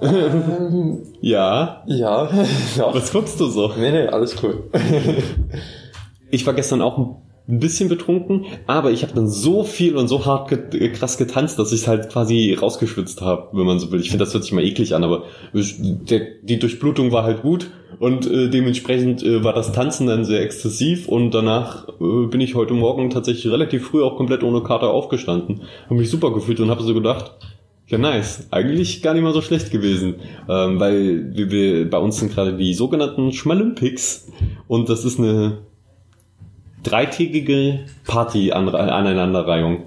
ähm, 0.00 0.98
Ja. 1.20 1.82
ja, 1.86 2.28
ja. 2.76 2.94
Was 2.94 3.12
guckst 3.12 3.38
du 3.40 3.46
so? 3.46 3.72
Nee, 3.78 3.90
nee, 3.90 4.06
alles 4.06 4.36
cool. 4.42 4.64
Ich 6.30 6.46
war 6.46 6.54
gestern 6.54 6.80
auch 6.82 6.96
ein 6.98 7.16
bisschen 7.48 7.88
betrunken, 7.88 8.44
aber 8.66 8.90
ich 8.90 9.02
habe 9.02 9.14
dann 9.14 9.28
so 9.28 9.64
viel 9.64 9.96
und 9.96 10.06
so 10.06 10.26
hart 10.26 10.50
get 10.50 10.92
krass 10.92 11.16
getanzt, 11.16 11.58
dass 11.58 11.72
ich 11.72 11.88
halt 11.88 12.10
quasi 12.10 12.52
rausgeschwitzt 12.52 13.22
habe, 13.22 13.48
wenn 13.52 13.64
man 13.64 13.78
so 13.78 13.90
will. 13.90 14.00
Ich 14.00 14.10
finde, 14.10 14.24
das 14.24 14.34
hört 14.34 14.44
sich 14.44 14.52
mal 14.52 14.64
eklig 14.64 14.94
an, 14.94 15.02
aber 15.02 15.24
der, 15.52 16.20
die 16.42 16.58
Durchblutung 16.58 17.10
war 17.10 17.24
halt 17.24 17.40
gut 17.40 17.70
und 17.98 18.30
äh, 18.30 18.50
dementsprechend 18.50 19.22
äh, 19.22 19.42
war 19.42 19.54
das 19.54 19.72
Tanzen 19.72 20.06
dann 20.06 20.26
sehr 20.26 20.42
exzessiv 20.42 21.08
und 21.08 21.32
danach 21.32 21.88
äh, 21.88 22.26
bin 22.26 22.40
ich 22.40 22.54
heute 22.54 22.74
Morgen 22.74 23.08
tatsächlich 23.08 23.50
relativ 23.50 23.86
früh 23.86 24.02
auch 24.02 24.16
komplett 24.16 24.42
ohne 24.42 24.62
Kater 24.62 24.90
aufgestanden. 24.90 25.62
Habe 25.86 25.94
mich 25.94 26.10
super 26.10 26.32
gefühlt 26.32 26.60
und 26.60 26.70
habe 26.70 26.82
so 26.82 26.92
gedacht, 26.92 27.32
ja, 27.86 27.96
nice. 27.96 28.46
Eigentlich 28.50 29.00
gar 29.00 29.14
nicht 29.14 29.22
mal 29.22 29.32
so 29.32 29.40
schlecht 29.40 29.70
gewesen. 29.70 30.16
Ähm, 30.46 30.78
weil 30.78 31.34
wir, 31.34 31.50
wir, 31.50 31.88
bei 31.88 31.96
uns 31.96 32.18
sind 32.18 32.34
gerade 32.34 32.54
die 32.54 32.74
sogenannten 32.74 33.32
Schmalympics 33.32 34.30
und 34.66 34.90
das 34.90 35.06
ist 35.06 35.18
eine 35.18 35.58
dreitägige 36.88 37.80
Party-Aneinanderreihung. 38.06 39.84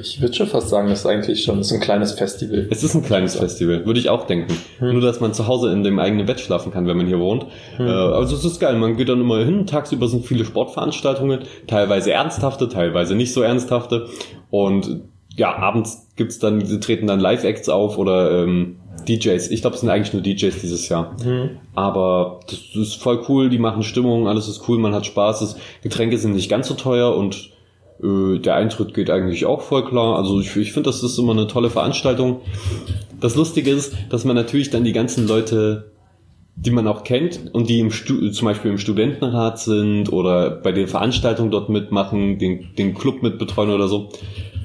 Ich 0.00 0.20
würde 0.20 0.32
schon 0.32 0.46
fast 0.46 0.68
sagen, 0.68 0.88
das 0.88 1.00
ist 1.00 1.06
eigentlich 1.06 1.42
schon 1.42 1.64
so 1.64 1.74
ein 1.74 1.80
kleines 1.80 2.12
Festival. 2.12 2.68
Es 2.70 2.84
ist 2.84 2.94
ein 2.94 3.02
kleines 3.02 3.34
Festival, 3.34 3.84
würde 3.84 3.98
ich 3.98 4.08
auch 4.08 4.24
denken. 4.24 4.56
Nur, 4.80 5.00
dass 5.00 5.18
man 5.18 5.34
zu 5.34 5.48
Hause 5.48 5.72
in 5.72 5.82
dem 5.82 5.98
eigenen 5.98 6.26
Bett 6.26 6.38
schlafen 6.38 6.70
kann, 6.72 6.86
wenn 6.86 6.96
man 6.96 7.08
hier 7.08 7.18
wohnt. 7.18 7.46
Äh, 7.78 7.82
also 7.82 8.36
es 8.36 8.44
ist 8.44 8.60
geil, 8.60 8.76
man 8.76 8.96
geht 8.96 9.08
dann 9.08 9.20
immer 9.20 9.44
hin, 9.44 9.66
tagsüber 9.66 10.06
sind 10.06 10.26
viele 10.26 10.44
Sportveranstaltungen, 10.44 11.40
teilweise 11.66 12.12
ernsthafte, 12.12 12.68
teilweise 12.68 13.16
nicht 13.16 13.32
so 13.32 13.42
ernsthafte. 13.42 14.06
Und 14.50 15.00
ja, 15.36 15.56
abends 15.56 16.06
gibt's 16.14 16.38
dann, 16.38 16.60
treten 16.80 17.08
dann 17.08 17.18
Live-Acts 17.18 17.68
auf 17.68 17.98
oder 17.98 18.44
ähm, 18.44 18.76
DJs. 19.04 19.50
Ich 19.50 19.60
glaube, 19.60 19.74
es 19.74 19.80
sind 19.80 19.90
eigentlich 19.90 20.12
nur 20.12 20.22
DJs 20.22 20.60
dieses 20.60 20.88
Jahr. 20.88 21.16
Aber 21.74 22.40
das 22.48 22.60
ist 22.74 22.94
voll 22.94 23.22
cool, 23.28 23.50
die 23.50 23.58
machen 23.58 23.82
Stimmung, 23.82 24.28
alles 24.28 24.48
ist 24.48 24.68
cool, 24.68 24.78
man 24.78 24.94
hat 24.94 25.06
Spaß, 25.06 25.40
das 25.40 25.56
Getränke 25.82 26.18
sind 26.18 26.34
nicht 26.34 26.48
ganz 26.48 26.68
so 26.68 26.74
teuer 26.74 27.14
und 27.16 27.50
äh, 28.02 28.38
der 28.38 28.56
Eintritt 28.56 28.94
geht 28.94 29.10
eigentlich 29.10 29.46
auch 29.46 29.62
voll 29.62 29.84
klar. 29.84 30.16
Also 30.16 30.40
ich, 30.40 30.54
ich 30.56 30.72
finde, 30.72 30.88
das 30.88 31.02
ist 31.02 31.18
immer 31.18 31.32
eine 31.32 31.46
tolle 31.46 31.70
Veranstaltung. 31.70 32.40
Das 33.20 33.34
Lustige 33.36 33.70
ist, 33.70 33.94
dass 34.10 34.24
man 34.24 34.36
natürlich 34.36 34.70
dann 34.70 34.84
die 34.84 34.92
ganzen 34.92 35.26
Leute, 35.26 35.92
die 36.56 36.70
man 36.70 36.86
auch 36.86 37.04
kennt 37.04 37.52
und 37.52 37.68
die 37.68 37.80
im 37.80 37.90
Stu 37.90 38.28
zum 38.30 38.46
Beispiel 38.46 38.70
im 38.70 38.78
Studentenrat 38.78 39.58
sind 39.58 40.12
oder 40.12 40.50
bei 40.50 40.72
den 40.72 40.86
Veranstaltungen 40.86 41.50
dort 41.50 41.68
mitmachen, 41.68 42.38
den, 42.38 42.74
den 42.76 42.94
Club 42.94 43.22
mitbetreuen 43.22 43.70
oder 43.70 43.88
so, 43.88 44.10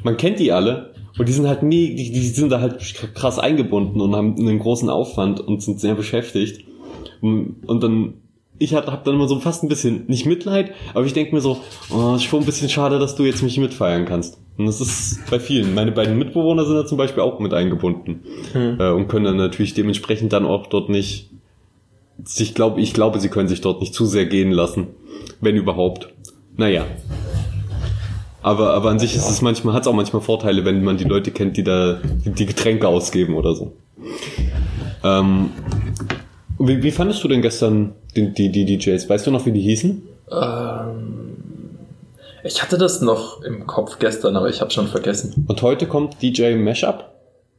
man 0.04 0.18
kennt 0.18 0.40
die 0.40 0.52
alle 0.52 0.94
und 1.20 1.28
die 1.28 1.34
sind 1.34 1.48
halt 1.48 1.64
nie, 1.64 1.96
die, 1.96 2.12
die 2.12 2.28
sind 2.28 2.50
da 2.50 2.62
halt 2.62 2.80
krass 3.14 3.40
eingebunden 3.40 4.00
und 4.00 4.16
haben 4.16 4.38
einen 4.38 4.58
großen 4.58 4.90
Aufwand 4.90 5.42
und 5.42 5.62
sind 5.62 5.82
sehr 5.82 5.94
beschäftigt. 5.94 6.66
Und, 7.20 7.84
dann, 7.84 8.14
ich 8.58 8.74
hab, 8.74 8.88
hab 8.88 9.04
dann 9.04 9.16
immer 9.16 9.28
so 9.28 9.38
fast 9.42 9.62
ein 9.62 9.68
bisschen, 9.68 10.06
nicht 10.08 10.26
Mitleid, 10.26 10.72
aber 10.94 11.06
ich 11.06 11.12
denke 11.12 11.36
mir 11.36 11.42
so, 11.42 11.60
oh, 11.90 12.16
ist 12.16 12.24
schon 12.24 12.40
ein 12.40 12.46
bisschen 12.46 12.70
schade, 12.70 13.00
dass 13.00 13.16
du 13.16 13.26
jetzt 13.26 13.44
mich 13.44 13.58
mitfeiern 13.58 14.06
kannst. 14.06 14.40
Und 14.58 14.66
das 14.66 14.80
ist 14.80 15.20
bei 15.30 15.42
vielen. 15.42 15.76
Meine 15.76 15.92
beiden 15.92 16.18
Mitbewohner 16.18 16.64
sind 16.64 16.76
da 16.76 16.86
zum 16.86 16.98
Beispiel 16.98 17.22
auch 17.22 17.42
mit 17.42 17.54
eingebunden 17.54 18.22
äh, 18.54 18.90
und 18.90 19.10
können 19.10 19.26
dann 19.26 19.38
natürlich 19.38 19.74
dementsprechend 19.74 20.32
dann 20.32 20.46
auch 20.46 20.68
dort 20.68 20.88
nicht, 20.88 21.32
ich 22.38 22.56
glaube, 22.56 22.80
ich 22.80 22.94
glaube, 22.94 23.20
sie 23.20 23.30
können 23.30 23.50
sich 23.50 23.60
dort 23.60 23.82
nicht 23.82 23.94
zu 23.94 24.06
sehr 24.06 24.26
gehen 24.26 24.52
lassen, 24.52 24.88
wenn 25.42 25.58
überhaupt. 25.58 26.14
Naja, 26.56 26.86
aber, 28.42 28.74
aber 28.74 28.90
an 28.90 29.00
sich 29.00 29.16
ist 29.16 29.30
es 29.30 29.42
manchmal, 29.42 29.74
hat 29.74 29.84
es 29.84 29.88
auch 29.88 29.94
manchmal 29.94 30.22
Vorteile, 30.22 30.66
wenn 30.66 30.84
man 30.84 30.98
die 30.98 31.04
Leute 31.04 31.32
kennt, 31.32 31.58
die 31.58 31.64
da 31.64 32.00
die, 32.04 32.46
Getränke 32.46 32.88
ausgeben 32.88 33.36
oder 33.36 33.56
so. 33.56 33.74
Ähm, 35.04 35.52
wie, 36.58 36.82
wie 36.84 36.92
fandest 36.92 37.24
du 37.24 37.28
denn 37.28 37.42
gestern 37.42 37.94
die, 38.16 38.34
die, 38.34 38.52
die 38.52 38.78
DJs? 38.78 39.10
Weißt 39.10 39.28
du 39.28 39.32
noch, 39.32 39.46
wie 39.46 39.52
die 39.52 39.62
hießen? 39.62 40.02
Ähm, 40.32 41.36
ich 42.44 42.62
hatte 42.62 42.78
das 42.78 43.02
noch 43.02 43.42
im 43.44 43.68
Kopf 43.68 44.00
gestern, 44.00 44.36
aber 44.36 44.50
ich 44.50 44.62
habe 44.62 44.72
schon 44.72 44.88
vergessen. 44.88 45.46
Und 45.48 45.62
heute 45.62 45.88
kommt 45.88 46.22
DJ 46.22 46.56
Mashup? 46.56 47.06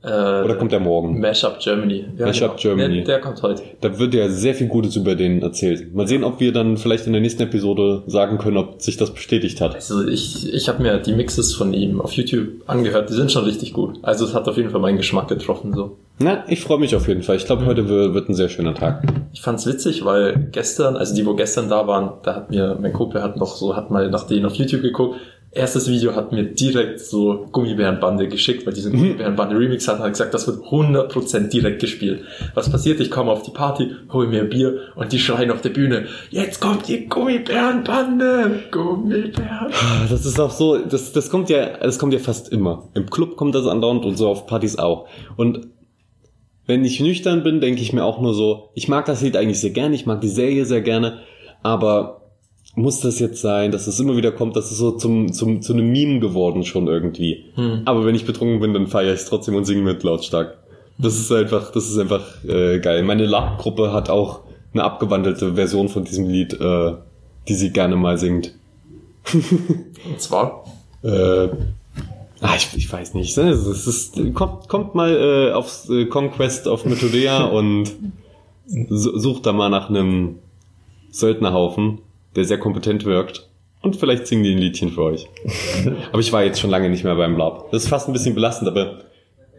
Äh, 0.03 0.09
Oder 0.09 0.55
kommt 0.55 0.73
der 0.73 0.81
morgen? 0.81 1.21
Mashup 1.21 1.59
Germany. 1.61 2.07
Ja, 2.17 2.27
Mashup 2.27 2.57
Germany. 2.57 2.97
Der, 3.05 3.05
der 3.05 3.21
kommt 3.21 3.43
heute. 3.43 3.63
Da 3.83 3.99
wird 3.99 4.15
ja 4.15 4.29
sehr 4.31 4.55
viel 4.55 4.69
Gutes 4.69 4.97
über 4.97 5.15
den 5.15 5.43
erzählt. 5.43 5.95
Mal 5.95 6.07
sehen, 6.09 6.25
ob 6.25 6.41
wir 6.41 6.53
dann 6.53 6.79
vielleicht 6.79 7.07
in 7.07 7.13
der 7.13 7.21
nächsten 7.21 7.43
Episode 7.43 8.03
sagen 8.07 8.39
können, 8.39 8.57
ob 8.57 8.81
sich 8.81 8.97
das 8.97 9.13
bestätigt 9.13 9.61
hat. 9.61 9.75
Also 9.75 10.07
ich, 10.09 10.53
ich 10.55 10.69
habe 10.69 10.83
mir 10.83 10.99
die 10.99 11.13
Mixes 11.13 11.55
von 11.55 11.75
ihm 11.75 12.01
auf 12.01 12.13
YouTube 12.13 12.49
angehört. 12.67 13.11
Die 13.11 13.15
sind 13.15 13.31
schon 13.31 13.45
richtig 13.45 13.75
gut. 13.75 13.99
Also 14.03 14.25
es 14.25 14.33
hat 14.35 14.49
auf 14.49 14.57
jeden 14.57 14.71
Fall 14.71 14.81
meinen 14.81 14.97
Geschmack 14.97 15.29
getroffen. 15.29 15.75
so. 15.75 15.99
Na, 16.19 16.45
ich 16.49 16.61
freue 16.61 16.79
mich 16.79 16.95
auf 16.97 17.07
jeden 17.07 17.23
Fall. 17.23 17.37
Ich 17.37 17.45
glaube, 17.47 17.67
heute 17.67 17.89
wird, 17.89 18.15
wird 18.15 18.29
ein 18.29 18.35
sehr 18.35 18.49
schöner 18.49 18.75
Tag. 18.75 19.03
Ich 19.33 19.43
fand's 19.43 19.67
witzig, 19.67 20.05
weil 20.05 20.49
gestern, 20.53 20.97
also 20.97 21.15
die, 21.15 21.25
wo 21.27 21.35
gestern 21.35 21.69
da 21.69 21.87
waren, 21.87 22.13
da 22.23 22.37
hat 22.37 22.51
mir, 22.51 22.79
mein 22.81 22.93
Kumpel 22.93 23.23
hat 23.23 23.37
noch 23.37 23.55
so, 23.57 23.77
hat 23.77 23.91
mal 23.91 24.11
nach 24.11 24.27
denen 24.27 24.47
auf 24.47 24.55
YouTube 24.55 24.83
geguckt. 24.83 25.17
Erstes 25.53 25.89
Video 25.89 26.15
hat 26.15 26.31
mir 26.31 26.45
direkt 26.45 27.01
so 27.01 27.49
Gummibärenbande 27.51 28.29
geschickt, 28.29 28.65
weil 28.67 28.73
diesen 28.73 28.93
Gummibärenbande 28.93 29.59
Remix 29.59 29.89
hat, 29.89 29.99
hat 29.99 30.13
gesagt, 30.13 30.33
das 30.33 30.47
wird 30.47 30.63
100% 30.63 31.49
direkt 31.49 31.81
gespielt. 31.81 32.23
Was 32.55 32.71
passiert? 32.71 33.01
Ich 33.01 33.11
komme 33.11 33.33
auf 33.33 33.43
die 33.43 33.51
Party, 33.51 33.91
hole 34.13 34.29
mir 34.29 34.45
Bier 34.45 34.93
und 34.95 35.11
die 35.11 35.19
schreien 35.19 35.51
auf 35.51 35.61
der 35.61 35.71
Bühne, 35.71 36.07
jetzt 36.31 36.61
kommt 36.61 36.87
die 36.87 37.09
Gummibärenbande! 37.09 38.61
Gummibären! 38.71 39.73
Das 40.09 40.25
ist 40.25 40.39
auch 40.39 40.53
so, 40.53 40.79
das, 40.79 41.11
das 41.13 41.31
kommt 41.31 41.51
ja, 41.51 41.79
das 41.79 41.99
kommt 41.99 42.13
ja 42.13 42.21
fast 42.21 42.53
immer. 42.53 42.89
Im 42.95 43.11
Club 43.11 43.35
kommt 43.35 43.57
das 43.57 43.67
andauernd 43.67 44.05
und 44.05 44.17
so 44.17 44.29
auf 44.29 44.47
Partys 44.47 44.79
auch. 44.79 45.09
Und 45.37 45.67
wenn 46.67 46.85
ich 46.85 47.01
nüchtern 47.01 47.43
bin, 47.43 47.61
denke 47.61 47.83
ich 47.83 47.93
mir 47.93 48.05
auch 48.05 48.21
nur 48.21 48.35
so, 48.35 48.71
ich 48.75 48.87
mag 48.87 49.05
das 49.07 49.21
Lied 49.21 49.37
eigentlich 49.37 49.61
sehr 49.61 49.71
gerne, 49.71 49.97
ich 49.97 50.07
mag 50.07 50.21
die 50.21 50.29
Serie 50.29 50.65
sehr 50.65 50.83
gerne, 50.83 51.19
aber 51.65 52.20
muss 52.75 53.01
das 53.01 53.19
jetzt 53.19 53.41
sein, 53.43 53.73
dass 53.73 53.87
es 53.87 53.99
immer 54.01 54.17
wieder 54.17 54.33
kommt, 54.33 54.55
das 54.57 54.71
ist 54.71 54.79
so 54.79 54.93
zum, 54.93 55.33
zum, 55.33 55.61
zu 55.63 55.73
einem 55.73 55.91
Meme 55.91 56.21
geworden 56.21 56.65
schon 56.65 56.87
irgendwie. 56.87 57.45
Aber 57.85 58.05
wenn 58.07 58.15
ich 58.15 58.25
betrunken 58.27 58.61
bin, 58.61 58.73
dann 58.75 58.87
feiere 58.87 59.13
ich 59.15 59.21
es 59.21 59.27
trotzdem 59.27 59.55
und 59.57 59.65
singe 59.65 59.83
mit 59.83 60.03
lautstark. 60.03 60.57
Das 60.99 61.19
ist 61.19 61.33
einfach, 61.33 61.73
das 61.73 61.89
ist 61.91 61.99
einfach 61.99 62.23
äh, 62.45 62.79
geil. 62.79 63.03
Meine 63.03 63.27
Lab-Gruppe 63.27 63.93
hat 63.93 64.09
auch 64.11 64.41
eine 64.73 64.85
abgewandelte 64.85 65.55
Version 65.55 65.89
von 65.89 66.05
diesem 66.05 66.29
Lied, 66.29 66.53
äh, 66.61 66.93
die 67.49 67.55
sie 67.55 67.71
gerne 67.73 67.97
mal 67.97 68.19
singt. 68.19 68.55
Und 69.33 70.21
zwar, 70.21 70.65
Äh, 71.03 71.49
ah, 72.41 72.55
ich, 72.57 72.69
ich 72.77 72.93
weiß 72.93 73.15
nicht. 73.15 73.37
Es 73.37 73.87
ist, 73.87 74.21
kommt, 74.35 74.69
kommt 74.69 74.95
mal 74.95 75.11
äh, 75.51 75.53
aufs 75.53 75.89
äh, 75.89 76.05
Conquest 76.07 76.69
auf 76.69 76.85
Methodea 76.85 77.45
und 77.45 77.91
su- 78.67 79.19
sucht 79.19 79.47
da 79.47 79.53
mal 79.53 79.71
nach 79.71 79.89
einem 79.89 80.37
Söldnerhaufen, 81.11 81.99
der 82.37 82.45
sehr 82.45 82.59
kompetent 82.59 83.05
wirkt. 83.05 83.49
Und 83.83 83.97
vielleicht 83.97 84.27
singen 84.27 84.45
die 84.45 84.53
ein 84.53 84.59
Liedchen 84.59 84.91
für 84.91 85.03
euch. 85.03 85.27
aber 86.13 86.21
ich 86.21 86.33
war 86.33 86.45
jetzt 86.45 86.61
schon 86.61 86.71
lange 86.71 86.91
nicht 86.91 87.05
mehr 87.05 87.17
beim 87.17 87.37
Lab. 87.37 87.71
Das 87.71 87.85
ist 87.85 87.89
fast 87.89 88.09
ein 88.09 88.13
bisschen 88.13 88.35
belastend, 88.35 88.69
aber 88.69 89.05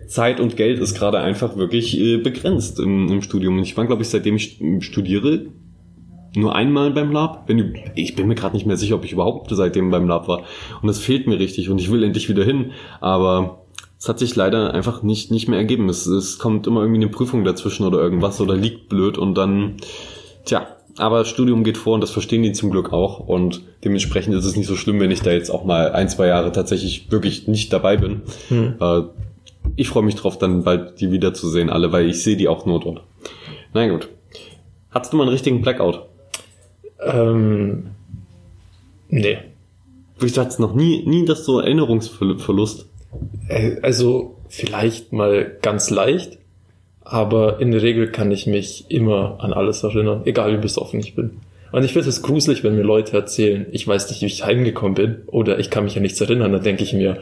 Zeit 0.08 0.40
und 0.40 0.58
Geld 0.58 0.80
ist 0.80 0.94
gerade 0.94 1.20
einfach 1.20 1.56
wirklich 1.56 2.00
äh, 2.00 2.18
begrenzt 2.18 2.80
im, 2.80 3.10
im 3.10 3.22
Studium. 3.22 3.58
Und 3.58 3.64
ich 3.64 3.76
war, 3.78 3.86
glaube 3.88 4.04
ich, 4.04 4.10
seitdem 4.10 4.36
ich 4.36 4.62
studiere, 4.82 5.48
nur 6.36 6.56
einmal 6.56 6.92
beim 6.92 7.12
Lab. 7.12 7.44
Wenn, 7.48 7.76
ich 7.96 8.16
bin 8.16 8.28
mir 8.28 8.36
gerade 8.36 8.56
nicht 8.56 8.66
mehr 8.66 8.78
sicher, 8.78 8.96
ob 8.96 9.06
ich 9.06 9.14
überhaupt 9.14 9.50
seitdem 9.54 9.90
beim 9.90 10.08
Lab 10.08 10.28
war. 10.28 10.44
Und 10.82 10.88
das 10.88 11.00
fehlt 11.00 11.28
mir 11.28 11.40
richtig 11.40 11.70
und 11.70 11.80
ich 11.80 11.92
will 11.92 12.04
endlich 12.04 12.30
wieder 12.30 12.44
hin. 12.44 12.72
Aber 13.00 13.66
es 13.98 14.08
hat 14.08 14.20
sich 14.20 14.36
leider 14.36 14.74
einfach 14.74 15.04
nicht, 15.04 15.32
nicht 15.32 15.48
mehr 15.48 15.60
ergeben. 15.60 15.90
Es, 15.90 16.06
es 16.06 16.40
kommt 16.40 16.68
immer 16.68 16.82
irgendwie 16.82 17.02
eine 17.02 17.12
Prüfung 17.12 17.44
dazwischen 17.44 17.86
oder 17.86 18.00
irgendwas 18.00 18.40
oder 18.40 18.56
liegt 18.56 18.90
blöd 18.90 19.18
und 19.18 19.36
dann, 19.36 19.78
tja, 20.46 20.68
aber 21.02 21.26
Studium 21.26 21.64
geht 21.64 21.78
vor 21.78 21.96
und 21.96 22.02
das 22.02 22.12
verstehen 22.12 22.44
die 22.44 22.52
zum 22.54 22.70
Glück 22.72 22.94
auch. 22.94 23.20
Und 23.20 23.62
dementsprechend 23.84 24.36
ist 24.36 24.46
es 24.46 24.56
nicht 24.56 24.68
so 24.68 24.76
schlimm, 24.76 25.00
wenn 25.00 25.12
ich 25.12 25.22
da 25.22 25.32
jetzt 25.32 25.50
auch 25.50 25.66
mal 25.66 25.92
ein, 25.92 26.08
zwei 26.10 26.28
Jahre 26.28 26.52
tatsächlich 26.52 27.12
wirklich 27.12 27.48
nicht 27.48 27.74
dabei 27.74 27.98
bin. 27.98 28.22
Äh, 28.80 29.02
ich 29.76 29.90
freue 29.90 30.04
mich 30.04 30.16
drauf, 30.16 30.38
dann 30.38 30.64
bald 30.64 31.00
die 31.02 31.12
wiederzusehen, 31.12 31.70
alle, 31.70 31.92
weil 31.92 32.10
ich 32.10 32.24
sehe 32.24 32.38
die 32.38 32.48
auch 32.48 32.66
nur 32.66 32.80
dort. 32.80 33.02
Na 33.74 33.88
gut. 33.88 34.10
Hattest 34.92 35.14
du 35.14 35.18
mal 35.18 35.24
einen 35.24 35.32
richtigen 35.32 35.62
Blackout? 35.62 36.06
ähm, 37.04 37.88
nee. 39.10 39.38
Ich 40.24 40.38
hatte 40.38 40.62
noch 40.62 40.76
nie, 40.76 41.04
nie 41.08 41.26
das 41.26 41.46
so 41.46 41.60
Erinnerungsverlust. 41.60 42.86
Äh, 43.48 43.78
Also 43.82 44.36
vielleicht 44.50 45.14
mal 45.14 45.58
ganz 45.62 45.90
leicht, 45.90 46.38
aber 47.04 47.60
in 47.60 47.72
der 47.72 47.82
Regel 47.82 48.12
kann 48.12 48.32
ich 48.32 48.48
mich 48.48 48.86
immer 48.90 49.38
an 49.40 49.54
alles 49.54 49.84
erinnern, 49.84 50.22
egal 50.26 50.54
wie 50.54 50.62
besoffen 50.62 51.00
ich 51.00 51.16
bin. 51.16 51.42
Und 51.72 51.84
ich 51.84 51.94
finde 51.94 52.10
es 52.10 52.22
gruselig, 52.22 52.64
wenn 52.64 52.76
mir 52.76 52.84
Leute 52.84 53.16
erzählen, 53.16 53.66
ich 53.72 53.88
weiß 53.88 54.10
nicht, 54.10 54.22
wie 54.22 54.26
ich 54.26 54.46
heimgekommen 54.46 54.94
bin 54.94 55.22
oder 55.28 55.60
ich 55.60 55.70
kann 55.70 55.86
mich 55.86 55.96
an 55.96 56.02
nichts 56.02 56.20
erinnern, 56.20 56.52
dann 56.52 56.64
denke 56.64 56.84
ich 56.84 56.94
mir, 56.94 57.18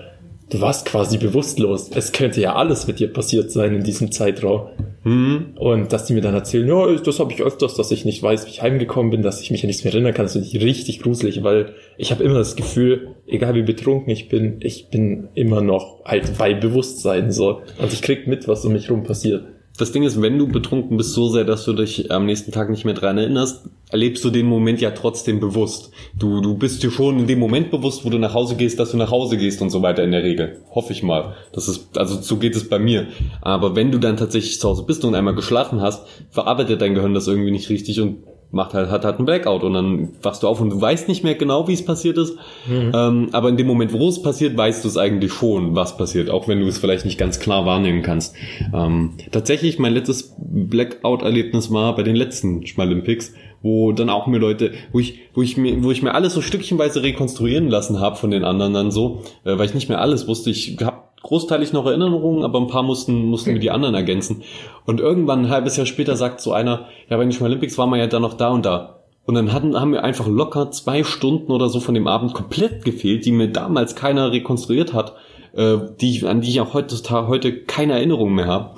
du 0.50 0.62
warst 0.62 0.86
quasi 0.88 1.18
bewusstlos. 1.18 1.92
Es 1.94 2.12
könnte 2.12 2.42
ja 2.42 2.56
alles 2.56 2.88
mit 2.88 3.00
dir 3.00 3.14
passiert 3.14 3.52
sein 3.52 3.76
in 3.76 3.84
diesem 3.84 4.12
Zeitraum. 4.12 4.70
Hm. 5.04 5.54
Und 5.56 5.94
dass 5.94 6.06
die 6.06 6.14
mir 6.14 6.22
dann 6.22 6.34
erzählen, 6.34 6.68
ja, 6.68 6.94
das 6.96 7.20
habe 7.20 7.32
ich 7.32 7.42
öfters, 7.42 7.76
dass 7.76 7.92
ich 7.92 8.06
nicht 8.06 8.22
weiß, 8.22 8.46
wie 8.46 8.50
ich 8.50 8.62
heimgekommen 8.62 9.12
bin, 9.12 9.22
dass 9.22 9.42
ich 9.42 9.52
mich 9.52 9.64
an 9.64 9.68
nichts 9.68 9.84
mehr 9.84 9.94
erinnern 9.94 10.14
kann, 10.14 10.26
das 10.26 10.34
finde 10.34 10.48
ich 10.48 10.62
richtig 10.62 11.00
gruselig, 11.02 11.44
weil 11.44 11.74
ich 11.98 12.12
habe 12.12 12.24
immer 12.24 12.40
das 12.40 12.56
Gefühl, 12.56 13.16
egal 13.28 13.56
wie 13.56 13.62
betrunken 13.62 14.12
ich 14.12 14.28
bin, 14.28 14.58
ich 14.62 14.90
bin 14.90 15.30
immer 15.36 15.62
noch 15.62 16.04
halt 16.04 16.38
bei 16.38 16.54
Bewusstsein 16.54 17.32
so. 17.32 17.62
Und 17.78 17.94
ich 17.94 18.02
krieg 18.02 18.28
mit, 18.28 18.48
was 18.48 18.66
um 18.66 18.74
mich 18.74 18.90
rum 18.90 19.04
passiert. 19.04 19.44
Das 19.80 19.94
Ding 19.94 20.04
ist, 20.04 20.22
wenn 20.22 20.38
du 20.38 20.46
betrunken 20.46 20.98
bist 20.98 21.14
so 21.14 21.30
sehr, 21.30 21.46
dass 21.46 21.64
du 21.64 21.72
dich 21.72 22.12
am 22.12 22.26
nächsten 22.26 22.52
Tag 22.52 22.70
nicht 22.70 22.84
mehr 22.84 22.94
dran 22.94 23.18
erinnerst, 23.18 23.64
erlebst 23.90 24.26
du 24.26 24.30
den 24.30 24.46
Moment 24.46 24.82
ja 24.82 24.92
trotzdem 24.92 25.40
bewusst. 25.40 25.92
Du, 26.14 26.42
du 26.42 26.56
bist 26.56 26.84
dir 26.84 26.92
schon 26.92 27.18
in 27.18 27.28
dem 27.28 27.40
Moment 27.40 27.72
bewusst, 27.72 28.04
wo 28.04 28.10
du 28.10 28.18
nach 28.20 28.34
Hause 28.34 28.58
gehst, 28.58 28.78
dass 28.78 28.92
du 28.92 28.98
nach 28.98 29.10
Hause 29.10 29.38
gehst 29.38 29.62
und 29.62 29.70
so 29.70 29.82
weiter 29.82 30.04
in 30.04 30.12
der 30.12 30.22
Regel. 30.22 30.60
Hoffe 30.76 30.92
ich 30.92 31.02
mal. 31.02 31.34
Das 31.54 31.70
ist, 31.70 31.98
also 31.98 32.22
so 32.22 32.36
geht 32.36 32.58
es 32.58 32.68
bei 32.68 32.78
mir. 32.78 33.08
Aber 33.42 33.78
wenn 33.78 33.90
du 33.90 34.00
dann 34.00 34.18
tatsächlich 34.18 34.60
zu 34.60 34.68
Hause 34.68 34.84
bist 34.84 35.06
und 35.06 35.16
einmal 35.16 35.34
geschlafen 35.34 35.80
hast, 35.80 36.06
verarbeitet 36.30 36.82
dein 36.82 36.94
Gehirn 36.94 37.14
das 37.14 37.28
irgendwie 37.28 37.52
nicht 37.52 37.70
richtig 37.70 38.02
und 38.02 38.18
macht 38.52 38.74
halt, 38.74 38.90
hat 38.90 39.06
halt 39.06 39.18
einen 39.18 39.26
Blackout 39.26 39.64
und 39.64 39.74
dann 39.74 40.10
wachst 40.24 40.44
du 40.44 40.48
auf 40.48 40.60
und 40.60 40.72
du 40.72 40.82
weißt 40.82 41.08
nicht 41.08 41.24
mehr 41.24 41.36
genau, 41.36 41.68
wie 41.68 41.74
es 41.74 41.86
passiert 41.86 42.18
ist. 42.18 42.36
Mhm. 42.68 42.92
Ähm, 42.94 43.30
aber 43.32 43.50
in 43.50 43.58
dem 43.58 43.68
Moment, 43.68 43.94
wo 43.94 44.08
es 44.08 44.22
passiert, 44.22 44.58
weißt 44.58 44.84
du 44.84 44.88
es 44.88 44.98
eigentlich 44.98 45.34
schon, 45.34 45.76
was 45.76 45.98
passiert, 45.98 46.30
auch 46.30 46.48
wenn 46.48 46.60
du 46.60 46.68
es 46.68 46.80
vielleicht 46.80 47.06
nicht 47.06 47.18
ganz 47.18 47.40
klar 47.40 47.66
wahrnehmen 47.66 48.02
kannst. 48.02 48.36
Ähm, 48.74 49.14
tatsächlich, 49.32 49.78
mein 49.78 49.94
letztes 49.94 50.36
Blackout-Erlebnis 50.38 51.72
war 51.72 51.96
bei 51.96 52.04
den 52.04 52.16
letzten 52.16 52.66
Schmalympics, 52.66 53.34
wo 53.62 53.92
dann 53.92 54.10
auch 54.10 54.26
mir 54.26 54.40
Leute, 54.40 54.72
wo 54.92 55.00
ich, 55.00 55.20
wo 55.34 55.42
ich 55.42 55.58
mir, 55.58 55.84
wo 55.84 55.92
ich 55.92 56.02
mir 56.02 56.14
alles 56.14 56.34
so 56.34 56.42
stückchenweise 56.42 57.04
rekonstruieren 57.04 57.68
lassen 57.68 58.00
habe 58.00 58.16
von 58.16 58.32
den 58.32 58.44
anderen 58.44 58.74
dann 58.74 58.92
so, 58.92 59.22
äh, 59.44 59.58
weil 59.58 59.66
ich 59.66 59.74
nicht 59.74 59.90
mehr 59.90 60.02
alles 60.02 60.28
wusste. 60.28 60.50
Ich 60.50 60.78
habe 60.82 61.09
großteilig 61.24 61.74
noch 61.74 61.86
Erinnerungen, 61.86 62.44
aber 62.44 62.60
ein 62.60 62.68
paar 62.68 62.84
mussten, 62.84 63.26
mussten 63.26 63.54
wir 63.54 63.60
die 63.60 63.72
anderen 63.72 63.96
ergänzen. 63.96 64.44
Und 64.86 65.00
irgendwann 65.00 65.46
ein 65.46 65.50
halbes 65.50 65.78
Jahr 65.78 65.86
später 65.86 66.16
sagt 66.16 66.42
so 66.42 66.54
einer, 66.54 66.86
ja, 67.10 67.18
bei 67.18 67.26
den 67.26 67.42
Olympics 67.42 67.78
waren 67.78 67.90
wir 67.90 67.98
ja 67.98 68.08
dann 68.08 68.22
noch 68.22 68.36
da 68.36 68.50
und 68.50 68.66
da. 68.66 69.00
Und 69.26 69.36
dann 69.36 69.54
hatten, 69.54 69.80
haben 69.80 69.92
wir 69.92 70.04
einfach 70.04 70.28
locker 70.28 70.72
zwei 70.72 71.04
Stunden 71.04 71.52
oder 71.52 71.70
so 71.70 71.80
von 71.80 71.94
dem 71.94 72.08
Abend 72.08 72.34
komplett 72.34 72.84
gefehlt, 72.84 73.26
die 73.26 73.32
mir 73.32 73.50
damals 73.50 73.96
keiner 73.96 74.32
rekonstruiert 74.32 74.94
hat, 74.94 75.14
äh, 75.54 75.78
die, 76.02 76.26
an 76.26 76.42
die 76.42 76.50
ich 76.50 76.62
auch 76.62 76.74
heutzutage 76.74 77.28
heute 77.28 77.64
keine 77.64 77.94
Erinnerung 77.94 78.34
mehr 78.34 78.48
habe. 78.48 78.76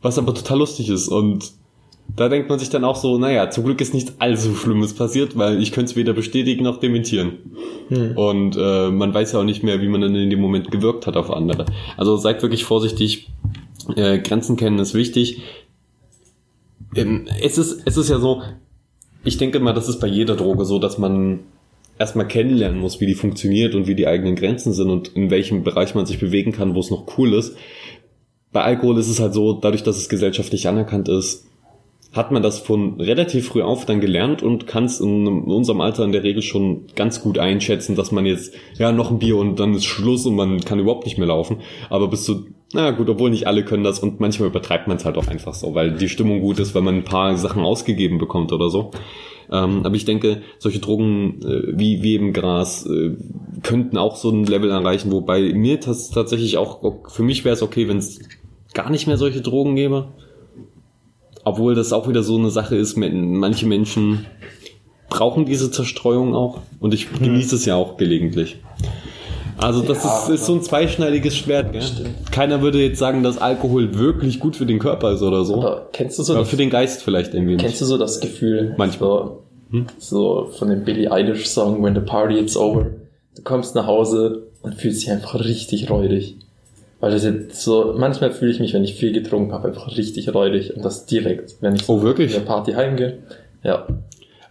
Was 0.00 0.18
aber 0.18 0.34
total 0.34 0.58
lustig 0.58 0.88
ist. 0.88 1.08
Und 1.08 1.52
da 2.14 2.28
denkt 2.28 2.48
man 2.48 2.58
sich 2.58 2.68
dann 2.68 2.84
auch 2.84 2.96
so, 2.96 3.18
naja, 3.18 3.50
zum 3.50 3.64
Glück 3.64 3.80
ist 3.80 3.94
nichts 3.94 4.14
allzu 4.18 4.54
Schlimmes 4.54 4.94
passiert, 4.94 5.36
weil 5.38 5.62
ich 5.62 5.72
könnte 5.72 5.90
es 5.90 5.96
weder 5.96 6.12
bestätigen 6.12 6.64
noch 6.64 6.78
dementieren. 6.78 7.38
Hm. 7.88 8.16
Und 8.16 8.56
äh, 8.56 8.90
man 8.90 9.14
weiß 9.14 9.32
ja 9.32 9.40
auch 9.40 9.44
nicht 9.44 9.62
mehr, 9.62 9.80
wie 9.80 9.88
man 9.88 10.02
dann 10.02 10.14
in 10.14 10.28
dem 10.28 10.40
Moment 10.40 10.70
gewirkt 10.70 11.06
hat 11.06 11.16
auf 11.16 11.30
andere. 11.30 11.66
Also 11.96 12.16
seid 12.16 12.42
wirklich 12.42 12.64
vorsichtig. 12.64 13.30
Äh, 13.96 14.18
Grenzen 14.18 14.56
kennen 14.56 14.78
ist 14.78 14.94
wichtig. 14.94 15.42
Ähm, 16.94 17.26
es, 17.42 17.56
ist, 17.56 17.82
es 17.86 17.96
ist 17.96 18.10
ja 18.10 18.18
so, 18.18 18.42
ich 19.24 19.38
denke 19.38 19.60
mal, 19.60 19.72
das 19.72 19.88
ist 19.88 19.98
bei 19.98 20.06
jeder 20.06 20.36
Droge 20.36 20.66
so, 20.66 20.78
dass 20.78 20.98
man 20.98 21.40
erstmal 21.98 22.28
kennenlernen 22.28 22.80
muss, 22.80 23.00
wie 23.00 23.06
die 23.06 23.14
funktioniert 23.14 23.74
und 23.74 23.86
wie 23.86 23.94
die 23.94 24.06
eigenen 24.06 24.34
Grenzen 24.34 24.72
sind 24.72 24.90
und 24.90 25.08
in 25.08 25.30
welchem 25.30 25.62
Bereich 25.62 25.94
man 25.94 26.04
sich 26.04 26.18
bewegen 26.18 26.52
kann, 26.52 26.74
wo 26.74 26.80
es 26.80 26.90
noch 26.90 27.16
cool 27.16 27.32
ist. 27.32 27.56
Bei 28.52 28.62
Alkohol 28.62 28.98
ist 28.98 29.08
es 29.08 29.20
halt 29.20 29.32
so, 29.32 29.54
dadurch, 29.54 29.82
dass 29.82 29.96
es 29.96 30.10
gesellschaftlich 30.10 30.68
anerkannt 30.68 31.08
ist, 31.08 31.46
hat 32.12 32.30
man 32.30 32.42
das 32.42 32.58
von 32.58 33.00
relativ 33.00 33.48
früh 33.48 33.62
auf 33.62 33.86
dann 33.86 34.00
gelernt 34.00 34.42
und 34.42 34.66
kann 34.66 34.84
es 34.84 35.00
in 35.00 35.26
unserem 35.26 35.80
Alter 35.80 36.04
in 36.04 36.12
der 36.12 36.22
Regel 36.22 36.42
schon 36.42 36.86
ganz 36.94 37.22
gut 37.22 37.38
einschätzen, 37.38 37.96
dass 37.96 38.12
man 38.12 38.26
jetzt, 38.26 38.54
ja, 38.78 38.92
noch 38.92 39.10
ein 39.10 39.18
Bier 39.18 39.38
und 39.38 39.58
dann 39.58 39.74
ist 39.74 39.86
Schluss 39.86 40.26
und 40.26 40.34
man 40.34 40.60
kann 40.60 40.78
überhaupt 40.78 41.06
nicht 41.06 41.16
mehr 41.16 41.28
laufen. 41.28 41.58
Aber 41.88 42.08
bis 42.08 42.24
zu, 42.24 42.46
na 42.74 42.90
gut, 42.90 43.08
obwohl 43.08 43.30
nicht 43.30 43.46
alle 43.46 43.64
können 43.64 43.82
das 43.82 43.98
und 43.98 44.20
manchmal 44.20 44.50
übertreibt 44.50 44.88
man 44.88 44.98
es 44.98 45.06
halt 45.06 45.16
auch 45.16 45.26
einfach 45.26 45.54
so, 45.54 45.74
weil 45.74 45.92
die 45.92 46.10
Stimmung 46.10 46.40
gut 46.40 46.58
ist, 46.58 46.74
weil 46.74 46.82
man 46.82 46.96
ein 46.96 47.04
paar 47.04 47.36
Sachen 47.38 47.62
ausgegeben 47.62 48.18
bekommt 48.18 48.52
oder 48.52 48.68
so. 48.68 48.90
Ähm, 49.50 49.80
aber 49.84 49.96
ich 49.96 50.04
denke, 50.04 50.42
solche 50.58 50.80
Drogen 50.80 51.40
äh, 51.42 51.78
wie, 51.78 52.02
wie 52.02 52.14
eben 52.14 52.34
Gras 52.34 52.86
äh, 52.86 53.16
könnten 53.62 53.96
auch 53.96 54.16
so 54.16 54.30
ein 54.30 54.44
Level 54.44 54.70
erreichen, 54.70 55.12
wobei 55.12 55.40
mir 55.54 55.78
das 55.78 56.10
tatsächlich 56.10 56.58
auch, 56.58 57.10
für 57.10 57.22
mich 57.22 57.44
wäre 57.44 57.54
es 57.54 57.62
okay, 57.62 57.88
wenn 57.88 57.98
es 57.98 58.20
gar 58.74 58.90
nicht 58.90 59.06
mehr 59.06 59.16
solche 59.16 59.40
Drogen 59.40 59.76
gäbe 59.76 60.08
obwohl 61.44 61.74
das 61.74 61.92
auch 61.92 62.08
wieder 62.08 62.22
so 62.22 62.36
eine 62.36 62.50
Sache 62.50 62.76
ist, 62.76 62.96
manche 62.96 63.66
Menschen 63.66 64.26
brauchen 65.08 65.44
diese 65.44 65.70
Zerstreuung 65.70 66.34
auch 66.34 66.60
und 66.80 66.94
ich 66.94 67.12
genieße 67.12 67.56
es 67.56 67.64
ja 67.64 67.76
auch 67.76 67.96
gelegentlich. 67.96 68.58
Also 69.58 69.82
das 69.82 70.02
ja, 70.02 70.18
ist, 70.18 70.28
ist, 70.28 70.46
so 70.46 70.54
ein 70.54 70.62
zweischneidiges 70.62 71.36
Schwert. 71.36 71.72
Gell? 71.72 71.82
Keiner 72.32 72.62
würde 72.62 72.82
jetzt 72.82 72.98
sagen, 72.98 73.22
dass 73.22 73.38
Alkohol 73.38 73.96
wirklich 73.96 74.40
gut 74.40 74.56
für 74.56 74.66
den 74.66 74.78
Körper 74.78 75.12
ist 75.12 75.22
oder 75.22 75.44
so. 75.44 75.54
Aber 75.56 75.88
kennst 75.92 76.18
du 76.18 76.22
so? 76.22 76.34
Aber 76.34 76.46
für 76.46 76.56
den 76.56 76.70
Geist 76.70 77.02
vielleicht 77.02 77.34
irgendwie. 77.34 77.58
Kennst 77.58 77.80
du 77.80 77.84
so 77.84 77.96
das 77.96 78.20
Gefühl? 78.20 78.74
Manchmal. 78.76 79.08
So, 79.08 79.42
hm? 79.70 79.86
so 79.98 80.48
von 80.58 80.68
dem 80.68 80.84
Billie 80.84 81.12
Eilish 81.12 81.46
Song 81.46 81.82
When 81.82 81.94
the 81.94 82.00
Party 82.00 82.38
Is 82.38 82.56
Over. 82.56 82.86
Du 83.36 83.42
kommst 83.42 83.74
nach 83.74 83.86
Hause 83.86 84.48
und 84.62 84.74
fühlst 84.74 85.02
dich 85.02 85.10
einfach 85.10 85.38
richtig 85.38 85.88
räudig. 85.90 86.36
Weil 87.02 87.10
das 87.10 87.24
jetzt 87.24 87.60
so, 87.60 87.96
manchmal 87.98 88.30
fühle 88.30 88.52
ich 88.52 88.60
mich, 88.60 88.74
wenn 88.74 88.84
ich 88.84 88.94
viel 88.94 89.10
getrunken 89.10 89.50
habe, 89.50 89.66
einfach 89.66 89.88
richtig 89.96 90.32
räudig 90.32 90.76
und 90.76 90.84
das 90.84 91.04
direkt, 91.04 91.56
wenn 91.60 91.74
ich 91.74 91.82
so 91.82 91.94
oh, 91.94 92.02
wirklich? 92.02 92.32
in 92.32 92.38
der 92.38 92.46
Party 92.46 92.74
heimgehe. 92.74 93.18
Ja. 93.64 93.88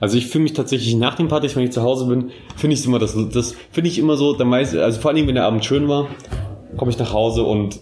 Also 0.01 0.17
ich 0.17 0.27
fühle 0.27 0.43
mich 0.43 0.51
tatsächlich 0.51 0.93
nach 0.97 1.15
den 1.15 1.29
Partys, 1.29 1.55
wenn 1.55 1.63
ich 1.63 1.71
zu 1.71 1.81
Hause 1.81 2.07
bin, 2.07 2.31
finde 2.57 2.73
ich 2.73 2.85
immer 2.85 2.99
das, 2.99 3.15
das 3.31 3.55
finde 3.71 3.89
ich 3.89 3.97
immer 3.97 4.17
so, 4.17 4.33
der 4.33 4.45
meiste, 4.45 4.83
also 4.83 4.99
vor 4.99 5.11
allem 5.11 5.27
wenn 5.27 5.35
der 5.35 5.45
Abend 5.45 5.63
schön 5.63 5.87
war, 5.87 6.09
komme 6.75 6.91
ich 6.91 6.99
nach 6.99 7.13
Hause 7.13 7.43
und 7.43 7.79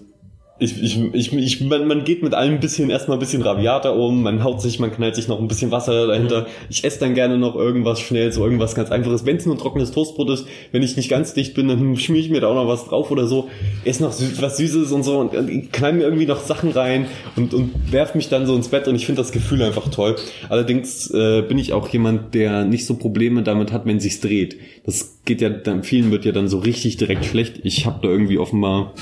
ich, 0.59 0.83
ich, 0.83 1.13
ich, 1.13 1.33
ich, 1.33 1.61
man, 1.61 1.87
man 1.87 2.03
geht 2.03 2.21
mit 2.21 2.33
allem 2.33 2.55
ein 2.55 2.59
bisschen 2.59 2.89
erstmal 2.89 3.17
ein 3.17 3.19
bisschen 3.19 3.41
rabiater 3.41 3.95
um, 3.95 4.21
man 4.21 4.43
haut 4.43 4.61
sich, 4.61 4.79
man 4.79 4.91
knallt 4.91 5.15
sich 5.15 5.29
noch 5.29 5.39
ein 5.39 5.47
bisschen 5.47 5.71
Wasser 5.71 6.07
dahinter. 6.07 6.47
Ich 6.69 6.83
esse 6.83 6.99
dann 6.99 7.13
gerne 7.13 7.37
noch 7.37 7.55
irgendwas 7.55 8.01
schnell, 8.01 8.31
so 8.33 8.43
irgendwas 8.43 8.75
ganz 8.75 8.91
einfaches. 8.91 9.25
Wenn 9.25 9.37
es 9.37 9.45
nur 9.45 9.57
trockenes 9.57 9.91
Toastbrot 9.91 10.29
ist, 10.31 10.47
wenn 10.73 10.83
ich 10.83 10.97
nicht 10.97 11.09
ganz 11.09 11.33
dicht 11.33 11.53
bin, 11.53 11.69
dann 11.69 11.95
schmier 11.97 12.19
ich 12.19 12.29
mir 12.29 12.41
da 12.41 12.47
auch 12.47 12.55
noch 12.55 12.67
was 12.67 12.85
drauf 12.85 13.09
oder 13.09 13.25
so. 13.25 13.47
Esse 13.85 14.03
noch 14.03 14.13
was 14.41 14.57
Süßes 14.57 14.91
und 14.91 15.03
so 15.03 15.19
und, 15.19 15.33
und 15.33 15.71
knall 15.71 15.93
mir 15.93 16.03
irgendwie 16.03 16.25
noch 16.25 16.41
Sachen 16.41 16.71
rein 16.71 17.05
und, 17.37 17.53
und 17.53 17.71
werf 17.91 18.13
mich 18.13 18.27
dann 18.27 18.45
so 18.45 18.55
ins 18.55 18.67
Bett 18.67 18.87
und 18.89 18.95
ich 18.95 19.05
finde 19.05 19.21
das 19.21 19.31
Gefühl 19.31 19.63
einfach 19.63 19.87
toll. 19.89 20.17
Allerdings 20.49 21.09
äh, 21.11 21.41
bin 21.41 21.57
ich 21.57 21.71
auch 21.71 21.87
jemand, 21.87 22.35
der 22.35 22.65
nicht 22.65 22.85
so 22.85 22.95
Probleme 22.95 23.43
damit 23.43 23.71
hat, 23.71 23.85
wenn 23.85 24.01
sich's 24.01 24.19
dreht. 24.19 24.57
Das 24.85 25.19
geht 25.23 25.39
ja, 25.39 25.49
dann 25.49 25.83
vielen 25.83 26.11
wird 26.11 26.25
ja 26.25 26.33
dann 26.33 26.49
so 26.49 26.59
richtig 26.59 26.97
direkt 26.97 27.23
schlecht. 27.23 27.61
Ich 27.63 27.85
habe 27.85 27.99
da 28.01 28.09
irgendwie 28.09 28.37
offenbar 28.37 28.93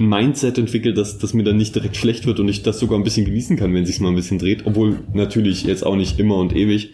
Mindset 0.00 0.58
entwickelt, 0.58 0.96
dass, 0.98 1.18
dass 1.18 1.34
mir 1.34 1.44
dann 1.44 1.56
nicht 1.56 1.74
direkt 1.74 1.96
schlecht 1.96 2.26
wird 2.26 2.40
und 2.40 2.48
ich 2.48 2.62
das 2.62 2.78
sogar 2.78 2.98
ein 2.98 3.04
bisschen 3.04 3.26
genießen 3.26 3.56
kann, 3.56 3.74
wenn 3.74 3.86
sich 3.86 4.00
mal 4.00 4.08
ein 4.08 4.16
bisschen 4.16 4.38
dreht. 4.38 4.66
Obwohl 4.66 5.00
natürlich 5.12 5.64
jetzt 5.64 5.84
auch 5.84 5.96
nicht 5.96 6.18
immer 6.18 6.36
und 6.36 6.54
ewig. 6.54 6.92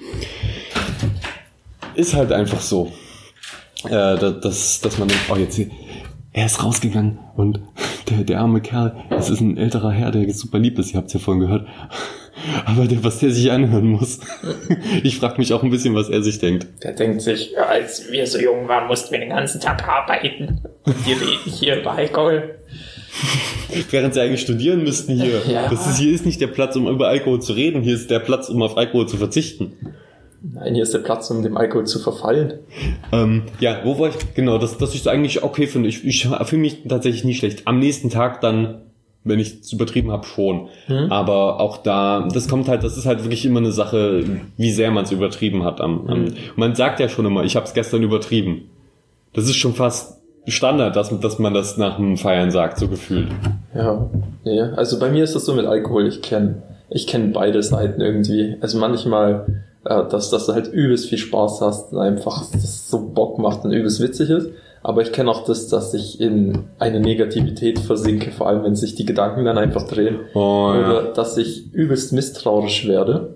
Ist 1.94 2.14
halt 2.14 2.32
einfach 2.32 2.60
so. 2.60 2.92
Äh, 3.84 4.18
dass, 4.18 4.80
dass 4.80 4.98
man 4.98 5.08
denkt, 5.08 5.24
oh 5.30 5.36
jetzt, 5.36 5.60
er 6.32 6.46
ist 6.46 6.62
rausgegangen 6.62 7.18
und 7.36 7.60
der, 8.10 8.24
der 8.24 8.40
arme 8.40 8.60
Kerl, 8.60 8.96
das 9.10 9.30
ist 9.30 9.40
ein 9.40 9.56
älterer 9.56 9.90
Herr, 9.90 10.10
der 10.10 10.32
super 10.34 10.58
lieb 10.58 10.78
ist, 10.78 10.92
ihr 10.92 10.98
habt 10.98 11.08
es 11.08 11.14
ja 11.14 11.20
vorhin 11.20 11.40
gehört. 11.40 11.66
Aber 12.66 12.86
der, 12.86 13.02
was 13.02 13.18
der 13.18 13.30
sich 13.30 13.50
anhören 13.50 13.86
muss. 13.86 14.20
Ich 15.02 15.18
frage 15.18 15.38
mich 15.38 15.52
auch 15.52 15.62
ein 15.62 15.70
bisschen, 15.70 15.94
was 15.94 16.08
er 16.08 16.22
sich 16.22 16.38
denkt. 16.38 16.66
Der 16.82 16.92
denkt 16.92 17.22
sich, 17.22 17.58
als 17.58 18.10
wir 18.10 18.26
so 18.26 18.38
jung 18.38 18.68
waren, 18.68 18.86
mussten 18.86 19.12
wir 19.12 19.20
den 19.20 19.30
ganzen 19.30 19.60
Tag 19.60 19.86
arbeiten. 19.88 20.60
Und 20.84 21.06
reden 21.06 21.22
hier 21.44 21.80
über 21.80 21.92
Alkohol. 21.92 22.56
Während 23.90 24.14
sie 24.14 24.20
eigentlich 24.20 24.40
studieren 24.40 24.82
müssten 24.82 25.14
hier. 25.14 25.42
Ja. 25.46 25.68
Das 25.68 25.86
ist, 25.86 25.98
hier 25.98 26.12
ist 26.12 26.26
nicht 26.26 26.40
der 26.40 26.48
Platz, 26.48 26.76
um 26.76 26.88
über 26.88 27.08
Alkohol 27.08 27.40
zu 27.40 27.52
reden, 27.52 27.82
hier 27.82 27.94
ist 27.94 28.10
der 28.10 28.18
Platz, 28.18 28.48
um 28.48 28.62
auf 28.62 28.76
Alkohol 28.76 29.06
zu 29.06 29.16
verzichten. 29.16 29.72
Nein, 30.42 30.74
hier 30.74 30.82
ist 30.82 30.92
der 30.92 30.98
Platz, 31.00 31.30
um 31.30 31.42
dem 31.42 31.56
Alkohol 31.56 31.86
zu 31.86 31.98
verfallen. 31.98 32.54
Ähm, 33.12 33.44
ja, 33.60 33.80
wo 33.84 33.98
war 33.98 34.08
ich? 34.08 34.34
Genau, 34.34 34.58
dass, 34.58 34.76
dass 34.78 34.94
ich 34.94 35.00
es 35.00 35.06
eigentlich 35.06 35.42
okay 35.42 35.66
finde. 35.66 35.88
Ich, 35.88 36.04
ich 36.04 36.28
fühle 36.44 36.62
mich 36.62 36.82
tatsächlich 36.88 37.24
nicht 37.24 37.38
schlecht. 37.38 37.66
Am 37.66 37.78
nächsten 37.78 38.10
Tag 38.10 38.40
dann 38.40 38.82
wenn 39.26 39.40
ich 39.40 39.60
es 39.60 39.72
übertrieben 39.72 40.12
habe, 40.12 40.24
schon. 40.24 40.68
Mhm. 40.88 41.10
Aber 41.10 41.60
auch 41.60 41.78
da, 41.78 42.28
das 42.32 42.48
kommt 42.48 42.68
halt, 42.68 42.84
das 42.84 42.96
ist 42.96 43.06
halt 43.06 43.24
wirklich 43.24 43.44
immer 43.44 43.58
eine 43.58 43.72
Sache, 43.72 44.24
wie 44.56 44.70
sehr 44.70 44.90
man 44.92 45.04
es 45.04 45.10
übertrieben 45.10 45.64
hat. 45.64 45.80
Am, 45.80 46.06
am, 46.06 46.22
mhm. 46.22 46.34
Man 46.54 46.74
sagt 46.74 47.00
ja 47.00 47.08
schon 47.08 47.26
immer, 47.26 47.44
ich 47.44 47.56
habe 47.56 47.66
es 47.66 47.74
gestern 47.74 48.02
übertrieben. 48.02 48.70
Das 49.32 49.46
ist 49.46 49.56
schon 49.56 49.74
fast 49.74 50.15
Standard, 50.52 50.96
dass, 50.96 51.18
dass 51.20 51.38
man 51.38 51.54
das 51.54 51.76
nach 51.76 51.96
dem 51.96 52.16
Feiern 52.16 52.50
sagt, 52.50 52.78
so 52.78 52.88
gefühlt. 52.88 53.28
Ja, 53.74 54.08
ja. 54.44 54.70
Also 54.74 54.98
bei 54.98 55.10
mir 55.10 55.24
ist 55.24 55.34
das 55.34 55.44
so 55.44 55.54
mit 55.54 55.66
Alkohol, 55.66 56.06
ich 56.06 56.22
kenne 56.22 56.62
ich 56.88 57.06
kenn 57.06 57.32
beide 57.32 57.62
Seiten 57.62 58.00
irgendwie. 58.00 58.56
Also 58.60 58.78
manchmal, 58.78 59.62
äh, 59.84 60.04
dass, 60.08 60.30
dass 60.30 60.46
du 60.46 60.52
halt 60.52 60.68
übelst 60.68 61.08
viel 61.08 61.18
Spaß 61.18 61.60
hast 61.60 61.92
und 61.92 61.98
einfach 61.98 62.44
das 62.52 62.88
so 62.88 63.08
Bock 63.08 63.38
macht 63.38 63.64
und 63.64 63.72
übelst 63.72 64.00
witzig 64.00 64.30
ist. 64.30 64.50
Aber 64.82 65.02
ich 65.02 65.10
kenne 65.10 65.30
auch 65.30 65.44
das, 65.44 65.66
dass 65.66 65.94
ich 65.94 66.20
in 66.20 66.66
eine 66.78 67.00
Negativität 67.00 67.80
versinke, 67.80 68.30
vor 68.30 68.46
allem 68.46 68.62
wenn 68.62 68.76
sich 68.76 68.94
die 68.94 69.04
Gedanken 69.04 69.44
dann 69.44 69.58
einfach 69.58 69.88
drehen. 69.88 70.20
Oh, 70.34 70.70
ja. 70.72 70.78
Oder 70.78 71.02
dass 71.12 71.36
ich 71.36 71.72
übelst 71.72 72.12
misstrauisch 72.12 72.86
werde. 72.86 73.35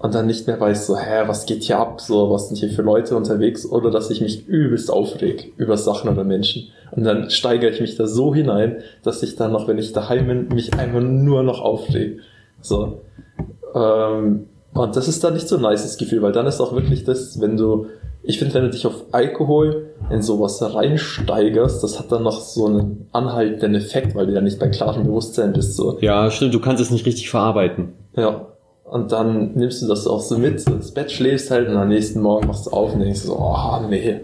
Und 0.00 0.14
dann 0.14 0.26
nicht 0.26 0.46
mehr 0.46 0.58
weiß, 0.58 0.86
so, 0.86 0.96
hä, 0.96 1.24
was 1.26 1.44
geht 1.44 1.62
hier 1.62 1.78
ab, 1.78 2.00
so, 2.00 2.30
was 2.30 2.48
sind 2.48 2.56
hier 2.56 2.70
für 2.70 2.80
Leute 2.80 3.16
unterwegs, 3.16 3.66
oder 3.66 3.90
dass 3.90 4.10
ich 4.10 4.22
mich 4.22 4.48
übelst 4.48 4.90
aufreg 4.90 5.52
über 5.58 5.76
Sachen 5.76 6.10
oder 6.10 6.24
Menschen. 6.24 6.68
Und 6.92 7.04
dann 7.04 7.28
steigere 7.28 7.70
ich 7.70 7.82
mich 7.82 7.96
da 7.96 8.06
so 8.06 8.34
hinein, 8.34 8.78
dass 9.02 9.22
ich 9.22 9.36
dann 9.36 9.52
noch, 9.52 9.68
wenn 9.68 9.76
ich 9.76 9.92
daheim 9.92 10.26
bin, 10.26 10.48
mich 10.48 10.72
einfach 10.72 11.02
nur 11.02 11.42
noch 11.42 11.60
aufreg. 11.60 12.18
So. 12.62 13.02
Ähm, 13.74 14.46
und 14.72 14.96
das 14.96 15.06
ist 15.06 15.22
dann 15.22 15.34
nicht 15.34 15.48
so 15.48 15.56
ein 15.56 15.62
nices 15.62 15.98
Gefühl, 15.98 16.22
weil 16.22 16.32
dann 16.32 16.46
ist 16.46 16.60
auch 16.60 16.72
wirklich 16.72 17.04
das, 17.04 17.38
wenn 17.38 17.58
du, 17.58 17.86
ich 18.22 18.38
finde, 18.38 18.54
wenn 18.54 18.62
du 18.62 18.70
dich 18.70 18.86
auf 18.86 19.04
Alkohol 19.12 19.90
in 20.10 20.22
sowas 20.22 20.62
reinsteigerst, 20.62 21.84
das 21.84 21.98
hat 21.98 22.10
dann 22.10 22.22
noch 22.22 22.40
so 22.40 22.66
einen 22.66 23.06
anhaltenden 23.12 23.74
Effekt, 23.74 24.14
weil 24.14 24.26
du 24.26 24.32
ja 24.32 24.40
nicht 24.40 24.58
bei 24.58 24.68
klarem 24.68 25.04
Bewusstsein 25.04 25.52
bist, 25.52 25.76
so. 25.76 25.98
Ja, 26.00 26.30
stimmt, 26.30 26.54
du 26.54 26.60
kannst 26.60 26.82
es 26.82 26.90
nicht 26.90 27.04
richtig 27.04 27.28
verarbeiten. 27.28 27.92
Ja. 28.16 28.46
Und 28.90 29.12
dann 29.12 29.52
nimmst 29.54 29.82
du 29.82 29.86
das 29.86 30.08
auch 30.08 30.20
so 30.20 30.36
mit, 30.36 30.60
so 30.60 30.72
ins 30.72 30.90
Bett 30.90 31.12
schläfst 31.12 31.52
halt 31.52 31.68
und 31.68 31.76
am 31.76 31.88
nächsten 31.88 32.20
Morgen 32.20 32.48
machst 32.48 32.66
du 32.66 32.70
auf 32.70 32.92
und 32.92 32.98
denkst 32.98 33.20
so, 33.20 33.36
oh 33.36 33.86
nee. 33.88 34.16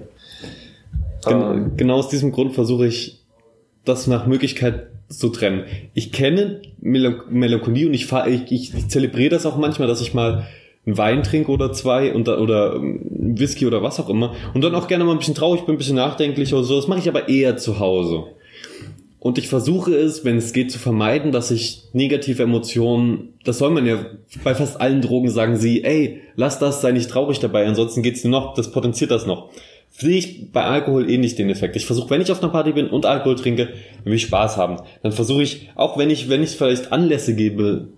Gen 1.25 1.43
Ähm, 1.43 1.77
genau 1.77 1.95
aus 1.95 2.09
diesem 2.09 2.33
Grund 2.33 2.53
versuche 2.53 2.89
ich, 2.89 3.23
das 3.85 4.09
nach 4.09 4.27
Möglichkeit 4.27 4.89
zu 5.09 5.29
trennen. 5.29 5.67
Ich 5.95 6.11
kenne 6.11 6.63
Mel 6.81 7.23
Melancholie 7.31 7.87
und 7.87 7.95
ich, 7.95 8.11
ich, 8.11 8.51
ich, 8.51 8.75
ich 8.75 8.89
zelebriere 8.89 9.31
das 9.31 9.47
auch 9.47 9.57
manchmal, 9.57 9.87
dass 9.87 10.01
ich 10.01 10.15
mal 10.15 10.49
einen 10.85 10.99
Wein 10.99 11.23
trinke 11.23 11.53
oder 11.53 11.73
zwei 11.73 12.13
und, 12.13 12.29
oder 12.29 12.75
ähm, 12.75 13.37
Whisky 13.39 13.67
oder 13.67 13.85
was 13.85 14.01
auch 14.01 14.09
immer 14.09 14.35
und 14.53 14.65
dann 14.65 14.75
auch 14.75 14.89
gerne 14.89 15.05
mal 15.05 15.13
ein 15.13 15.19
bisschen 15.19 15.37
traurig 15.37 15.65
bin, 15.65 15.77
ein 15.77 15.79
bisschen 15.79 15.95
nachdenklich 15.95 16.53
oder 16.53 16.65
so. 16.65 16.75
Das 16.75 16.89
mache 16.89 16.99
ich 16.99 17.09
aber 17.09 17.29
eher 17.29 17.57
zu 17.57 17.79
Hause. 17.79 18.25
Und 19.27 19.39
ich 19.39 19.49
versuche 19.49 19.93
es, 19.93 20.25
wenn 20.25 20.37
es 20.37 20.53
geht, 20.53 20.71
zu 20.71 20.79
vermeiden, 20.79 21.33
dass 21.33 21.51
ich 21.51 21.89
negative 21.93 22.45
Emotionen, 22.45 23.35
das 23.43 23.59
soll 23.59 23.71
man 23.71 23.85
ja 23.85 24.07
bei 24.45 24.55
fast 24.55 24.81
allen 24.81 25.03
Drogen 25.03 25.31
sagen 25.31 25.57
sie, 25.57 25.83
ey, 25.83 26.21
lass 26.37 26.61
das, 26.61 26.81
sei 26.81 26.93
nicht 26.93 27.11
traurig 27.11 27.41
dabei, 27.41 27.67
ansonsten 27.67 28.05
geht's 28.05 28.23
dir 28.23 28.29
noch, 28.29 28.55
das 28.55 28.71
potenziert 28.71 29.11
das 29.11 29.27
noch. 29.27 29.51
Sehe 29.91 30.17
ich 30.17 30.53
bei 30.53 30.63
Alkohol 30.63 31.11
eh 31.11 31.19
nicht 31.19 31.41
den 31.41 31.51
Effekt. 31.51 31.75
Ich 31.75 31.87
versuche, 31.87 32.09
wenn 32.11 32.21
ich 32.21 32.31
auf 32.31 32.41
einer 32.41 32.53
Party 32.53 32.71
bin 32.71 32.87
und 32.87 33.05
Alkohol 33.05 33.35
trinke, 33.35 33.71
will 34.05 34.15
ich 34.15 34.23
Spaß 34.23 34.59
haben. 34.59 34.77
Dann 35.03 35.11
versuche 35.11 35.43
ich, 35.43 35.71
auch 35.75 35.99
wenn 35.99 36.09
ich, 36.09 36.29
wenn 36.29 36.45
ich 36.45 36.51
vielleicht 36.51 36.93
Anlässe 36.93 37.35
gebe, 37.35 37.89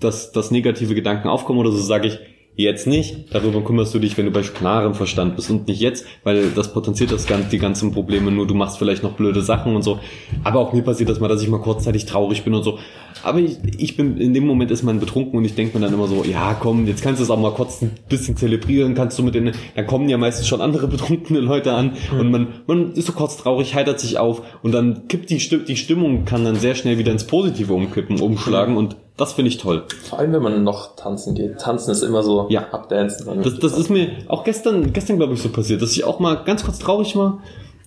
dass, 0.00 0.32
dass 0.32 0.50
negative 0.50 0.96
Gedanken 0.96 1.28
aufkommen 1.28 1.60
oder 1.60 1.70
so, 1.70 1.78
sage 1.78 2.08
ich, 2.08 2.18
jetzt 2.56 2.86
nicht. 2.86 3.34
Darüber 3.34 3.62
kümmerst 3.62 3.94
du 3.94 3.98
dich, 3.98 4.16
wenn 4.16 4.26
du 4.26 4.30
bei 4.30 4.42
klarem 4.42 4.94
Verstand 4.94 5.36
bist 5.36 5.50
und 5.50 5.66
nicht 5.66 5.80
jetzt, 5.80 6.06
weil 6.22 6.50
das 6.50 6.72
potenziert 6.72 7.10
das 7.10 7.26
ganz, 7.26 7.48
die 7.48 7.58
ganzen 7.58 7.92
Probleme 7.92 8.30
nur. 8.30 8.46
Du 8.46 8.54
machst 8.54 8.78
vielleicht 8.78 9.02
noch 9.02 9.12
blöde 9.12 9.42
Sachen 9.42 9.74
und 9.74 9.82
so. 9.82 9.98
Aber 10.44 10.60
auch 10.60 10.72
mir 10.72 10.82
passiert 10.82 11.08
das 11.08 11.20
mal, 11.20 11.28
dass 11.28 11.42
ich 11.42 11.48
mal 11.48 11.60
kurzzeitig 11.60 12.06
traurig 12.06 12.44
bin 12.44 12.54
und 12.54 12.62
so. 12.62 12.78
Aber 13.22 13.40
ich, 13.40 13.58
ich 13.78 13.96
bin, 13.96 14.18
in 14.18 14.34
dem 14.34 14.46
Moment 14.46 14.70
ist 14.70 14.82
man 14.82 15.00
betrunken 15.00 15.38
und 15.38 15.44
ich 15.44 15.54
denke 15.54 15.78
mir 15.78 15.84
dann 15.84 15.94
immer 15.94 16.06
so, 16.06 16.24
ja 16.24 16.54
komm, 16.54 16.86
jetzt 16.86 17.02
kannst 17.02 17.20
du 17.20 17.24
es 17.24 17.30
auch 17.30 17.40
mal 17.40 17.52
kurz 17.52 17.82
ein 17.82 17.92
bisschen 18.08 18.36
zelebrieren, 18.36 18.94
kannst 18.94 19.18
du 19.18 19.22
mit 19.22 19.34
den, 19.34 19.52
dann 19.74 19.86
kommen 19.86 20.08
ja 20.08 20.18
meistens 20.18 20.46
schon 20.46 20.60
andere 20.60 20.88
betrunkene 20.94 21.40
Leute 21.40 21.72
an 21.72 21.92
und 22.18 22.30
man, 22.30 22.48
man 22.66 22.92
ist 22.92 23.06
so 23.06 23.12
kurz 23.12 23.36
traurig, 23.36 23.74
heitert 23.74 24.00
sich 24.00 24.18
auf 24.18 24.42
und 24.62 24.72
dann 24.72 25.08
kippt 25.08 25.30
die, 25.30 25.38
die 25.38 25.76
Stimmung, 25.76 26.24
kann 26.24 26.44
dann 26.44 26.56
sehr 26.56 26.74
schnell 26.74 26.98
wieder 26.98 27.12
ins 27.12 27.26
Positive 27.26 27.72
umkippen, 27.72 28.20
umschlagen 28.20 28.76
und 28.76 28.96
das 29.16 29.32
finde 29.34 29.48
ich 29.50 29.58
toll. 29.58 29.84
vor 30.02 30.18
allem, 30.18 30.32
wenn 30.32 30.42
man 30.42 30.64
noch 30.64 30.96
tanzen 30.96 31.34
geht. 31.34 31.58
Tanzen 31.60 31.90
ist 31.92 32.02
immer 32.02 32.22
so 32.22 32.46
Ja. 32.50 32.68
abdancen. 32.72 33.42
Das, 33.42 33.58
das 33.58 33.78
ist 33.78 33.90
mir 33.90 34.10
auch 34.28 34.44
gestern, 34.44 34.92
gestern 34.92 35.16
glaube 35.18 35.34
ich 35.34 35.42
so 35.42 35.48
passiert, 35.50 35.82
dass 35.82 35.92
ich 35.92 36.04
auch 36.04 36.18
mal 36.20 36.34
ganz 36.44 36.64
kurz 36.64 36.78
traurig 36.78 37.14
war. 37.16 37.38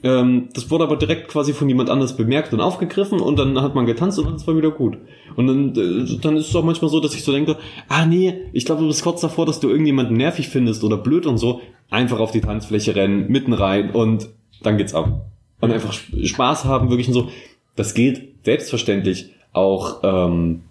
Ähm, 0.04 0.50
das 0.54 0.70
wurde 0.70 0.84
aber 0.84 0.96
direkt 0.96 1.28
quasi 1.28 1.54
von 1.54 1.68
jemand 1.68 1.90
anders 1.90 2.16
bemerkt 2.16 2.54
und 2.54 2.62
aufgegriffen 2.62 3.20
und 3.20 3.38
dann 3.40 3.60
hat 3.62 3.74
man 3.74 3.86
getanzt 3.88 4.20
und 4.20 4.26
dann 4.26 4.36
ist 4.36 4.48
es 4.48 4.56
wieder 4.56 4.70
gut. 4.72 4.98
Und 5.36 5.48
dann, 5.48 5.70
äh, 5.76 6.18
dann 6.22 6.38
ist 6.38 6.50
es 6.50 6.56
auch 6.56 6.64
manchmal 6.64 6.90
so, 6.92 7.00
dass 7.00 7.16
ich 7.16 7.24
so 7.24 7.32
denke, 7.32 7.58
ah 7.90 8.06
nee, 8.06 8.36
ich 8.54 8.66
glaube, 8.66 8.82
du 8.82 8.88
bist 8.88 9.02
kurz 9.04 9.22
davor, 9.22 9.46
dass 9.48 9.60
du 9.60 9.70
irgendjemanden 9.70 10.16
nervig 10.16 10.50
findest 10.50 10.84
oder 10.84 10.98
blöd 10.98 11.26
und 11.26 11.40
so. 11.40 11.62
Einfach 11.90 12.20
auf 12.20 12.32
die 12.32 12.42
Tanzfläche 12.42 12.96
rennen, 12.96 13.28
mitten 13.30 13.54
rein 13.54 13.90
und 13.92 14.30
dann 14.62 14.78
geht's 14.78 14.94
ab. 14.94 15.26
Und 15.62 15.72
einfach 15.72 15.92
Sp- 15.98 16.14
Spaß 16.24 16.66
haben, 16.66 16.90
wirklich 16.92 17.08
und 17.08 17.14
so. 17.16 17.30
Das 17.76 17.96
geht 17.96 18.46
selbstverständlich 18.46 19.32
auch 19.52 20.02
ähm, 20.04 20.62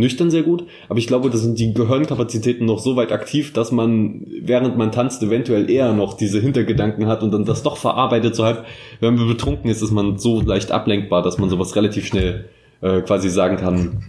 nüchtern 0.00 0.30
sehr 0.30 0.42
gut, 0.42 0.64
aber 0.88 0.98
ich 0.98 1.06
glaube, 1.06 1.30
da 1.30 1.38
sind 1.38 1.58
die 1.58 1.72
Gehirnkapazitäten 1.72 2.66
noch 2.66 2.80
so 2.80 2.96
weit 2.96 3.12
aktiv, 3.12 3.52
dass 3.52 3.70
man, 3.70 4.26
während 4.42 4.76
man 4.76 4.90
tanzt, 4.90 5.22
eventuell 5.22 5.70
eher 5.70 5.92
noch 5.92 6.14
diese 6.14 6.40
Hintergedanken 6.40 7.06
hat 7.06 7.22
und 7.22 7.30
dann 7.30 7.44
das 7.44 7.62
doch 7.62 7.76
verarbeitet, 7.76 8.34
so 8.34 8.44
halb, 8.44 8.64
wenn 8.98 9.14
man 9.14 9.28
betrunken 9.28 9.70
ist, 9.70 9.82
ist 9.82 9.92
man 9.92 10.18
so 10.18 10.40
leicht 10.40 10.72
ablenkbar, 10.72 11.22
dass 11.22 11.38
man 11.38 11.48
sowas 11.48 11.76
relativ 11.76 12.06
schnell 12.06 12.46
äh, 12.80 13.02
quasi 13.02 13.30
sagen 13.30 13.56
kann, 13.56 14.02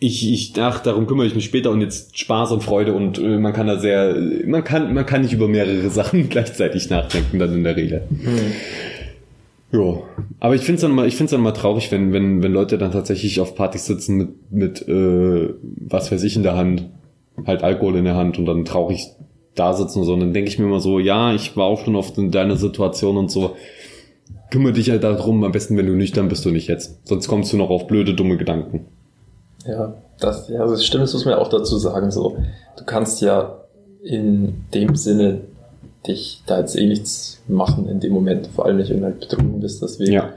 ich, 0.00 0.30
ich, 0.30 0.52
ach, 0.60 0.80
darum 0.80 1.06
kümmere 1.06 1.26
ich 1.26 1.34
mich 1.34 1.46
später 1.46 1.70
und 1.70 1.80
jetzt 1.80 2.18
Spaß 2.18 2.52
und 2.52 2.62
Freude 2.62 2.92
und 2.92 3.18
äh, 3.18 3.38
man 3.38 3.52
kann 3.52 3.66
da 3.66 3.78
sehr, 3.78 4.14
man 4.44 4.62
kann, 4.62 4.92
man 4.92 5.06
kann 5.06 5.22
nicht 5.22 5.32
über 5.32 5.48
mehrere 5.48 5.88
Sachen 5.90 6.28
gleichzeitig 6.28 6.90
nachdenken 6.90 7.38
dann 7.38 7.54
in 7.54 7.64
der 7.64 7.76
Regel. 7.76 8.02
Ja, 9.72 10.02
aber 10.40 10.54
ich 10.54 10.62
finde 10.62 10.76
es 10.76 10.80
dann 10.82 10.92
mal, 10.92 11.06
ich 11.08 11.16
finde 11.16 11.32
dann 11.32 11.40
mal 11.40 11.52
traurig, 11.52 11.90
wenn 11.90 12.12
wenn 12.12 12.42
wenn 12.42 12.52
Leute 12.52 12.78
dann 12.78 12.92
tatsächlich 12.92 13.40
auf 13.40 13.54
Partys 13.54 13.86
sitzen 13.86 14.16
mit 14.16 14.52
mit 14.52 14.88
äh, 14.88 15.54
was 15.62 16.12
weiß 16.12 16.22
ich 16.22 16.36
in 16.36 16.42
der 16.42 16.56
Hand, 16.56 16.90
halt 17.46 17.62
Alkohol 17.62 17.96
in 17.96 18.04
der 18.04 18.14
Hand 18.14 18.38
und 18.38 18.46
dann 18.46 18.64
traurig 18.64 19.08
da 19.54 19.72
sitzen 19.72 20.00
und 20.00 20.04
so. 20.04 20.14
Und 20.14 20.20
dann 20.20 20.32
denke 20.32 20.48
ich 20.48 20.58
mir 20.58 20.66
immer 20.66 20.80
so, 20.80 20.98
ja, 20.98 21.32
ich 21.32 21.56
war 21.56 21.66
auch 21.66 21.84
schon 21.84 21.96
oft 21.96 22.18
in 22.18 22.30
deiner 22.30 22.56
Situation 22.56 23.16
und 23.16 23.30
so. 23.30 23.56
Kümmere 24.50 24.72
dich 24.72 24.90
halt 24.90 25.04
darum, 25.04 25.42
am 25.44 25.52
besten, 25.52 25.76
wenn 25.76 25.86
du 25.86 25.94
nüchtern 25.94 26.28
bist 26.28 26.44
du 26.44 26.50
nicht 26.50 26.68
jetzt. 26.68 27.06
Sonst 27.06 27.28
kommst 27.28 27.52
du 27.52 27.56
noch 27.56 27.70
auf 27.70 27.86
blöde, 27.86 28.14
dumme 28.14 28.36
Gedanken. 28.36 28.86
Ja, 29.66 29.94
das, 30.20 30.48
ja, 30.48 30.66
das 30.66 30.84
stimmt, 30.84 31.04
das 31.04 31.12
muss 31.12 31.24
man 31.24 31.34
ja 31.34 31.40
auch 31.40 31.48
dazu 31.48 31.76
sagen. 31.78 32.10
So, 32.10 32.36
du 32.76 32.84
kannst 32.84 33.20
ja 33.20 33.60
in 34.02 34.64
dem 34.74 34.94
Sinne 34.94 35.40
dich 36.06 36.42
da 36.46 36.60
jetzt 36.60 36.76
eh 36.76 36.86
nichts 36.86 37.42
machen 37.48 37.88
in 37.88 38.00
dem 38.00 38.12
Moment, 38.12 38.48
vor 38.48 38.66
allem 38.66 38.76
nicht, 38.76 38.90
wenn 38.90 38.98
du 39.00 39.04
halt 39.04 39.20
betrunken 39.20 39.60
bist, 39.60 39.82
deswegen. 39.82 40.12
Ja. 40.12 40.32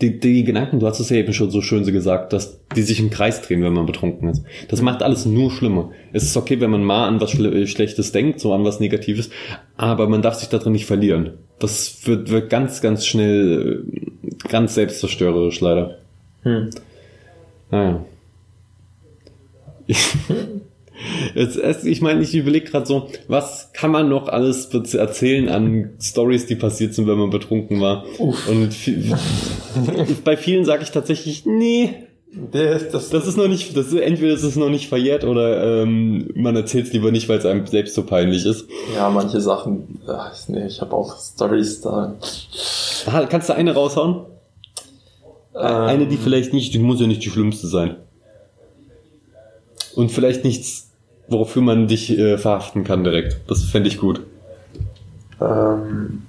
Die, 0.00 0.20
die 0.20 0.44
Gedanken, 0.44 0.78
du 0.78 0.86
hast 0.86 1.00
es 1.00 1.08
ja 1.08 1.16
eben 1.16 1.32
schon 1.32 1.50
so 1.50 1.62
schön 1.62 1.84
so 1.84 1.92
gesagt, 1.92 2.34
dass 2.34 2.60
die 2.76 2.82
sich 2.82 3.00
im 3.00 3.08
Kreis 3.08 3.40
drehen, 3.40 3.62
wenn 3.62 3.72
man 3.72 3.86
betrunken 3.86 4.28
ist. 4.28 4.44
Das 4.68 4.82
macht 4.82 5.02
alles 5.02 5.24
nur 5.24 5.50
schlimmer. 5.50 5.90
Es 6.12 6.22
ist 6.22 6.36
okay, 6.36 6.60
wenn 6.60 6.70
man 6.70 6.84
mal 6.84 7.08
an 7.08 7.20
was 7.20 7.30
Schle 7.30 7.66
Schlechtes 7.66 8.12
denkt, 8.12 8.40
so 8.40 8.52
an 8.52 8.64
was 8.64 8.80
Negatives, 8.80 9.30
aber 9.76 10.06
man 10.06 10.20
darf 10.20 10.34
sich 10.34 10.48
da 10.50 10.58
drin 10.58 10.72
nicht 10.72 10.84
verlieren. 10.84 11.38
Das 11.58 12.06
wird, 12.06 12.30
wird 12.30 12.50
ganz, 12.50 12.82
ganz 12.82 13.06
schnell 13.06 13.84
ganz 14.48 14.74
selbstzerstörerisch 14.74 15.60
leider. 15.60 15.98
Hm. 16.42 16.70
Naja. 17.70 18.04
Ich 21.84 22.00
meine, 22.00 22.22
ich 22.22 22.34
überlege 22.34 22.70
gerade 22.70 22.86
so, 22.86 23.08
was 23.28 23.72
kann 23.72 23.90
man 23.90 24.08
noch 24.08 24.28
alles 24.28 24.66
erzählen 24.94 25.48
an 25.48 25.90
Stories, 26.00 26.46
die 26.46 26.54
passiert 26.54 26.94
sind, 26.94 27.06
wenn 27.08 27.18
man 27.18 27.30
betrunken 27.30 27.80
war? 27.80 28.04
Und 28.18 28.72
vi- 28.72 29.14
bei 30.24 30.36
vielen 30.36 30.64
sage 30.64 30.82
ich 30.84 30.90
tatsächlich, 30.90 31.44
nee, 31.46 31.94
Das, 32.52 32.90
das, 32.90 33.10
das 33.10 33.26
ist 33.28 33.36
noch 33.36 33.46
nicht, 33.48 33.76
das 33.76 33.88
ist, 33.88 33.94
entweder 34.00 34.34
ist 34.34 34.42
es 34.42 34.56
noch 34.56 34.68
nicht 34.70 34.88
verjährt 34.88 35.22
oder 35.24 35.82
ähm, 35.82 36.30
man 36.34 36.56
erzählt 36.56 36.86
es 36.88 36.92
lieber 36.92 37.10
nicht, 37.12 37.28
weil 37.28 37.38
es 37.38 37.46
einem 37.46 37.64
selbst 37.66 37.94
so 37.94 38.02
peinlich 38.04 38.44
ist. 38.44 38.66
ja, 38.94 39.08
manche 39.10 39.40
Sachen, 39.40 40.00
ach, 40.08 40.32
nee, 40.48 40.66
ich 40.66 40.80
habe 40.80 40.94
auch 40.94 41.16
Stories 41.16 41.80
da. 41.80 42.14
Kannst 43.28 43.48
du 43.48 43.54
eine 43.54 43.72
raushauen? 43.74 44.26
Ähm, 45.54 45.60
Eine, 45.62 46.06
die 46.08 46.16
vielleicht 46.16 46.52
nicht, 46.52 46.74
die 46.74 46.80
muss 46.80 47.00
ja 47.00 47.06
nicht 47.06 47.24
die 47.24 47.30
schlimmste 47.30 47.68
sein. 47.68 47.96
Und 49.96 50.10
vielleicht 50.10 50.44
nichts, 50.44 50.90
wofür 51.28 51.62
man 51.62 51.86
dich 51.88 52.10
äh, 52.18 52.38
verhaften 52.38 52.84
kann 52.84 53.04
direkt. 53.04 53.36
Das 53.48 53.62
fände 53.64 53.88
ich 53.88 53.98
gut. 53.98 54.20
Ähm, 55.40 56.22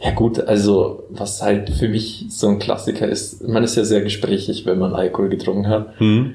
ja 0.00 0.12
gut, 0.12 0.38
also 0.40 1.04
was 1.10 1.42
halt 1.42 1.70
für 1.70 1.88
mich 1.88 2.26
so 2.30 2.48
ein 2.48 2.58
Klassiker 2.58 3.08
ist, 3.08 3.46
man 3.48 3.64
ist 3.64 3.76
ja 3.76 3.84
sehr 3.84 4.00
gesprächig, 4.02 4.64
wenn 4.66 4.78
man 4.78 4.94
Alkohol 4.94 5.28
getrunken 5.28 5.68
hat. 5.68 5.98
Hm? 5.98 6.34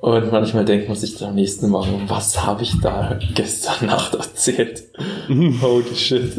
Und 0.00 0.32
manchmal 0.32 0.64
denkt 0.64 0.88
man 0.88 0.96
sich 0.96 1.16
dann 1.16 1.28
am 1.30 1.34
nächsten 1.36 1.68
Morgen, 1.68 2.02
was 2.08 2.44
habe 2.44 2.62
ich 2.62 2.72
da 2.80 3.18
gestern 3.34 3.86
Nacht 3.86 4.14
erzählt? 4.14 4.82
Holy 5.28 5.94
shit. 5.94 6.32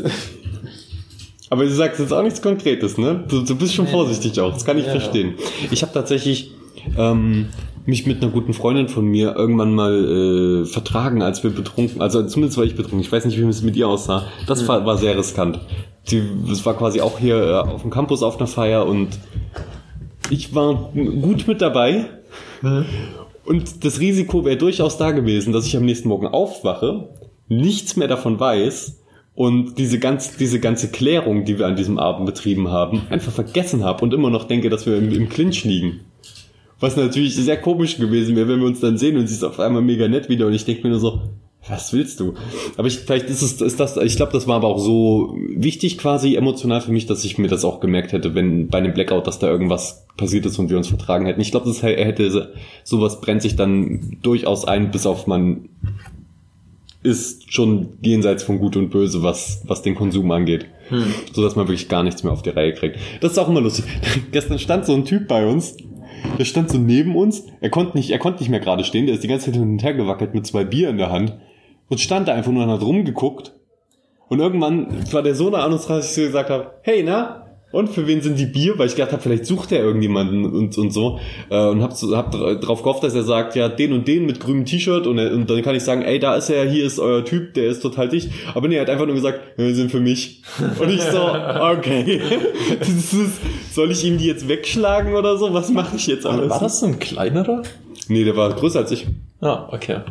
Aber 1.49 1.63
du 1.63 1.69
sagst 1.71 1.99
jetzt 1.99 2.11
auch 2.11 2.23
nichts 2.23 2.41
Konkretes, 2.41 2.97
ne? 2.97 3.23
Du, 3.29 3.43
du 3.43 3.55
bist 3.55 3.73
schon 3.75 3.85
Nee. 3.85 3.91
vorsichtig 3.91 4.39
auch, 4.39 4.51
das 4.51 4.65
kann 4.65 4.77
ich 4.79 4.85
Ja. 4.85 4.91
verstehen. 4.91 5.35
Ich 5.71 5.81
habe 5.83 5.93
tatsächlich 5.93 6.51
ähm, 6.97 7.49
mich 7.85 8.05
mit 8.05 8.21
einer 8.21 8.31
guten 8.31 8.53
Freundin 8.53 8.87
von 8.87 9.05
mir 9.05 9.35
irgendwann 9.35 9.73
mal 9.73 10.63
äh, 10.63 10.65
vertragen, 10.65 11.21
als 11.21 11.43
wir 11.43 11.51
betrunken, 11.51 12.01
also 12.01 12.23
zumindest 12.25 12.57
war 12.57 12.65
ich 12.65 12.75
betrunken, 12.75 13.01
ich 13.01 13.11
weiß 13.11 13.25
nicht, 13.25 13.37
wie 13.37 13.43
es 13.43 13.61
mit 13.61 13.75
ihr 13.75 13.87
aussah. 13.87 14.25
Das 14.47 14.67
war, 14.67 14.85
war 14.85 14.97
sehr 14.97 15.17
riskant. 15.17 15.59
Die, 16.09 16.21
das 16.47 16.65
war 16.65 16.75
quasi 16.75 17.01
auch 17.01 17.19
hier 17.19 17.37
äh, 17.37 17.53
auf 17.53 17.81
dem 17.81 17.91
Campus 17.91 18.23
auf 18.23 18.37
einer 18.37 18.47
Feier 18.47 18.85
und 18.85 19.09
ich 20.29 20.55
war 20.55 20.91
gut 20.93 21.47
mit 21.47 21.61
dabei. 21.61 22.05
Und 23.45 23.83
das 23.83 23.99
Risiko 23.99 24.45
wäre 24.45 24.57
durchaus 24.57 24.97
da 24.97 25.11
gewesen, 25.11 25.51
dass 25.51 25.65
ich 25.65 25.75
am 25.75 25.85
nächsten 25.85 26.07
Morgen 26.07 26.27
aufwache, 26.27 27.09
nichts 27.49 27.97
mehr 27.97 28.07
davon 28.07 28.39
weiß 28.39 29.01
und 29.35 29.77
diese, 29.77 29.99
ganz, 29.99 30.37
diese 30.37 30.59
ganze 30.59 30.89
Klärung, 30.89 31.43
die 31.43 31.59
wir 31.59 31.65
an 31.65 31.75
diesem 31.75 31.99
Abend 31.99 32.25
betrieben 32.25 32.69
haben, 32.69 33.01
einfach 33.09 33.31
vergessen 33.31 33.83
habe 33.83 34.03
und 34.03 34.13
immer 34.13 34.29
noch 34.29 34.45
denke, 34.45 34.69
dass 34.69 34.85
wir 34.85 34.97
im, 34.97 35.11
im 35.11 35.27
Clinch 35.27 35.63
liegen. 35.65 36.01
Was 36.79 36.97
natürlich 36.97 37.35
sehr 37.35 37.57
komisch 37.57 37.97
gewesen 37.97 38.35
wäre, 38.35 38.47
wenn 38.47 38.59
wir 38.59 38.67
uns 38.67 38.79
dann 38.79 38.97
sehen 38.97 39.17
und 39.17 39.27
sie 39.27 39.35
ist 39.35 39.43
auf 39.43 39.59
einmal 39.59 39.81
mega 39.81 40.07
nett 40.07 40.29
wieder 40.29 40.47
und 40.47 40.53
ich 40.53 40.65
denke 40.65 40.83
mir 40.83 40.89
nur 40.89 40.99
so, 40.99 41.21
was 41.67 41.93
willst 41.93 42.19
du? 42.19 42.33
Aber 42.75 42.87
ich, 42.87 42.99
vielleicht 42.99 43.29
ist 43.29 43.41
es, 43.41 43.61
ist 43.61 43.79
das, 43.79 43.95
ich 43.95 44.17
glaube, 44.17 44.33
das 44.33 44.47
war 44.47 44.57
aber 44.57 44.67
auch 44.67 44.79
so 44.79 45.37
wichtig 45.55 45.97
quasi 45.97 46.35
emotional 46.35 46.81
für 46.81 46.91
mich, 46.91 47.05
dass 47.05 47.23
ich 47.23 47.37
mir 47.37 47.47
das 47.47 47.63
auch 47.63 47.79
gemerkt 47.79 48.11
hätte, 48.11 48.35
wenn 48.35 48.67
bei 48.67 48.79
einem 48.79 48.93
Blackout, 48.93 49.27
dass 49.27 49.39
da 49.39 49.47
irgendwas 49.47 50.05
passiert 50.17 50.45
ist 50.45 50.59
und 50.59 50.69
wir 50.69 50.77
uns 50.77 50.89
vertragen 50.89 51.25
hätten. 51.25 51.39
Ich 51.39 51.51
glaube, 51.51 51.67
das 51.67 51.81
hätte, 51.81 52.53
sowas 52.83 53.21
brennt 53.21 53.41
sich 53.41 53.55
dann 53.55 54.17
durchaus 54.21 54.65
ein, 54.65 54.91
bis 54.91 55.05
auf 55.05 55.25
man 55.25 55.69
ist 57.01 57.53
schon 57.53 57.97
jenseits 58.01 58.43
von 58.43 58.59
Gut 58.59 58.77
und 58.77 58.89
Böse, 58.89 59.23
was, 59.23 59.61
was 59.65 59.81
den 59.81 59.95
Konsum 59.95 60.31
angeht. 60.31 60.67
Hm. 60.89 61.03
So 61.33 61.43
dass 61.43 61.55
man 61.55 61.67
wirklich 61.67 61.89
gar 61.89 62.03
nichts 62.03 62.23
mehr 62.23 62.31
auf 62.31 62.41
die 62.41 62.49
Reihe 62.49 62.73
kriegt. 62.73 62.97
Das 63.21 63.33
ist 63.33 63.37
auch 63.37 63.49
immer 63.49 63.61
lustig. 63.61 63.85
Gestern 64.31 64.59
stand 64.59 64.85
so 64.85 64.93
ein 64.93 65.05
Typ 65.05 65.27
bei 65.27 65.45
uns, 65.45 65.75
der 66.37 66.45
stand 66.45 66.69
so 66.69 66.77
neben 66.77 67.15
uns, 67.15 67.45
er 67.61 67.69
konnte 67.69 67.97
nicht, 67.97 68.09
er 68.09 68.19
konnte 68.19 68.39
nicht 68.39 68.49
mehr 68.49 68.59
gerade 68.59 68.83
stehen, 68.83 69.05
der 69.05 69.15
ist 69.15 69.23
die 69.23 69.27
ganze 69.27 69.45
Zeit 69.45 69.55
hin 69.55 69.63
und 69.63 69.83
her 69.83 69.93
gewackelt 69.93 70.33
mit 70.33 70.47
zwei 70.47 70.63
Bier 70.63 70.89
in 70.89 70.97
der 70.97 71.11
Hand. 71.11 71.33
Und 71.89 71.99
stand 71.99 72.27
da 72.27 72.33
einfach 72.33 72.51
nur 72.51 72.63
und 72.63 72.71
hat 72.71 72.81
rumgeguckt. 72.81 73.53
Und 74.29 74.39
irgendwann 74.39 74.87
war 75.11 75.21
der 75.21 75.35
so 75.35 75.49
nah 75.49 75.63
an 75.63 75.73
uns, 75.73 75.85
dass 75.85 76.09
ich 76.09 76.15
so 76.15 76.21
gesagt 76.21 76.49
habe, 76.49 76.73
hey, 76.81 77.03
na, 77.05 77.42
und 77.73 77.89
für 77.89 78.07
wen 78.07 78.21
sind 78.21 78.37
die 78.37 78.45
Bier? 78.45 78.77
Weil 78.77 78.85
ich 78.85 78.95
gedacht 78.95 79.11
habe, 79.11 79.21
vielleicht 79.21 79.47
sucht 79.47 79.71
er 79.71 79.79
irgendjemanden 79.79 80.45
und, 80.45 80.77
und 80.77 80.93
so. 80.93 81.19
Äh, 81.49 81.57
und 81.65 81.81
hab, 81.81 81.93
hab 81.93 82.31
drauf 82.61 82.83
gehofft, 82.83 83.03
dass 83.03 83.15
er 83.15 83.23
sagt, 83.23 83.55
ja, 83.55 83.67
den 83.67 83.93
und 83.93 84.07
den 84.07 84.27
mit 84.27 84.39
grünem 84.39 84.65
T-Shirt 84.65 85.07
und, 85.07 85.17
und 85.17 85.49
dann 85.49 85.61
kann 85.63 85.73
ich 85.73 85.83
sagen, 85.83 86.03
ey, 86.03 86.19
da 86.19 86.35
ist 86.35 86.51
er, 86.51 86.69
hier 86.69 86.85
ist 86.85 86.99
euer 86.99 87.25
Typ, 87.25 87.55
der 87.55 87.65
ist 87.65 87.81
total 87.81 88.09
dicht. 88.09 88.29
Aber 88.53 88.67
nee, 88.67 88.75
er 88.75 88.81
hat 88.81 88.91
einfach 88.91 89.07
nur 89.07 89.15
gesagt, 89.15 89.39
wir 89.57 89.73
sind 89.73 89.89
für 89.89 89.99
mich. 89.99 90.43
Und 90.79 90.89
ich 90.89 91.01
so, 91.01 91.19
okay. 91.19 92.21
Ist, 92.79 93.15
soll 93.73 93.91
ich 93.91 94.05
ihm 94.05 94.19
die 94.19 94.25
jetzt 94.25 94.47
wegschlagen 94.47 95.15
oder 95.15 95.37
so? 95.37 95.51
Was 95.53 95.71
mache 95.71 95.95
ich 95.95 96.05
jetzt 96.05 96.25
alles? 96.25 96.51
War 96.51 96.59
das 96.59 96.79
so 96.79 96.85
ein 96.85 96.99
kleinerer? 96.99 97.63
Nee, 98.07 98.23
der 98.23 98.35
war 98.35 98.53
größer 98.53 98.79
als 98.79 98.91
ich. 98.91 99.07
Ah, 99.41 99.67
okay. 99.71 100.01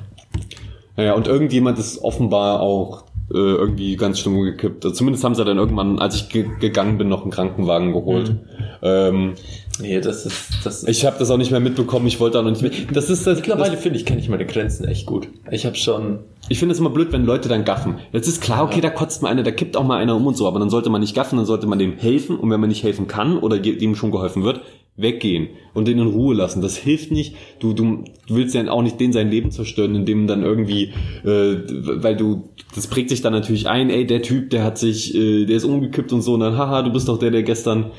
Naja, 0.97 1.15
und 1.15 1.29
irgendjemand 1.29 1.79
ist 1.79 2.03
offenbar 2.03 2.61
auch 2.61 3.05
äh, 3.31 3.37
irgendwie 3.37 3.97
ganz 3.97 4.19
schlimm 4.19 4.41
gekippt. 4.41 4.85
Also 4.85 4.97
zumindest 4.97 5.25
haben 5.25 5.35
sie 5.35 5.45
dann 5.45 5.59
irgendwann, 5.59 5.99
als 5.99 6.17
ich 6.17 6.29
ge 6.29 6.47
gegangen 6.61 6.99
bin, 6.99 7.09
noch 7.09 7.23
einen 7.23 7.31
Krankenwagen 7.31 7.93
geholt. 7.93 8.31
Mhm. 8.31 8.41
Ähm, 8.83 9.35
nee, 9.81 10.01
das 10.01 10.27
ist, 10.27 10.65
das 10.65 10.83
ist 10.83 10.89
Ich 10.89 11.07
habe 11.07 11.19
das 11.19 11.31
auch 11.31 11.37
nicht 11.37 11.51
mehr 11.51 11.61
mitbekommen, 11.61 12.07
ich 12.07 12.21
wollte 12.21 12.39
da 12.39 12.43
noch 12.43 12.51
nicht 12.51 12.63
mehr. 12.63 12.73
Das 12.93 13.11
ist 13.11 13.27
das, 13.27 13.39
Mittlerweile 13.39 13.77
finde 13.77 13.99
ich, 13.99 14.05
kenne 14.05 14.21
ich 14.21 14.29
meine 14.29 14.45
Grenzen 14.45 14.87
echt 14.87 15.07
gut. 15.07 15.29
Ich 15.51 15.65
habe 15.65 15.77
schon. 15.77 16.21
Ich 16.49 16.59
finde 16.59 16.75
es 16.75 16.81
immer 16.81 16.91
blöd, 16.91 17.13
wenn 17.13 17.25
Leute 17.25 17.49
dann 17.49 17.65
gaffen. 17.65 17.99
Jetzt 18.13 18.27
ist 18.27 18.43
klar, 18.43 18.65
okay, 18.65 18.81
da 18.81 18.91
kotzt 18.91 19.23
mal 19.23 19.29
einer, 19.29 19.45
da 19.45 19.53
kippt 19.53 19.77
auch 19.77 19.85
mal 19.85 19.99
einer 19.99 20.17
um 20.17 20.27
und 20.27 20.37
so, 20.37 20.47
aber 20.49 20.59
dann 20.59 20.71
sollte 20.71 20.91
man 20.91 21.01
nicht 21.01 21.15
gaffen, 21.15 21.37
dann 21.37 21.47
sollte 21.47 21.67
man 21.67 21.79
dem 21.79 21.97
helfen 21.97 22.37
und 22.37 22.51
wenn 22.51 22.61
man 22.61 22.69
nicht 22.69 22.83
helfen 22.83 23.07
kann 23.07 23.39
oder 23.39 23.59
dem 23.59 23.95
schon 23.95 24.11
geholfen 24.11 24.43
wird, 24.43 24.61
weggehen 24.97 25.49
und 25.73 25.89
den 25.89 25.99
in 25.99 26.07
Ruhe 26.07 26.35
lassen. 26.35 26.61
Das 26.61 26.77
hilft 26.77 27.11
nicht. 27.11 27.35
Du, 27.61 27.73
du, 27.73 28.05
du 28.27 28.37
willst 28.37 28.55
ja 28.55 28.71
auch 28.71 28.83
nicht 28.83 29.01
den 29.01 29.13
sein 29.13 29.31
Leben 29.31 29.51
zerstören, 29.51 29.95
indem 29.95 30.27
dann 30.27 30.43
irgendwie, 30.43 30.93
äh, 31.25 31.57
weil 31.67 32.17
du, 32.17 32.51
das 32.75 32.87
prägt 32.89 33.09
sich 33.09 33.23
dann 33.23 33.33
natürlich 33.33 33.69
ein, 33.69 33.89
ey, 33.89 34.07
der 34.07 34.23
Typ, 34.23 34.51
der 34.51 34.65
hat 34.65 34.77
sich, 34.77 35.15
äh, 35.15 35.47
der 35.47 35.57
ist 35.57 35.65
umgekippt 35.65 36.13
und 36.13 36.21
so, 36.21 36.35
und 36.35 36.41
dann, 36.41 36.59
haha, 36.59 36.83
du 36.83 36.93
bist 36.93 37.09
doch 37.09 37.19
der, 37.19 37.31
der 37.31 37.43
gestern, 37.43 37.91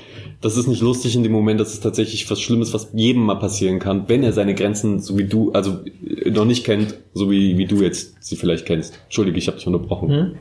das 0.41 0.55
ist 0.55 0.67
nicht 0.67 0.81
lustig 0.81 1.15
in 1.15 1.23
dem 1.23 1.31
Moment, 1.31 1.59
das 1.59 1.73
ist 1.73 1.81
tatsächlich 1.81 2.29
was 2.29 2.39
Schlimmes, 2.39 2.73
was 2.73 2.91
jedem 2.93 3.23
mal 3.23 3.35
passieren 3.35 3.79
kann, 3.79 4.07
wenn 4.07 4.21
er 4.21 4.33
seine 4.33 4.53
Grenzen, 4.53 4.99
so 4.99 5.17
wie 5.17 5.25
du, 5.25 5.51
also 5.51 5.79
äh, 6.05 6.29
noch 6.29 6.45
nicht 6.45 6.63
kennt, 6.63 6.99
so 7.15 7.31
wie, 7.31 7.57
wie 7.57 7.65
du 7.65 7.81
jetzt 7.81 8.23
sie 8.23 8.35
vielleicht 8.35 8.67
kennst. 8.67 8.99
Entschuldige, 9.05 9.39
ich 9.39 9.47
habe 9.47 9.57
dich 9.57 9.65
unterbrochen. 9.65 10.09
Hm? 10.09 10.31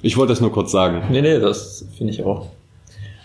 Ich 0.00 0.16
wollte 0.16 0.32
das 0.32 0.40
nur 0.40 0.52
kurz 0.52 0.72
sagen. 0.72 1.02
Nee, 1.10 1.20
nee, 1.20 1.38
das 1.38 1.86
finde 1.98 2.12
ich 2.12 2.22
auch. 2.22 2.46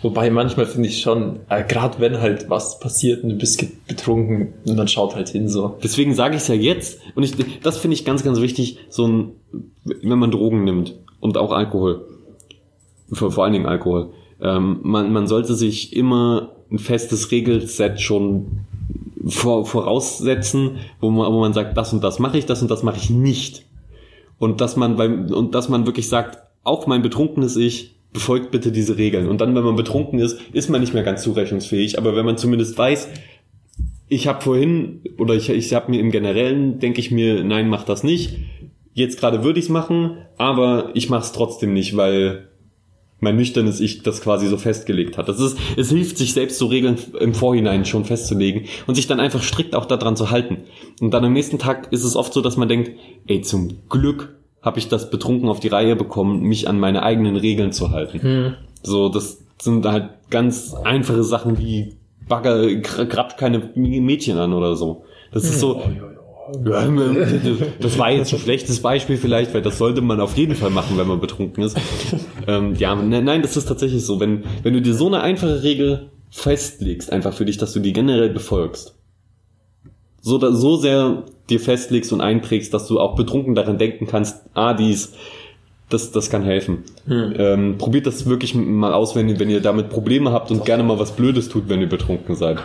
Wobei 0.01 0.31
manchmal 0.31 0.65
finde 0.65 0.89
ich 0.89 1.01
schon, 1.01 1.41
äh, 1.49 1.63
gerade 1.63 1.99
wenn 1.99 2.19
halt 2.19 2.49
was 2.49 2.79
passiert 2.79 3.23
und 3.23 3.29
du 3.29 3.35
bist 3.35 3.63
betrunken 3.87 4.53
und 4.65 4.75
dann 4.75 4.87
schaut 4.87 5.15
halt 5.15 5.29
hin 5.29 5.47
so. 5.47 5.77
Deswegen 5.83 6.15
sage 6.15 6.35
ich 6.35 6.41
es 6.41 6.47
ja 6.47 6.55
jetzt 6.55 6.99
und 7.13 7.23
ich, 7.23 7.33
das 7.61 7.77
finde 7.77 7.93
ich 7.93 8.03
ganz, 8.03 8.23
ganz 8.23 8.41
wichtig, 8.41 8.79
so 8.89 9.07
ein, 9.07 9.31
wenn 9.83 10.17
man 10.17 10.31
Drogen 10.31 10.63
nimmt 10.63 10.95
und 11.19 11.37
auch 11.37 11.51
Alkohol, 11.51 12.07
vor, 13.11 13.31
vor 13.31 13.43
allen 13.43 13.53
Dingen 13.53 13.67
Alkohol, 13.67 14.11
ähm, 14.41 14.79
man, 14.81 15.13
man 15.13 15.27
sollte 15.27 15.53
sich 15.53 15.95
immer 15.95 16.53
ein 16.71 16.79
festes 16.79 17.31
Regelset 17.31 17.99
schon 17.99 18.65
vor, 19.27 19.65
voraussetzen, 19.65 20.77
wo 20.99 21.11
man, 21.11 21.31
wo 21.31 21.39
man 21.39 21.53
sagt, 21.53 21.77
das 21.77 21.93
und 21.93 22.03
das 22.03 22.17
mache 22.17 22.39
ich, 22.39 22.47
das 22.47 22.61
und 22.63 22.71
das 22.71 22.81
mache 22.81 22.97
ich 22.97 23.11
nicht. 23.11 23.65
Und 24.39 24.61
dass 24.61 24.75
man 24.75 24.95
beim, 24.95 25.27
und 25.27 25.53
dass 25.53 25.69
man 25.69 25.85
wirklich 25.85 26.09
sagt, 26.09 26.39
auch 26.63 26.87
mein 26.87 27.03
betrunkenes 27.03 27.55
Ich 27.55 27.95
befolgt 28.13 28.51
bitte 28.51 28.71
diese 28.71 28.97
Regeln. 28.97 29.27
Und 29.27 29.41
dann, 29.41 29.55
wenn 29.55 29.63
man 29.63 29.75
betrunken 29.75 30.19
ist, 30.19 30.39
ist 30.53 30.69
man 30.69 30.81
nicht 30.81 30.93
mehr 30.93 31.03
ganz 31.03 31.23
zurechnungsfähig. 31.23 31.97
Aber 31.97 32.15
wenn 32.15 32.25
man 32.25 32.37
zumindest 32.37 32.77
weiß, 32.77 33.07
ich 34.07 34.27
habe 34.27 34.41
vorhin 34.41 35.01
oder 35.17 35.35
ich, 35.35 35.49
ich 35.49 35.73
habe 35.73 35.89
mir 35.89 36.01
im 36.01 36.11
Generellen, 36.11 36.79
denke 36.79 36.99
ich 36.99 37.11
mir, 37.11 37.43
nein, 37.43 37.69
mach 37.69 37.83
das 37.83 38.03
nicht. 38.03 38.37
Jetzt 38.93 39.19
gerade 39.19 39.43
würde 39.43 39.59
ich 39.59 39.65
es 39.65 39.71
machen, 39.71 40.17
aber 40.37 40.91
ich 40.93 41.09
mache 41.09 41.23
es 41.23 41.31
trotzdem 41.31 41.73
nicht, 41.73 41.95
weil 41.95 42.49
mein 43.21 43.37
nüchternes 43.37 43.79
Ich 43.79 44.03
das 44.03 44.21
quasi 44.21 44.47
so 44.47 44.57
festgelegt 44.57 45.17
hat. 45.17 45.29
Das 45.29 45.39
ist, 45.39 45.57
es 45.77 45.89
hilft 45.89 46.17
sich 46.17 46.33
selbst 46.33 46.57
so 46.57 46.65
Regeln 46.65 46.97
im 47.19 47.33
Vorhinein 47.33 47.85
schon 47.85 48.03
festzulegen 48.03 48.65
und 48.87 48.95
sich 48.95 49.07
dann 49.07 49.21
einfach 49.21 49.43
strikt 49.43 49.75
auch 49.75 49.85
daran 49.85 50.17
zu 50.17 50.31
halten. 50.31 50.63
Und 50.99 51.11
dann 51.13 51.23
am 51.23 51.31
nächsten 51.31 51.59
Tag 51.59 51.93
ist 51.93 52.03
es 52.03 52.17
oft 52.17 52.33
so, 52.33 52.41
dass 52.41 52.57
man 52.57 52.67
denkt, 52.67 52.91
ey, 53.27 53.41
zum 53.41 53.87
Glück 53.87 54.40
habe 54.61 54.79
ich 54.79 54.87
das 54.87 55.09
betrunken 55.09 55.49
auf 55.49 55.59
die 55.59 55.69
Reihe 55.69 55.95
bekommen, 55.95 56.41
mich 56.41 56.67
an 56.67 56.79
meine 56.79 57.03
eigenen 57.03 57.35
Regeln 57.35 57.71
zu 57.71 57.91
halten. 57.91 58.21
Hm. 58.21 58.53
So, 58.83 59.09
das 59.09 59.39
sind 59.61 59.85
halt 59.85 60.09
ganz 60.29 60.73
einfache 60.73 61.23
Sachen 61.23 61.57
wie 61.57 61.95
Bagger, 62.27 62.75
grabt 62.75 63.37
keine 63.37 63.71
Mädchen 63.75 64.37
an 64.37 64.53
oder 64.53 64.75
so. 64.75 65.03
Das 65.31 65.43
ist 65.43 65.59
so. 65.59 65.81
Ja, 66.65 66.87
das 67.79 67.97
war 67.97 68.11
jetzt 68.11 68.33
ein 68.33 68.39
schlechtes 68.39 68.81
Beispiel 68.81 69.17
vielleicht, 69.17 69.53
weil 69.53 69.61
das 69.61 69.77
sollte 69.77 70.01
man 70.01 70.19
auf 70.19 70.35
jeden 70.37 70.55
Fall 70.55 70.69
machen, 70.69 70.97
wenn 70.97 71.07
man 71.07 71.19
betrunken 71.19 71.63
ist. 71.63 71.77
Ähm, 72.47 72.73
ja, 72.75 72.95
ne, 72.95 73.21
nein, 73.21 73.43
das 73.43 73.55
ist 73.55 73.67
tatsächlich 73.67 74.03
so. 74.03 74.19
Wenn, 74.19 74.43
wenn 74.63 74.73
du 74.73 74.81
dir 74.81 74.95
so 74.95 75.05
eine 75.05 75.21
einfache 75.21 75.61
Regel 75.61 76.09
festlegst, 76.31 77.11
einfach 77.11 77.33
für 77.33 77.45
dich, 77.45 77.57
dass 77.57 77.71
du 77.71 77.79
die 77.79 77.93
generell 77.93 78.29
befolgst, 78.29 78.95
so, 80.21 80.39
so 80.51 80.75
sehr 80.77 81.23
dir 81.51 81.59
festlegst 81.59 82.11
und 82.13 82.21
einprägst, 82.21 82.73
dass 82.73 82.87
du 82.87 82.99
auch 82.99 83.15
betrunken 83.15 83.53
daran 83.53 83.77
denken 83.77 84.07
kannst, 84.07 84.41
ah, 84.53 84.73
dies, 84.73 85.13
das, 85.89 86.11
das 86.11 86.29
kann 86.29 86.43
helfen. 86.43 86.83
Hm. 87.05 87.33
Ähm, 87.37 87.77
probiert 87.77 88.07
das 88.07 88.25
wirklich 88.25 88.55
mal 88.55 88.93
aus, 88.93 89.15
wenn 89.15 89.29
ihr, 89.29 89.39
wenn 89.39 89.49
ihr 89.49 89.61
damit 89.61 89.89
Probleme 89.89 90.31
habt 90.31 90.49
und 90.51 90.65
gerne 90.65 90.83
mal 90.83 90.99
was 90.99 91.11
Blödes 91.11 91.49
tut, 91.49 91.69
wenn 91.69 91.81
ihr 91.81 91.89
betrunken 91.89 92.35
seid. 92.35 92.59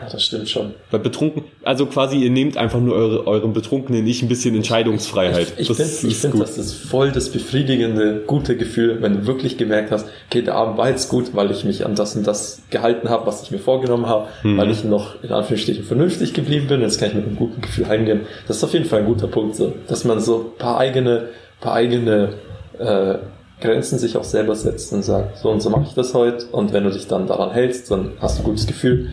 Ja, 0.00 0.08
das 0.10 0.24
stimmt 0.24 0.48
schon. 0.48 0.74
Weil 0.90 1.00
betrunken, 1.00 1.44
also 1.62 1.86
quasi 1.86 2.16
ihr 2.16 2.30
nehmt 2.30 2.56
einfach 2.56 2.80
nur 2.80 2.96
eure, 2.96 3.26
eurem 3.26 3.52
Betrunkenen 3.52 4.02
nicht 4.02 4.22
ein 4.22 4.28
bisschen 4.28 4.54
Entscheidungsfreiheit. 4.54 5.54
Ich, 5.56 5.70
ich 5.70 5.76
finde, 5.76 6.14
find, 6.14 6.40
das 6.40 6.58
ist 6.58 6.74
voll 6.74 7.12
das 7.12 7.30
befriedigende, 7.30 8.22
gute 8.26 8.56
Gefühl, 8.56 9.00
wenn 9.02 9.20
du 9.20 9.26
wirklich 9.26 9.56
gemerkt 9.56 9.92
hast, 9.92 10.06
okay, 10.28 10.42
der 10.42 10.56
Abend 10.56 10.78
war 10.78 10.88
jetzt 10.88 11.08
gut, 11.08 11.34
weil 11.34 11.50
ich 11.50 11.64
mich 11.64 11.86
an 11.86 11.94
das 11.94 12.16
und 12.16 12.26
das 12.26 12.62
gehalten 12.70 13.08
habe, 13.08 13.26
was 13.26 13.42
ich 13.42 13.50
mir 13.52 13.58
vorgenommen 13.58 14.06
habe, 14.06 14.28
mhm. 14.42 14.58
weil 14.58 14.70
ich 14.70 14.82
noch 14.84 15.22
in 15.22 15.32
Anführungsstrichen 15.32 15.84
vernünftig 15.84 16.34
geblieben 16.34 16.66
bin, 16.66 16.80
jetzt 16.80 16.98
kann 16.98 17.08
ich 17.08 17.14
mit 17.14 17.26
einem 17.26 17.36
guten 17.36 17.60
Gefühl 17.60 17.86
heimgehen. 17.86 18.22
Das 18.48 18.56
ist 18.56 18.64
auf 18.64 18.72
jeden 18.72 18.86
Fall 18.86 19.00
ein 19.00 19.06
guter 19.06 19.28
Punkt, 19.28 19.54
so, 19.54 19.72
dass 19.86 20.04
man 20.04 20.20
so 20.20 20.52
paar 20.58 20.78
eigene, 20.78 21.28
paar 21.60 21.74
eigene 21.74 22.34
äh, 22.78 23.14
Grenzen 23.60 23.98
sich 23.98 24.16
auch 24.16 24.24
selber 24.24 24.56
setzt 24.56 24.92
und 24.92 25.04
sagt, 25.04 25.38
so 25.38 25.50
und 25.50 25.62
so 25.62 25.70
mache 25.70 25.84
ich 25.86 25.94
das 25.94 26.14
heute 26.14 26.46
und 26.50 26.72
wenn 26.72 26.82
du 26.82 26.90
dich 26.90 27.06
dann 27.06 27.28
daran 27.28 27.52
hältst, 27.52 27.90
dann 27.90 28.12
hast 28.20 28.38
du 28.38 28.42
ein 28.42 28.46
gutes 28.46 28.66
Gefühl 28.66 29.10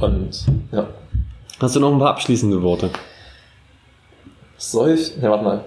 und 0.00 0.44
ja. 0.72 0.88
Hast 1.60 1.76
du 1.76 1.80
noch 1.80 1.92
ein 1.92 1.98
paar 1.98 2.10
abschließende 2.10 2.62
Worte? 2.62 2.90
Säuf, 4.56 5.16
ne, 5.16 5.30
warte 5.30 5.44
mal. 5.44 5.64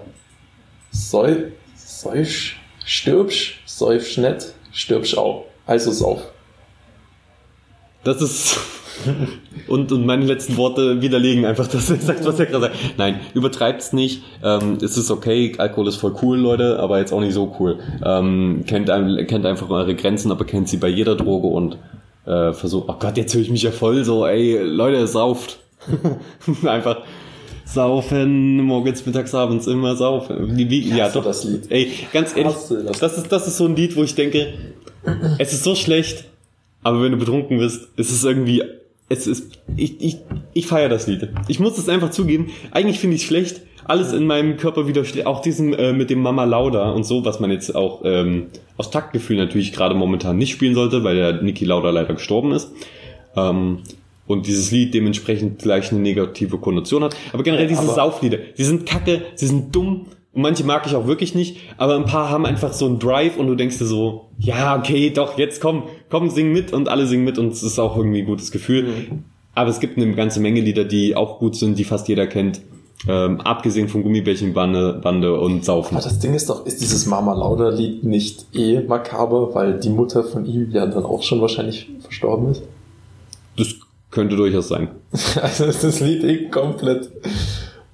Säuf, 0.90 1.52
säufsch, 1.74 2.58
stirbsch, 2.84 3.62
säufsch 3.66 4.18
nicht, 4.18 4.54
stirbsch 4.72 5.16
auch. 5.16 5.44
Also 5.66 5.90
sauf. 5.90 6.22
Das 8.04 8.22
ist. 8.22 8.58
und, 9.68 9.92
und 9.92 10.06
meine 10.06 10.24
letzten 10.24 10.56
Worte 10.56 11.02
widerlegen 11.02 11.44
einfach 11.44 11.66
das 11.66 11.90
exakt, 11.90 12.24
was 12.24 12.38
er 12.38 12.46
gerade 12.46 12.66
sagt. 12.66 12.76
Nein, 12.96 13.20
übertreibt's 13.34 13.92
nicht. 13.92 14.22
Ähm, 14.42 14.78
es 14.80 14.96
ist 14.96 15.10
okay, 15.10 15.54
Alkohol 15.58 15.88
ist 15.88 15.96
voll 15.96 16.14
cool, 16.22 16.38
Leute, 16.38 16.78
aber 16.78 16.98
jetzt 16.98 17.12
auch 17.12 17.20
nicht 17.20 17.34
so 17.34 17.54
cool. 17.58 17.78
Ähm, 18.04 18.64
kennt, 18.66 18.86
kennt 19.28 19.44
einfach 19.44 19.68
eure 19.68 19.94
Grenzen, 19.94 20.30
aber 20.30 20.44
kennt 20.44 20.68
sie 20.68 20.78
bei 20.78 20.88
jeder 20.88 21.16
Droge 21.16 21.48
und 21.48 21.78
äh, 22.26 22.52
versucht, 22.52 22.88
oh 22.88 22.96
Gott, 22.98 23.16
jetzt 23.16 23.34
höre 23.34 23.42
ich 23.42 23.50
mich 23.50 23.62
ja 23.62 23.70
voll 23.70 24.04
so, 24.04 24.26
ey, 24.26 24.58
Leute, 24.58 25.06
sauft. 25.06 25.60
Einfach 26.64 27.02
saufen, 27.64 28.62
morgens, 28.62 29.04
mittags, 29.04 29.34
abends, 29.34 29.66
immer 29.66 29.96
saufen. 29.96 30.56
Wie, 30.56 30.70
wie, 30.70 30.88
ja, 30.88 31.08
doch. 31.08 31.24
das 31.24 31.44
Lied. 31.44 31.70
Ey, 31.70 31.90
ganz 32.12 32.36
ehrlich, 32.36 32.54
das. 32.54 32.98
das. 32.98 33.18
ist, 33.18 33.32
das 33.32 33.46
ist 33.46 33.56
so 33.56 33.66
ein 33.66 33.76
Lied, 33.76 33.96
wo 33.96 34.02
ich 34.02 34.14
denke, 34.14 34.54
es 35.38 35.52
ist 35.52 35.64
so 35.64 35.74
schlecht, 35.74 36.24
aber 36.82 37.02
wenn 37.02 37.12
du 37.12 37.18
betrunken 37.18 37.58
bist, 37.58 37.88
ist 37.96 38.10
es 38.10 38.24
irgendwie, 38.24 38.62
es 39.08 39.26
ist, 39.26 39.58
ich, 39.76 40.00
ich, 40.00 40.18
ich 40.52 40.66
feiere 40.66 40.88
das 40.88 41.06
Lied. 41.06 41.28
Ich 41.48 41.60
muss 41.60 41.78
es 41.78 41.88
einfach 41.88 42.10
zugeben. 42.10 42.50
Eigentlich 42.70 42.98
finde 42.98 43.16
ich 43.16 43.22
es 43.22 43.28
schlecht, 43.28 43.62
alles 43.84 44.12
in 44.12 44.26
meinem 44.26 44.56
Körper 44.56 44.88
widersteht. 44.88 45.26
Auch 45.26 45.40
diesen 45.40 45.74
äh, 45.74 45.92
mit 45.92 46.10
dem 46.10 46.20
Mama 46.20 46.44
Lauda 46.44 46.90
und 46.90 47.04
so, 47.04 47.24
was 47.24 47.40
man 47.40 47.50
jetzt 47.50 47.74
auch 47.74 48.02
ähm, 48.04 48.46
aus 48.76 48.90
Taktgefühl 48.90 49.36
natürlich 49.36 49.72
gerade 49.72 49.94
momentan 49.94 50.38
nicht 50.38 50.50
spielen 50.52 50.74
sollte, 50.74 51.04
weil 51.04 51.16
der 51.16 51.42
Niki 51.42 51.64
Lauda 51.64 51.90
leider 51.90 52.14
gestorben 52.14 52.52
ist. 52.52 52.72
Ähm, 53.36 53.80
und 54.26 54.46
dieses 54.46 54.72
Lied 54.72 54.92
dementsprechend 54.92 55.60
gleich 55.60 55.92
eine 55.92 56.00
negative 56.00 56.58
Konnotation 56.58 57.04
hat. 57.04 57.16
Aber 57.32 57.42
generell 57.42 57.68
diese 57.68 57.82
aber- 57.82 57.94
Sauflieder, 57.94 58.38
die 58.58 58.64
sind 58.64 58.86
kacke, 58.86 59.22
sie 59.36 59.46
sind 59.46 59.74
dumm 59.74 60.06
und 60.32 60.42
manche 60.42 60.64
mag 60.64 60.84
ich 60.86 60.94
auch 60.94 61.06
wirklich 61.06 61.34
nicht, 61.34 61.58
aber 61.78 61.94
ein 61.96 62.04
paar 62.04 62.28
haben 62.28 62.44
einfach 62.44 62.72
so 62.72 62.86
einen 62.86 62.98
Drive 62.98 63.36
und 63.36 63.46
du 63.46 63.54
denkst 63.54 63.78
dir 63.78 63.86
so, 63.86 64.26
ja, 64.38 64.76
okay, 64.76 65.10
doch, 65.10 65.38
jetzt 65.38 65.60
komm, 65.60 65.84
komm, 66.10 66.28
sing 66.28 66.52
mit 66.52 66.72
und 66.72 66.88
alle 66.88 67.06
singen 67.06 67.24
mit 67.24 67.38
und 67.38 67.52
es 67.52 67.62
ist 67.62 67.78
auch 67.78 67.96
irgendwie 67.96 68.20
ein 68.20 68.26
gutes 68.26 68.50
Gefühl. 68.50 68.88
Aber 69.54 69.70
es 69.70 69.80
gibt 69.80 69.96
eine 69.96 70.12
ganze 70.14 70.40
Menge 70.40 70.60
Lieder, 70.60 70.84
die 70.84 71.16
auch 71.16 71.38
gut 71.38 71.56
sind, 71.56 71.78
die 71.78 71.84
fast 71.84 72.08
jeder 72.08 72.26
kennt. 72.26 72.60
Ähm, 73.08 73.40
abgesehen 73.42 73.88
von 73.88 74.02
Gummibärchenbande 74.02 75.00
Bande 75.02 75.38
und 75.38 75.64
Saufen. 75.64 75.96
Aber 75.96 76.04
das 76.04 76.18
Ding 76.18 76.34
ist 76.34 76.48
doch, 76.48 76.64
ist 76.64 76.80
dieses 76.80 77.06
Mama 77.06 77.34
Lauda 77.34 77.68
Lied 77.68 78.04
nicht 78.04 78.46
eh 78.54 78.80
makaber, 78.80 79.54
weil 79.54 79.78
die 79.78 79.90
Mutter 79.90 80.24
von 80.24 80.46
ihm 80.46 80.70
ja 80.70 80.86
dann 80.86 81.04
auch 81.04 81.22
schon 81.22 81.40
wahrscheinlich 81.40 81.90
verstorben 82.00 82.52
ist? 82.52 82.62
Das 83.56 83.68
könnte 84.10 84.36
durchaus 84.36 84.68
sein. 84.68 84.88
Also 85.42 85.66
ist 85.66 85.84
das 85.84 86.00
Lied 86.00 86.24
eh 86.24 86.48
komplett. 86.48 87.10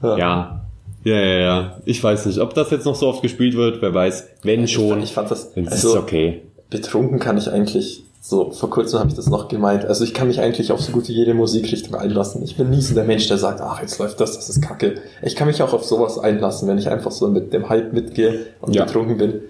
Ja. 0.03 0.63
Ja, 1.05 1.17
ja, 1.17 1.39
ja. 1.39 1.77
Ich 1.85 2.03
weiß 2.03 2.27
nicht, 2.27 2.39
ob 2.39 2.55
das 2.55 2.71
jetzt 2.71 2.85
noch 2.85 2.95
so 2.95 3.09
oft 3.09 3.23
gespielt 3.23 3.57
wird, 3.57 3.83
wer 3.83 3.93
weiß. 3.93 4.29
Wenn 4.43 4.65
Ich 4.65 4.73
schon, 4.73 4.91
fand, 4.91 5.05
ich 5.05 5.13
fand 5.13 5.31
das, 5.31 5.45
ist 5.47 5.73
also 5.73 5.91
es 5.91 5.97
okay. 5.97 6.43
betrunken 6.71 7.19
kann 7.19 7.37
ich 7.39 7.51
eigentlich, 7.51 8.05
so 8.25 8.53
vor 8.53 8.71
kurzem 8.71 9.01
habe 9.01 9.09
ich 9.09 9.17
das 9.17 9.27
noch 9.27 9.49
gemeint, 9.49 9.85
also 9.85 10.05
ich 10.05 10.15
kann 10.15 10.29
mich 10.29 10.39
eigentlich 10.41 10.71
auf 10.71 10.81
so 10.81 10.93
gut 10.93 11.09
wie 11.09 11.13
jede 11.13 11.35
Musikrichtung 11.35 11.97
einlassen. 11.97 12.41
Ich 12.45 12.57
bin 12.57 12.71
nie 12.71 12.81
so 12.81 12.95
der 12.95 13.03
Mensch, 13.03 13.27
der 13.27 13.37
sagt, 13.37 13.61
ach, 13.61 13.81
jetzt 13.83 13.99
läuft 13.99 14.21
das, 14.21 14.37
das 14.37 14.49
ist 14.49 14.63
kacke. 14.63 15.03
Ich 15.23 15.35
kann 15.35 15.49
mich 15.49 15.61
auch 15.61 15.73
auf 15.73 15.85
sowas 15.85 16.21
einlassen, 16.21 16.69
wenn 16.69 16.79
ich 16.79 16.89
einfach 16.89 17.11
so 17.11 17.27
mit 17.27 17.53
dem 17.53 17.69
Hype 17.69 17.93
mitgehe 17.93 18.47
und 18.61 18.77
Ja. 18.77 18.85
betrunken 18.85 19.19
bin. 19.19 19.41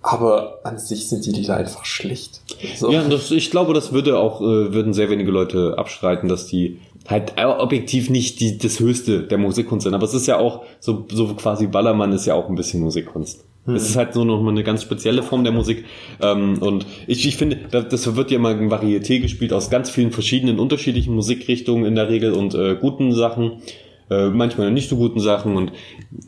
Aber 0.00 0.60
an 0.64 0.78
sich 0.78 1.10
sind 1.10 1.26
die 1.26 1.32
Lieder 1.32 1.56
einfach 1.58 1.84
schlecht. 1.84 2.40
So. 2.76 2.90
Ja, 2.90 3.06
das, 3.06 3.30
ich 3.30 3.50
glaube, 3.50 3.74
das 3.74 3.92
würde 3.92 4.18
auch, 4.18 4.40
äh, 4.40 4.72
würden 4.72 4.94
sehr 4.94 5.10
wenige 5.10 5.30
Leute 5.30 5.74
abstreiten, 5.76 6.30
dass 6.30 6.46
die 6.46 6.78
halt 7.08 7.34
objektiv 7.38 8.08
nicht 8.08 8.40
die, 8.40 8.56
das 8.56 8.80
Höchste 8.80 9.22
der 9.22 9.36
Musikkunst 9.36 9.84
sind. 9.84 9.92
Aber 9.94 10.04
es 10.04 10.14
ist 10.14 10.26
ja 10.26 10.38
auch, 10.38 10.62
so, 10.80 11.04
so 11.12 11.34
quasi 11.34 11.66
Ballermann 11.66 12.12
ist 12.12 12.24
ja 12.24 12.32
auch 12.34 12.48
ein 12.48 12.54
bisschen 12.54 12.80
Musikkunst. 12.80 13.44
Es 13.66 13.88
ist 13.88 13.96
halt 13.96 14.12
so 14.12 14.24
nochmal 14.24 14.52
eine 14.52 14.62
ganz 14.62 14.82
spezielle 14.82 15.22
Form 15.22 15.42
der 15.44 15.52
Musik. 15.52 15.84
Ähm, 16.20 16.58
und 16.60 16.86
ich, 17.06 17.26
ich 17.26 17.36
finde, 17.36 17.58
da- 17.70 17.80
das 17.82 18.14
wird 18.16 18.30
ja 18.30 18.38
mal 18.38 18.52
ein 18.54 18.70
Varieté 18.70 19.20
gespielt 19.20 19.52
aus 19.52 19.70
ganz 19.70 19.88
vielen 19.90 20.10
verschiedenen 20.12 20.58
unterschiedlichen 20.58 21.14
Musikrichtungen 21.14 21.84
in 21.86 21.94
der 21.94 22.08
Regel 22.10 22.32
und 22.32 22.54
äh, 22.54 22.76
guten 22.78 23.12
Sachen. 23.12 23.62
Äh, 24.10 24.28
manchmal 24.28 24.70
nicht 24.70 24.90
so 24.90 24.96
guten 24.96 25.18
Sachen 25.18 25.56
und 25.56 25.72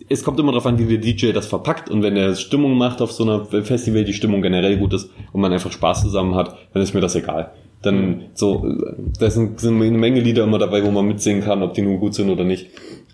es 0.08 0.24
kommt 0.24 0.40
immer 0.40 0.50
darauf 0.50 0.64
an, 0.64 0.78
wie 0.78 0.86
der 0.86 0.96
DJ 0.96 1.32
das 1.32 1.46
verpackt 1.46 1.90
und 1.90 2.02
wenn 2.02 2.16
er 2.16 2.34
Stimmung 2.34 2.78
macht 2.78 3.02
auf 3.02 3.12
so 3.12 3.22
einer 3.24 3.44
Festival, 3.44 4.04
die 4.04 4.14
Stimmung 4.14 4.40
generell 4.40 4.78
gut 4.78 4.94
ist 4.94 5.10
und 5.34 5.42
man 5.42 5.52
einfach 5.52 5.70
Spaß 5.70 6.00
zusammen 6.04 6.34
hat, 6.36 6.56
dann 6.72 6.82
ist 6.82 6.94
mir 6.94 7.02
das 7.02 7.14
egal. 7.16 7.50
Dann 7.82 8.22
so, 8.32 8.66
äh, 8.66 8.94
da 9.20 9.28
sind, 9.28 9.60
sind 9.60 9.82
eine 9.82 9.98
Menge 9.98 10.20
Lieder 10.20 10.44
immer 10.44 10.56
dabei, 10.58 10.82
wo 10.86 10.90
man 10.90 11.06
mitsingen 11.06 11.42
kann, 11.44 11.62
ob 11.62 11.74
die 11.74 11.82
nur 11.82 11.98
gut 11.98 12.14
sind 12.14 12.30
oder 12.30 12.44
nicht. 12.44 12.68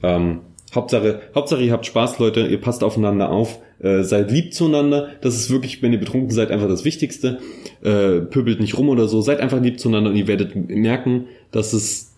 Ähm, 0.04 0.42
Hauptsache, 0.72 1.22
Hauptsache 1.34 1.62
ihr 1.64 1.72
habt 1.72 1.84
Spaß, 1.84 2.20
Leute, 2.20 2.46
ihr 2.46 2.60
passt 2.60 2.84
aufeinander 2.84 3.30
auf, 3.30 3.58
äh, 3.82 4.02
seid 4.02 4.30
lieb 4.30 4.54
zueinander. 4.54 5.08
Das 5.20 5.34
ist 5.34 5.50
wirklich, 5.50 5.82
wenn 5.82 5.92
ihr 5.92 6.00
betrunken 6.00 6.30
seid, 6.30 6.50
einfach 6.50 6.68
das 6.68 6.84
Wichtigste. 6.84 7.38
Äh, 7.82 8.20
pöbelt 8.20 8.60
nicht 8.60 8.78
rum 8.78 8.88
oder 8.88 9.08
so, 9.08 9.20
seid 9.20 9.40
einfach 9.40 9.60
lieb 9.60 9.80
zueinander 9.80 10.10
und 10.10 10.16
ihr 10.16 10.28
werdet 10.28 10.54
merken, 10.54 11.26
dass 11.50 11.72
es, 11.72 12.14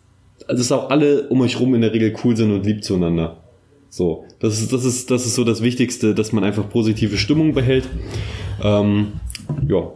dass 0.47 0.71
auch 0.73 0.91
alle 0.91 1.29
um 1.29 1.41
euch 1.41 1.59
rum 1.59 1.75
in 1.75 1.81
der 1.81 1.93
Regel 1.93 2.15
cool 2.23 2.37
sind 2.37 2.53
und 2.53 2.67
lieb 2.67 2.85
zueinander. 2.85 3.39
So, 3.89 4.25
das 4.41 4.61
ist, 4.61 4.73
das 4.73 4.85
ist, 4.85 5.11
das 5.11 5.25
ist 5.25 5.37
so 5.37 5.45
das 5.45 5.63
Wichtigste, 5.63 6.15
dass 6.15 6.33
man 6.33 6.45
einfach 6.45 6.69
positive 6.69 7.17
Stimmung 7.17 7.55
behält. 7.55 7.89
Ähm, 8.63 9.13
ja. 9.69 9.93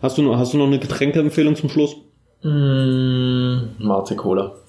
Hast 0.00 0.18
du 0.18 0.22
noch, 0.22 0.36
hast 0.38 0.54
du 0.54 0.58
noch 0.58 0.66
eine 0.66 0.78
Getränkeempfehlung 0.78 1.56
zum 1.56 1.68
Schluss? 1.68 1.96
Mm, 2.42 3.84
Mate 3.84 4.16
Cola. 4.16 4.61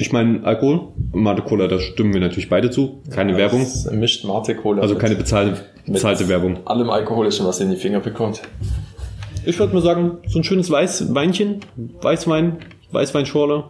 Ich 0.00 0.12
meine, 0.12 0.44
Alkohol, 0.44 0.92
Mate 1.12 1.42
Cola, 1.42 1.66
da 1.66 1.80
stimmen 1.80 2.12
wir 2.12 2.20
natürlich 2.20 2.48
beide 2.48 2.70
zu. 2.70 3.02
Keine 3.10 3.36
Werbung. 3.36 3.62
Es 3.62 3.90
mischt 3.90 4.24
Mate 4.24 4.54
Cola. 4.54 4.80
Also 4.80 4.94
keine 4.94 5.16
bezahlte, 5.16 5.64
bezahlte 5.86 6.28
Werbung. 6.28 6.60
Allem 6.66 6.88
Alkoholischen, 6.88 7.44
was 7.46 7.58
ihr 7.58 7.66
in 7.66 7.72
die 7.72 7.78
Finger 7.78 8.00
bekommt. 8.00 8.42
Ich 9.44 9.58
würde 9.58 9.74
mal 9.74 9.82
sagen, 9.82 10.18
so 10.28 10.38
ein 10.38 10.44
schönes 10.44 10.70
Weißweinchen, 10.70 11.60
Weißwein, 12.00 12.58
Weißweinschorle. 12.92 13.64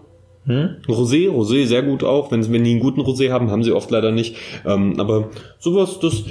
Rosé, 0.47 1.29
Rosé 1.29 1.67
sehr 1.67 1.83
gut 1.83 2.05
auch. 2.05 2.31
Wenn, 2.31 2.51
wenn 2.51 2.65
die 2.65 2.73
einen 2.73 2.81
guten 2.81 3.01
Rosé 3.01 3.31
haben, 3.31 3.51
haben 3.51 3.63
sie 3.63 3.73
oft 3.73 3.91
leider 3.91 4.13
nicht. 4.13 4.37
Ähm, 4.67 4.99
aber 4.99 5.29
sowas, 5.59 5.99
das, 6.01 6.25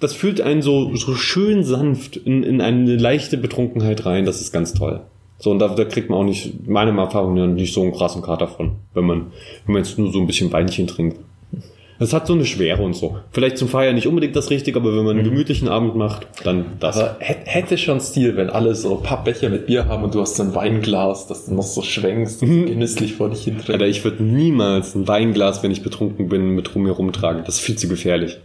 das 0.00 0.14
fühlt 0.14 0.40
einen 0.40 0.62
so, 0.62 0.94
so 0.96 1.14
schön 1.14 1.62
sanft 1.62 2.16
in, 2.16 2.42
in 2.42 2.60
eine 2.60 2.96
leichte 2.96 3.36
Betrunkenheit 3.36 4.06
rein. 4.06 4.24
Das 4.24 4.40
ist 4.40 4.52
ganz 4.52 4.72
toll. 4.72 5.02
So, 5.42 5.50
und 5.50 5.58
da, 5.58 5.66
da 5.66 5.84
kriegt 5.84 6.08
man 6.08 6.20
auch 6.20 6.24
nicht, 6.24 6.68
meiner 6.68 6.96
Erfahrung 6.96 7.34
nach, 7.34 7.48
nicht 7.48 7.74
so 7.74 7.82
einen 7.82 7.90
krassen 7.92 8.22
Kater 8.22 8.46
von, 8.46 8.76
wenn 8.94 9.04
man, 9.04 9.32
wenn 9.66 9.72
man 9.72 9.82
jetzt 9.82 9.98
nur 9.98 10.12
so 10.12 10.20
ein 10.20 10.26
bisschen 10.28 10.52
Weinchen 10.52 10.86
trinkt. 10.86 11.18
Das 11.98 12.12
hat 12.12 12.28
so 12.28 12.32
eine 12.32 12.44
Schwere 12.44 12.80
und 12.82 12.94
so. 12.94 13.16
Vielleicht 13.32 13.58
zum 13.58 13.66
Feiern 13.68 13.96
nicht 13.96 14.06
unbedingt 14.06 14.36
das 14.36 14.50
Richtige, 14.50 14.78
aber 14.78 14.96
wenn 14.96 15.04
man 15.04 15.16
einen 15.18 15.24
gemütlichen 15.28 15.66
Abend 15.68 15.96
macht, 15.96 16.28
dann 16.44 16.66
das. 16.78 16.96
Aber 16.96 17.16
hä- 17.18 17.36
hätte 17.44 17.76
schon 17.76 18.00
Stil, 18.00 18.36
wenn 18.36 18.50
alle 18.50 18.76
so 18.76 18.96
ein 18.98 19.02
paar 19.02 19.24
Becher 19.24 19.48
mit 19.50 19.66
Bier 19.66 19.86
haben 19.86 20.04
und 20.04 20.14
du 20.14 20.20
hast 20.20 20.36
so 20.36 20.44
ein 20.44 20.54
Weinglas, 20.54 21.26
das 21.26 21.46
du 21.46 21.54
noch 21.54 21.62
so 21.64 21.82
schwenkst 21.82 22.42
und 22.42 22.48
so 22.60 22.64
genüsslich 22.66 23.14
vor 23.14 23.28
dich 23.28 23.42
hin 23.42 23.54
trinkst. 23.54 23.70
Alter, 23.70 23.86
ich 23.88 24.04
würde 24.04 24.22
niemals 24.22 24.94
ein 24.94 25.08
Weinglas, 25.08 25.64
wenn 25.64 25.72
ich 25.72 25.82
betrunken 25.82 26.28
bin, 26.28 26.50
mit 26.50 26.72
rum 26.74 26.84
mir 26.84 26.92
rumtragen. 26.92 27.42
Das 27.44 27.56
ist 27.56 27.60
viel 27.62 27.76
zu 27.76 27.88
gefährlich. 27.88 28.38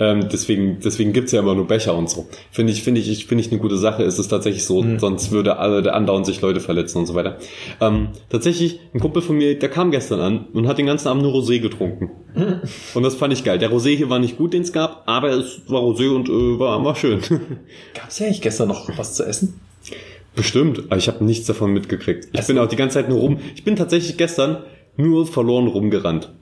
Ähm, 0.00 0.28
deswegen, 0.30 0.78
deswegen 0.82 1.12
gibt's 1.12 1.32
ja 1.32 1.40
immer 1.40 1.54
nur 1.54 1.66
Becher 1.66 1.96
und 1.96 2.10
so. 2.10 2.26
Finde 2.50 2.72
ich, 2.72 2.82
finde 2.82 3.00
ich, 3.00 3.26
finde 3.26 3.44
ich 3.44 3.50
eine 3.50 3.60
gute 3.60 3.76
Sache. 3.76 4.02
Es 4.02 4.18
ist 4.18 4.28
tatsächlich 4.28 4.64
so, 4.64 4.84
sonst 4.98 5.30
würde 5.30 5.58
alle 5.58 5.92
andauernd 5.92 6.26
sich 6.26 6.40
Leute 6.40 6.60
verletzen 6.60 6.98
und 6.98 7.06
so 7.06 7.14
weiter. 7.14 7.38
Ähm, 7.80 8.08
tatsächlich, 8.28 8.80
ein 8.92 9.00
Kumpel 9.00 9.22
von 9.22 9.36
mir, 9.36 9.58
der 9.58 9.68
kam 9.68 9.90
gestern 9.90 10.20
an 10.20 10.46
und 10.52 10.66
hat 10.66 10.78
den 10.78 10.86
ganzen 10.86 11.08
Abend 11.08 11.22
nur 11.22 11.32
Rosé 11.32 11.60
getrunken. 11.60 12.10
und 12.94 13.02
das 13.02 13.14
fand 13.14 13.32
ich 13.32 13.44
geil. 13.44 13.58
Der 13.58 13.70
Rosé 13.70 13.96
hier 13.96 14.10
war 14.10 14.18
nicht 14.18 14.36
gut, 14.36 14.52
den 14.52 14.62
es 14.62 14.72
gab, 14.72 15.02
aber 15.06 15.30
es 15.30 15.62
war 15.68 15.80
Rosé 15.80 16.10
und 16.14 16.28
äh, 16.28 16.58
war, 16.58 16.84
war 16.84 16.96
schön. 16.96 17.20
Gab's 17.94 18.18
ja 18.18 18.26
eigentlich 18.26 18.42
gestern 18.42 18.68
noch 18.68 18.88
was 18.98 19.14
zu 19.14 19.24
essen? 19.24 19.60
Bestimmt, 20.34 20.84
aber 20.86 20.96
ich 20.96 21.08
habe 21.08 21.24
nichts 21.24 21.46
davon 21.46 21.72
mitgekriegt. 21.72 22.28
Ich 22.32 22.46
bin 22.46 22.58
auch 22.58 22.66
die 22.66 22.76
ganze 22.76 22.94
Zeit 22.94 23.08
nur 23.08 23.20
rum. 23.20 23.38
Ich 23.54 23.62
bin 23.62 23.76
tatsächlich 23.76 24.16
gestern 24.16 24.64
nur 24.96 25.26
verloren 25.26 25.68
rumgerannt. 25.68 26.32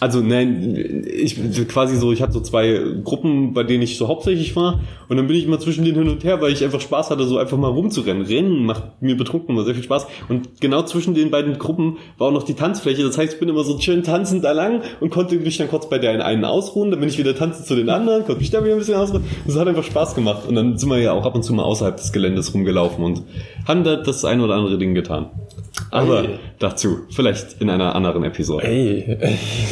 Also 0.00 0.20
nein, 0.20 1.04
ich 1.06 1.36
quasi 1.68 1.96
so, 1.96 2.12
ich 2.12 2.20
hatte 2.20 2.32
so 2.32 2.40
zwei 2.40 2.80
Gruppen, 3.02 3.54
bei 3.54 3.62
denen 3.62 3.82
ich 3.82 3.96
so 3.96 4.08
hauptsächlich 4.08 4.54
war 4.56 4.80
und 5.08 5.16
dann 5.16 5.26
bin 5.26 5.36
ich 5.36 5.44
immer 5.44 5.58
zwischen 5.58 5.84
denen 5.84 5.98
hin 5.98 6.08
und 6.08 6.24
her, 6.24 6.40
weil 6.40 6.52
ich 6.52 6.64
einfach 6.64 6.80
Spaß 6.80 7.10
hatte, 7.10 7.24
so 7.24 7.38
einfach 7.38 7.56
mal 7.56 7.68
rumzurennen. 7.68 8.24
Rennen 8.24 8.66
macht 8.66 9.00
mir 9.00 9.16
betrunken 9.16 9.54
immer 9.54 9.64
sehr 9.64 9.74
viel 9.74 9.84
Spaß 9.84 10.06
und 10.28 10.60
genau 10.60 10.82
zwischen 10.82 11.14
den 11.14 11.30
beiden 11.30 11.58
Gruppen 11.58 11.98
war 12.18 12.28
auch 12.28 12.32
noch 12.32 12.42
die 12.42 12.54
Tanzfläche. 12.54 13.04
Das 13.04 13.16
heißt, 13.16 13.34
ich 13.34 13.40
bin 13.40 13.48
immer 13.48 13.64
so 13.64 13.78
schön 13.78 14.02
tanzend 14.02 14.44
da 14.44 14.52
lang 14.52 14.82
und 15.00 15.10
konnte 15.10 15.36
mich 15.36 15.56
dann 15.56 15.68
kurz 15.68 15.88
bei 15.88 15.98
der 15.98 16.24
einen 16.24 16.44
ausruhen, 16.44 16.90
dann 16.90 17.00
bin 17.00 17.08
ich 17.08 17.18
wieder 17.18 17.34
tanzen 17.34 17.64
zu 17.64 17.76
den 17.76 17.88
anderen, 17.88 18.24
konnte 18.24 18.40
mich 18.40 18.50
da 18.50 18.62
wieder 18.64 18.74
ein 18.74 18.78
bisschen 18.78 18.96
ausruhen. 18.96 19.24
Das 19.46 19.56
hat 19.56 19.68
einfach 19.68 19.84
Spaß 19.84 20.14
gemacht 20.14 20.46
und 20.48 20.56
dann 20.56 20.76
sind 20.76 20.90
wir 20.90 20.98
ja 20.98 21.12
auch 21.12 21.24
ab 21.24 21.34
und 21.34 21.42
zu 21.42 21.54
mal 21.54 21.62
außerhalb 21.62 21.96
des 21.96 22.12
Geländes 22.12 22.52
rumgelaufen 22.52 23.04
und 23.04 23.22
haben 23.66 23.84
da 23.84 23.96
das 23.96 24.24
ein 24.24 24.40
oder 24.40 24.54
andere 24.54 24.78
Ding 24.78 24.94
getan. 24.94 25.30
Aber 25.90 26.22
Ei. 26.22 26.38
dazu, 26.58 26.98
vielleicht 27.10 27.60
in 27.60 27.70
einer 27.70 27.94
anderen 27.94 28.24
Episode. 28.24 28.66
Ey, 28.66 29.16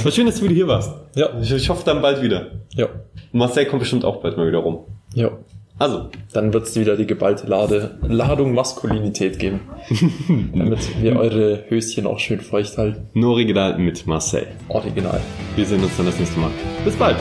War 0.03 0.13
schön, 0.13 0.27
dass 0.27 0.37
du 0.37 0.45
wieder 0.45 0.55
hier 0.55 0.69
warst. 0.69 0.93
Ja. 1.15 1.29
Ich, 1.41 1.53
ich 1.53 1.69
hoffe 1.69 1.83
dann 1.85 2.03
bald 2.03 2.23
wieder. 2.23 2.47
Ja. 2.75 2.89
Marcel 3.33 3.67
kommt 3.67 3.81
bestimmt 3.81 4.05
auch 4.05 4.21
bald 4.23 4.37
mal 4.37 4.47
wieder 4.47 4.59
rum. 4.59 4.81
Ja. 5.15 5.31
Also, 5.79 6.11
Dann 6.33 6.53
wird's 6.53 6.77
wieder 6.79 6.97
die 6.97 7.07
geballte 7.07 7.47
Lade, 7.49 7.99
Ladung 8.07 8.55
Maskulinität 8.55 9.39
geben. 9.39 9.61
damit 10.55 11.03
wir 11.03 11.17
eure 11.17 11.65
Höschen 11.69 12.07
auch 12.07 12.21
schön 12.21 12.41
feucht 12.41 12.79
halten. 12.79 13.09
nur 13.15 13.33
original 13.33 13.79
mit 13.79 14.07
Marcel. 14.07 14.47
Original. 14.69 15.21
Wir 15.57 15.65
sehen 15.67 15.83
uns 15.83 15.97
dann 15.97 16.07
das 16.07 16.19
nächste 16.19 16.39
Mal. 16.39 16.51
Bis 16.85 16.95
bald. 16.95 17.17